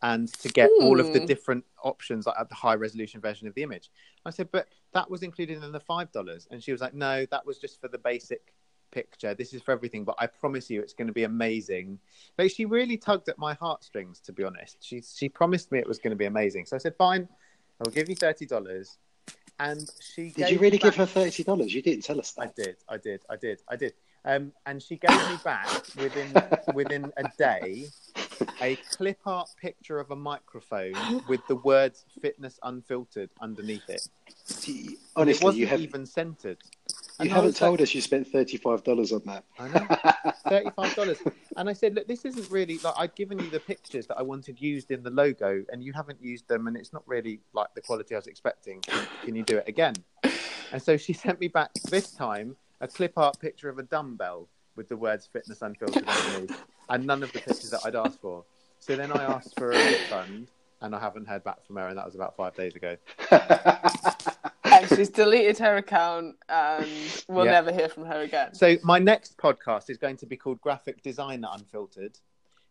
and 0.03 0.33
to 0.35 0.49
get 0.49 0.70
all 0.81 1.01
of 1.01 1.12
the 1.12 1.18
Hmm. 1.20 1.27
different 1.27 1.64
options 1.83 2.27
like 2.27 2.37
at 2.38 2.49
the 2.49 2.55
high 2.55 2.75
resolution 2.75 3.20
version 3.20 3.49
of 3.49 3.55
the 3.55 3.62
image. 3.62 3.90
I 4.25 4.31
said, 4.31 4.51
but 4.53 4.68
that 4.92 5.11
was 5.11 5.23
included 5.23 5.62
in 5.62 5.73
the 5.73 5.81
five 5.81 6.12
dollars, 6.12 6.46
and 6.51 6.62
she 6.62 6.73
was 6.73 6.81
like, 6.81 6.94
no, 6.94 7.27
that 7.27 7.44
was 7.44 7.59
just 7.59 7.81
for 7.81 7.88
the 7.88 7.99
basic 7.99 8.55
picture. 8.90 9.35
This 9.35 9.53
is 9.55 9.62
for 9.62 9.72
everything, 9.72 10.05
but 10.05 10.16
I 10.18 10.26
promise 10.26 10.70
you, 10.70 10.81
it's 10.81 10.92
going 10.92 11.07
to 11.09 11.12
be 11.14 11.24
amazing. 11.24 11.98
Like 12.38 12.50
she 12.50 12.64
really 12.64 12.96
tugged 12.96 13.29
at 13.29 13.38
my 13.38 13.55
heartstrings, 13.55 14.20
to 14.20 14.33
be 14.33 14.44
honest. 14.44 14.79
She 14.81 15.03
she 15.03 15.29
promised 15.29 15.72
me 15.72 15.79
it 15.79 15.88
was 15.88 15.98
going 15.98 16.11
to 16.11 16.16
be 16.16 16.26
amazing, 16.26 16.66
so 16.66 16.76
I 16.76 16.79
said, 16.79 16.94
fine, 16.96 17.29
I 17.81 17.85
will 17.85 17.92
give 17.92 18.09
you 18.09 18.16
thirty 18.16 18.46
dollars. 18.46 18.98
And 19.59 19.90
she 20.00 20.31
Did 20.31 20.50
you 20.50 20.59
really 20.59 20.72
me 20.72 20.79
give 20.79 20.96
her 20.96 21.07
thirty 21.07 21.44
dollars? 21.44 21.74
You 21.74 21.83
didn't 21.83 22.05
tell 22.05 22.18
us 22.18 22.35
I 22.38 22.46
did, 22.46 22.76
I 22.88 22.96
did, 22.96 23.20
I 23.29 23.37
did, 23.37 23.61
I 23.68 23.76
did. 23.76 23.92
Um, 24.24 24.53
and 24.66 24.83
she 24.83 24.96
gave 24.96 25.11
me 25.12 25.37
back 25.44 25.68
within 25.98 26.35
within 26.74 27.12
a 27.16 27.24
day 27.38 27.87
a 28.62 28.76
clip 28.76 29.18
art 29.26 29.48
picture 29.61 29.98
of 29.98 30.11
a 30.11 30.16
microphone 30.16 31.22
with 31.29 31.40
the 31.48 31.57
words 31.57 32.05
"fitness 32.20 32.59
unfiltered" 32.62 33.31
underneath 33.40 33.88
it. 33.88 34.07
You- 34.64 34.92
it 34.92 34.98
Honestly, 35.16 35.44
wasn't 35.44 35.61
you 35.61 35.66
have 35.66 35.81
even 35.81 36.07
centered. 36.07 36.59
You 37.20 37.24
And 37.24 37.33
I 37.33 37.35
haven't 37.35 37.46
was 37.46 37.61
like, 37.61 37.68
told 37.68 37.80
us 37.80 37.94
you 37.94 38.00
spent 38.00 38.26
thirty-five 38.26 38.83
dollars 38.85 39.12
on 39.12 39.22
that. 39.26 39.44
I 39.59 39.68
know. 39.68 40.33
thirty-five 40.48 40.94
dollars. 40.94 41.18
And 41.56 41.68
I 41.68 41.72
said, 41.72 41.94
look, 41.94 42.09
this 42.09 42.24
isn't 42.24 42.50
really 42.50 42.78
like 42.78 42.94
I'd 42.96 43.14
given 43.14 43.38
you 43.38 43.50
the 43.50 43.61
pictures 43.61 44.06
that 44.06 44.18
I 44.18 44.22
wanted 44.22 44.61
used 44.61 44.90
in 44.90 45.02
the 45.02 45.11
logo, 45.11 45.64
and 45.72 45.83
you 45.83 45.92
haven't 45.92 46.22
used 46.22 46.48
them, 46.48 46.66
and 46.66 46.76
it's 46.76 46.92
not 46.92 47.02
really 47.06 47.40
like 47.52 47.68
the 47.74 47.80
quality 47.80 48.14
I 48.14 48.18
was 48.18 48.26
expecting. 48.26 48.80
Can, 48.80 49.06
can 49.24 49.37
you 49.37 49.42
do 49.42 49.59
it 49.59 49.68
again? 49.68 49.94
And 50.72 50.83
so 50.83 50.96
she 50.96 51.12
sent 51.24 51.40
me 51.40 51.48
back 51.48 51.72
this 51.90 52.12
time 52.12 52.56
a 52.80 52.88
clip 52.88 53.12
art 53.16 53.38
picture 53.38 53.68
of 53.68 53.78
a 53.78 53.83
dumbbell 53.83 54.48
with 54.76 54.88
the 54.88 54.96
words 54.96 55.26
"fitness 55.26 55.62
unfiltered" 55.62 56.06
underneath, 56.06 56.64
and 56.88 57.06
none 57.06 57.22
of 57.22 57.33
the 57.33 57.40
pictures 57.40 57.70
that 57.70 57.80
I'd 57.85 57.96
asked 57.96 58.20
for. 58.20 58.44
So 58.78 58.96
then 58.96 59.12
I 59.12 59.24
asked 59.24 59.59
for 59.59 59.72
a 59.72 59.76
refund, 59.76 60.48
and 60.80 60.94
I 60.94 61.00
haven't 61.00 61.28
heard 61.28 61.44
back 61.44 61.66
from 61.66 61.76
her, 61.76 61.88
and 61.88 61.98
that 61.98 62.06
was 62.06 62.14
about 62.14 62.37
five 62.37 62.54
days 62.56 62.74
ago. 62.74 62.96
And 65.01 65.07
she's 65.07 65.15
deleted 65.15 65.59
her 65.59 65.77
account 65.77 66.37
and 66.49 66.91
we'll 67.27 67.47
Yeah. 67.47 67.53
never 67.53 67.73
hear 67.73 67.89
from 67.89 68.05
her 68.05 68.21
again. 68.21 68.55
So 68.55 68.77
my 68.83 68.99
next 68.99 69.39
podcast 69.39 69.89
is 69.89 69.97
going 69.97 70.19
to 70.19 70.27
be 70.27 70.37
called 70.37 70.61
Graphic 70.61 71.03
Designer 71.03 71.49
Unfiltered, 71.53 72.19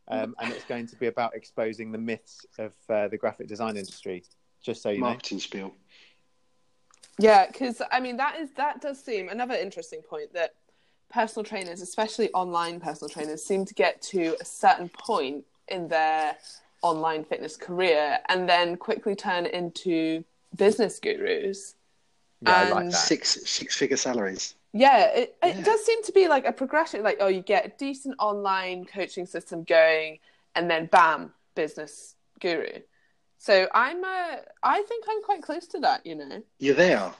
um, 0.07 0.35
and 0.39 0.51
it's 0.51 0.65
going 0.65 0.85
to 0.87 0.95
be 0.95 1.07
about 1.07 1.35
exposing 1.35 1.91
the 1.91 1.97
myths 1.97 2.45
of 2.59 2.73
uh, 2.87 3.07
the 3.07 3.17
graphic 3.17 3.47
design 3.47 3.77
industry. 3.77 4.23
Just 4.61 4.81
so 4.83 4.89
you 4.89 5.01
know. 5.01 5.07
Marketing 5.07 5.39
spiel. 5.39 5.73
Yeah, 7.17 7.47
because 7.47 7.81
I 7.91 7.99
mean 7.99 8.17
that 8.17 8.39
is 8.39 8.51
that 8.57 8.79
does 8.79 9.03
seem 9.03 9.29
another 9.29 9.55
interesting 9.55 10.01
point 10.01 10.33
that 10.33 10.53
personal 11.09 11.43
trainers, 11.43 11.81
especially 11.81 12.31
online 12.33 12.79
personal 12.79 13.09
trainers, 13.09 13.43
seem 13.43 13.65
to 13.65 13.73
get 13.73 14.01
to 14.03 14.35
a 14.39 14.45
certain 14.45 14.89
point 14.89 15.45
in 15.67 15.87
their 15.87 16.37
online 16.81 17.23
fitness 17.23 17.57
career 17.57 18.19
and 18.29 18.47
then 18.47 18.77
quickly 18.77 19.15
turn 19.15 19.45
into 19.47 20.23
business 20.55 20.99
gurus. 20.99 21.75
Yeah, 22.41 22.55
I 22.55 22.69
like 22.69 22.83
And- 22.85 22.93
Six 22.93 23.39
six-figure 23.45 23.97
salaries. 23.97 24.55
Yeah, 24.71 25.07
it, 25.07 25.35
it 25.43 25.55
Yeah. 25.57 25.63
does 25.63 25.83
seem 25.85 26.03
to 26.03 26.11
be 26.11 26.27
like 26.27 26.45
a 26.45 26.51
progression. 26.53 27.01
Like, 27.03 27.17
oh, 27.19 27.27
you 27.27 27.41
get 27.41 27.65
a 27.65 27.69
decent 27.69 28.15
online 28.19 28.85
coaching 28.85 29.25
system 29.25 29.63
going, 29.63 30.19
and 30.55 30.69
then 30.69 30.85
bam, 30.87 31.33
business 31.55 32.15
guru. 32.39 32.79
So 33.39 33.67
I'm, 33.73 34.03
a, 34.03 34.39
I 34.61 34.81
think 34.83 35.05
I'm 35.09 35.23
quite 35.23 35.41
close 35.41 35.65
to 35.67 35.79
that. 35.79 36.05
You 36.05 36.15
know, 36.15 36.43
You're 36.59 36.75
there. 36.75 37.11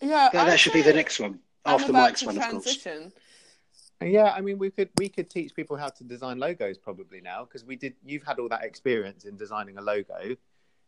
yeah. 0.00 0.28
Yeah, 0.34 0.44
that 0.44 0.58
should 0.60 0.72
be 0.72 0.82
the 0.82 0.92
next 0.92 1.18
one 1.18 1.38
I'm 1.64 1.74
after 1.76 1.90
about 1.90 2.02
Mike's 2.08 2.20
to 2.20 2.26
one, 2.26 2.38
of 2.38 2.50
course. 2.50 2.86
Yeah, 4.02 4.32
I 4.36 4.40
mean, 4.40 4.58
we 4.58 4.70
could 4.70 4.90
we 4.98 5.08
could 5.08 5.30
teach 5.30 5.54
people 5.54 5.76
how 5.76 5.88
to 5.88 6.04
design 6.04 6.38
logos 6.38 6.76
probably 6.76 7.20
now 7.20 7.44
because 7.44 7.64
we 7.64 7.76
did. 7.76 7.94
You've 8.04 8.24
had 8.24 8.38
all 8.40 8.48
that 8.48 8.64
experience 8.64 9.24
in 9.24 9.36
designing 9.36 9.78
a 9.78 9.80
logo, 9.80 10.36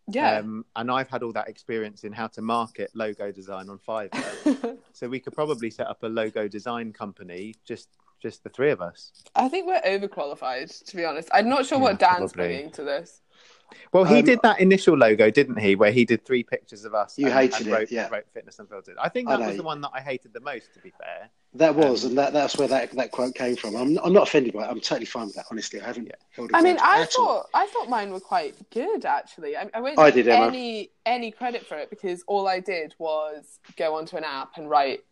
Yeah. 0.09 0.39
um, 0.39 0.65
and 0.77 0.91
I've 0.91 1.09
had 1.09 1.23
all 1.23 1.33
that 1.33 1.49
experience 1.49 2.05
in 2.05 2.13
how 2.13 2.27
to 2.29 2.43
market 2.43 2.91
logo 2.95 3.33
design 3.33 3.69
on 3.71 3.79
Fiverr. 3.79 4.77
so 4.93 5.09
we 5.09 5.19
could 5.21 5.33
probably 5.33 5.71
set 5.71 5.87
up 5.87 6.03
a 6.03 6.07
logo 6.09 6.47
design 6.49 6.93
company, 6.93 7.55
just 7.65 7.89
just 8.23 8.43
the 8.43 8.49
three 8.49 8.71
of 8.71 8.81
us. 8.81 9.13
I 9.35 9.49
think 9.49 9.67
we're 9.67 9.83
overqualified, 9.83 10.85
to 10.87 10.97
be 10.97 11.05
honest. 11.05 11.29
I'm 11.33 11.49
not 11.49 11.67
sure 11.67 11.77
Yeah, 11.79 11.83
what 11.85 11.99
Dan's 11.99 12.33
probably. 12.33 12.55
bringing 12.55 12.71
to 12.73 12.83
this. 12.83 13.21
Well, 13.93 14.05
he 14.05 14.19
Um, 14.19 14.25
did 14.25 14.41
that 14.43 14.61
initial 14.61 14.97
logo, 14.97 15.31
didn't 15.31 15.59
he? 15.59 15.77
Where 15.77 15.93
he 15.93 16.05
did 16.05 16.25
three 16.25 16.43
pictures 16.43 16.85
of 16.85 16.95
us. 16.95 17.17
You 17.19 17.27
and, 17.27 17.35
hated 17.35 17.61
and 17.61 17.69
it, 17.69 17.73
wrote, 17.73 17.91
yeah. 17.91 18.09
wrote 18.09 18.25
"Fitness 18.33 18.59
Unfiltered." 18.59 18.97
I 19.01 19.09
think 19.09 19.29
I 19.29 19.37
that 19.37 19.47
was 19.47 19.57
the 19.57 19.63
one 19.63 19.81
that 19.83 19.91
I 19.95 20.01
hated 20.01 20.33
the 20.33 20.41
most. 20.41 20.73
To 20.75 20.81
be 20.81 20.91
fair, 20.91 21.31
That 21.55 21.75
was, 21.75 22.05
Um, 22.05 22.11
and 22.11 22.19
that, 22.19 22.33
that's 22.33 22.57
where 22.59 22.67
that, 22.69 22.91
that 22.93 23.11
quote 23.13 23.35
came 23.35 23.55
from. 23.57 23.77
I'm, 23.77 23.97
I'm 23.99 24.13
not 24.13 24.25
offended 24.29 24.53
by 24.53 24.65
it. 24.65 24.71
I'm 24.71 24.81
totally 24.81 25.07
fine 25.07 25.27
with 25.27 25.37
that. 25.37 25.47
Honestly, 25.51 25.81
I 25.81 25.85
haven't. 25.87 26.07
Yeah. 26.07 26.13
held 26.31 26.51
a 26.51 26.57
I 26.57 26.63
mean, 26.63 26.77
grudge 26.77 26.89
I 26.89 27.03
at 27.03 27.15
all. 27.17 27.27
thought 27.27 27.47
I 27.55 27.67
thought 27.67 27.89
mine 27.89 28.11
were 28.13 28.21
quite 28.21 28.55
good 28.71 29.05
actually. 29.05 29.57
I, 29.57 29.69
I 29.73 29.81
won't 29.81 29.99
I 29.99 30.11
take 30.11 30.25
did, 30.25 30.29
Emma. 30.29 30.47
any 30.49 30.91
any 31.07 31.31
credit 31.31 31.65
for 31.67 31.77
it 31.79 31.91
because 31.91 32.23
all 32.27 32.49
I 32.49 32.61
did 32.61 32.95
was 32.99 33.59
go 33.77 33.95
onto 33.97 34.17
an 34.17 34.25
app 34.25 34.57
and 34.57 34.69
write 34.69 35.05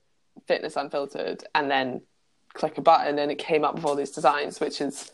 "Fitness 0.46 0.76
Unfiltered" 0.76 1.44
and 1.54 1.70
then 1.70 2.02
click 2.54 2.76
a 2.78 2.82
button, 2.82 3.18
and 3.18 3.30
it 3.30 3.38
came 3.38 3.64
up 3.64 3.76
with 3.76 3.84
all 3.84 3.94
these 3.96 4.10
designs, 4.10 4.60
which 4.60 4.80
is 4.80 5.10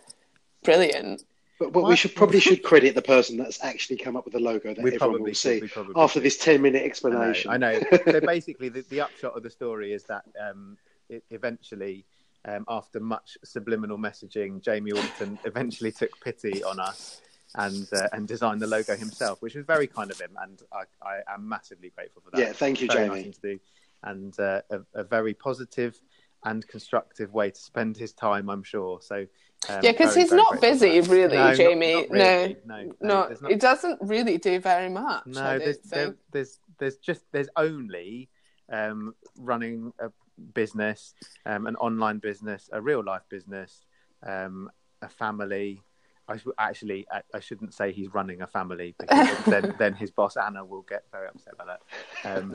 brilliant. 0.64 1.22
But, 1.58 1.72
but 1.72 1.84
we 1.84 1.96
should 1.96 2.14
probably 2.14 2.38
should 2.38 2.62
credit 2.62 2.94
the 2.94 3.02
person 3.02 3.36
that's 3.36 3.62
actually 3.64 3.96
come 3.96 4.16
up 4.16 4.24
with 4.24 4.34
the 4.34 4.40
logo 4.40 4.74
that 4.74 4.82
we 4.82 4.94
everyone 4.94 4.98
probably 4.98 5.20
will 5.22 5.34
should, 5.34 5.62
see 5.62 5.68
probably 5.68 5.94
after 5.96 6.14
should. 6.14 6.22
this 6.22 6.38
ten 6.38 6.62
minute 6.62 6.78
I 6.78 6.82
know. 6.82 6.86
explanation. 6.86 7.50
I 7.50 7.56
know. 7.56 7.80
so 8.04 8.20
basically, 8.20 8.68
the, 8.68 8.82
the 8.82 9.00
upshot 9.00 9.36
of 9.36 9.42
the 9.42 9.50
story 9.50 9.92
is 9.92 10.04
that 10.04 10.22
um, 10.40 10.76
it 11.08 11.24
eventually, 11.30 12.04
um, 12.44 12.64
after 12.68 13.00
much 13.00 13.36
subliminal 13.42 13.98
messaging, 13.98 14.62
Jamie 14.62 14.92
Alderton 14.92 15.38
eventually 15.44 15.90
took 15.90 16.10
pity 16.20 16.62
on 16.62 16.78
us 16.78 17.20
and 17.56 17.88
uh, 17.92 18.08
and 18.12 18.28
designed 18.28 18.60
the 18.60 18.66
logo 18.66 18.94
himself, 18.96 19.42
which 19.42 19.56
was 19.56 19.64
very 19.64 19.88
kind 19.88 20.12
of 20.12 20.20
him, 20.20 20.36
and 20.40 20.62
I, 20.72 20.84
I 21.02 21.34
am 21.34 21.48
massively 21.48 21.90
grateful 21.90 22.22
for 22.22 22.30
that. 22.32 22.40
Yeah, 22.40 22.52
thank 22.52 22.80
you, 22.80 22.86
very 22.86 23.08
Jamie. 23.08 23.14
nice 23.14 23.22
thing 23.24 23.32
to 23.32 23.40
do, 23.40 23.60
and 24.04 24.40
uh, 24.40 24.62
a, 24.70 25.00
a 25.00 25.04
very 25.04 25.34
positive 25.34 25.98
and 26.44 26.66
constructive 26.68 27.32
way 27.32 27.51
to 27.51 27.61
spend 27.61 27.97
his 27.97 28.12
time, 28.12 28.49
I'm 28.49 28.62
sure. 28.62 29.01
So. 29.03 29.26
Um, 29.68 29.80
Yeah, 29.82 29.91
because 29.93 30.14
he's 30.14 30.28
very 30.30 30.41
not 30.43 30.61
busy, 30.61 31.01
really, 31.01 31.36
No, 31.36 31.55
Jamie. 31.55 31.95
not 31.95 32.11
really. 32.11 32.57
No, 32.64 32.76
no, 32.76 32.93
No, 33.01 33.36
not- 33.41 33.51
it 33.51 33.61
doesn't 33.61 33.99
really 34.03 34.39
do 34.39 34.61
very 34.61 34.89
much. 34.89 35.26
No, 35.26 35.59
there's, 35.59 35.78
there, 35.78 36.14
there's 36.30 36.61
there's 36.78 36.97
just 36.99 37.22
there's 37.32 37.49
only 37.57 38.28
um, 38.70 39.14
running 39.36 39.93
a 39.99 40.11
business, 40.55 41.14
um, 41.45 41.66
an 41.66 41.74
online 41.76 42.18
business, 42.18 42.68
a 42.72 42.80
real 42.80 43.03
life 43.03 43.22
business, 43.28 43.84
um, 44.24 44.70
a 45.03 45.09
family. 45.09 45.82
I 46.28 46.39
actually 46.59 47.07
I, 47.11 47.22
I 47.34 47.41
shouldn't 47.41 47.74
say 47.74 47.91
he's 47.91 48.14
running 48.14 48.43
a 48.43 48.47
family 48.47 48.95
because 48.97 49.45
then 49.47 49.74
then 49.78 49.95
his 49.95 50.12
boss 50.12 50.36
Anna 50.36 50.64
will 50.64 50.82
get 50.82 51.03
very 51.11 51.26
upset 51.28 51.55
about 51.55 51.80
that. 52.22 52.36
Um, 52.36 52.55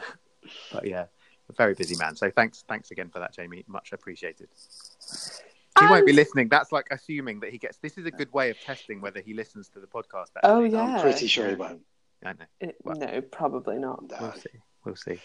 but 0.72 0.88
yeah, 0.88 1.06
a 1.50 1.54
very 1.54 1.74
busy 1.74 1.96
man. 1.98 2.16
So 2.16 2.30
thanks 2.32 2.64
thanks 2.68 2.91
again 2.91 3.10
for 3.10 3.20
that, 3.20 3.34
Jamie. 3.34 3.64
Much 3.68 3.91
appreciated. 3.94 4.50
He 5.80 5.86
won't 5.88 6.06
be 6.06 6.14
listening. 6.14 6.50
That's 6.50 6.72
like 6.72 6.88
assuming 6.91 7.39
that 7.41 7.50
he 7.50 7.58
gets. 7.58 7.78
This 7.78 7.98
is 7.98 8.06
a 8.06 8.12
good 8.12 8.32
way 8.32 8.50
of 8.52 8.60
testing 8.60 9.02
whether 9.02 9.22
he 9.22 9.34
listens 9.34 9.70
to 9.70 9.80
the 9.80 9.88
podcast. 9.88 10.28
Oh 10.44 10.64
yeah. 10.64 10.82
I'm 10.82 11.02
pretty 11.02 11.28
sure 11.28 11.50
he 11.50 11.56
won't. 11.56 11.82
I 12.24 12.34
know. 12.34 12.46
It- 12.62 12.78
Well- 12.84 12.96
no, 12.98 13.22
probably 13.22 13.78
not. 13.80 14.04
No. 14.10 14.18
We'll 14.22 14.34
see. 14.34 14.50
We'll 14.86 14.96
see. 14.96 15.20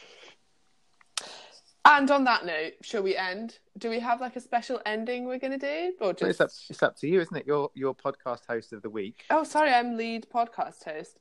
And 1.85 2.11
on 2.11 2.25
that 2.25 2.45
note, 2.45 2.73
shall 2.83 3.03
we 3.03 3.17
end? 3.17 3.59
Do 3.79 3.89
we 3.89 3.99
have 4.01 4.21
like 4.21 4.37
a 4.37 4.41
special 4.41 4.81
ending 4.85 5.25
we're 5.25 5.39
going 5.39 5.59
to 5.59 5.67
do, 5.91 5.95
or 6.01 6.13
But 6.13 6.23
it's 6.29 6.41
up. 6.41 6.49
just? 6.51 6.71
It's 6.71 6.83
up 6.83 6.97
to 6.99 7.09
you, 7.09 7.21
isn't 7.21 7.35
it? 7.37 7.47
You're 7.47 7.71
your 7.75 7.95
podcast 7.95 8.41
host 8.47 8.73
of 8.73 8.83
the 8.83 8.91
week. 8.91 9.25
Oh, 9.31 9.43
sorry, 9.45 9.71
I'm 9.73 9.97
lead 9.97 10.27
podcast 10.29 10.85
host. 10.85 11.19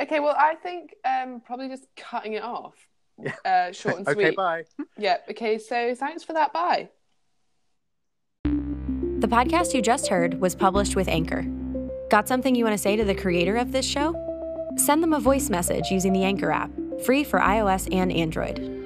Okay, 0.00 0.18
well, 0.18 0.34
I 0.36 0.54
think 0.56 0.94
um, 1.04 1.40
probably 1.44 1.68
just 1.68 1.86
cutting 1.96 2.32
it 2.32 2.42
off, 2.42 2.74
uh, 3.44 3.72
short 3.72 3.96
and 3.96 4.06
sweet. 4.12 4.26
okay. 4.26 4.30
Bye. 4.30 4.64
Yeah. 4.96 5.18
Okay. 5.30 5.58
So 5.58 5.94
thanks 5.94 6.22
for 6.22 6.32
that. 6.34 6.52
Bye. 6.52 6.88
The 8.44 9.26
podcast 9.26 9.74
you 9.74 9.82
just 9.82 10.08
heard 10.08 10.40
was 10.40 10.54
published 10.54 10.94
with 10.94 11.08
Anchor. 11.08 11.44
Got 12.10 12.28
something 12.28 12.54
you 12.54 12.64
want 12.64 12.74
to 12.74 12.82
say 12.82 12.96
to 12.96 13.04
the 13.04 13.14
creator 13.14 13.56
of 13.56 13.72
this 13.72 13.84
show? 13.84 14.14
Send 14.76 15.02
them 15.02 15.12
a 15.12 15.20
voice 15.20 15.50
message 15.50 15.90
using 15.90 16.12
the 16.12 16.22
Anchor 16.22 16.52
app, 16.52 16.70
free 17.04 17.24
for 17.24 17.40
iOS 17.40 17.92
and 17.92 18.12
Android. 18.12 18.77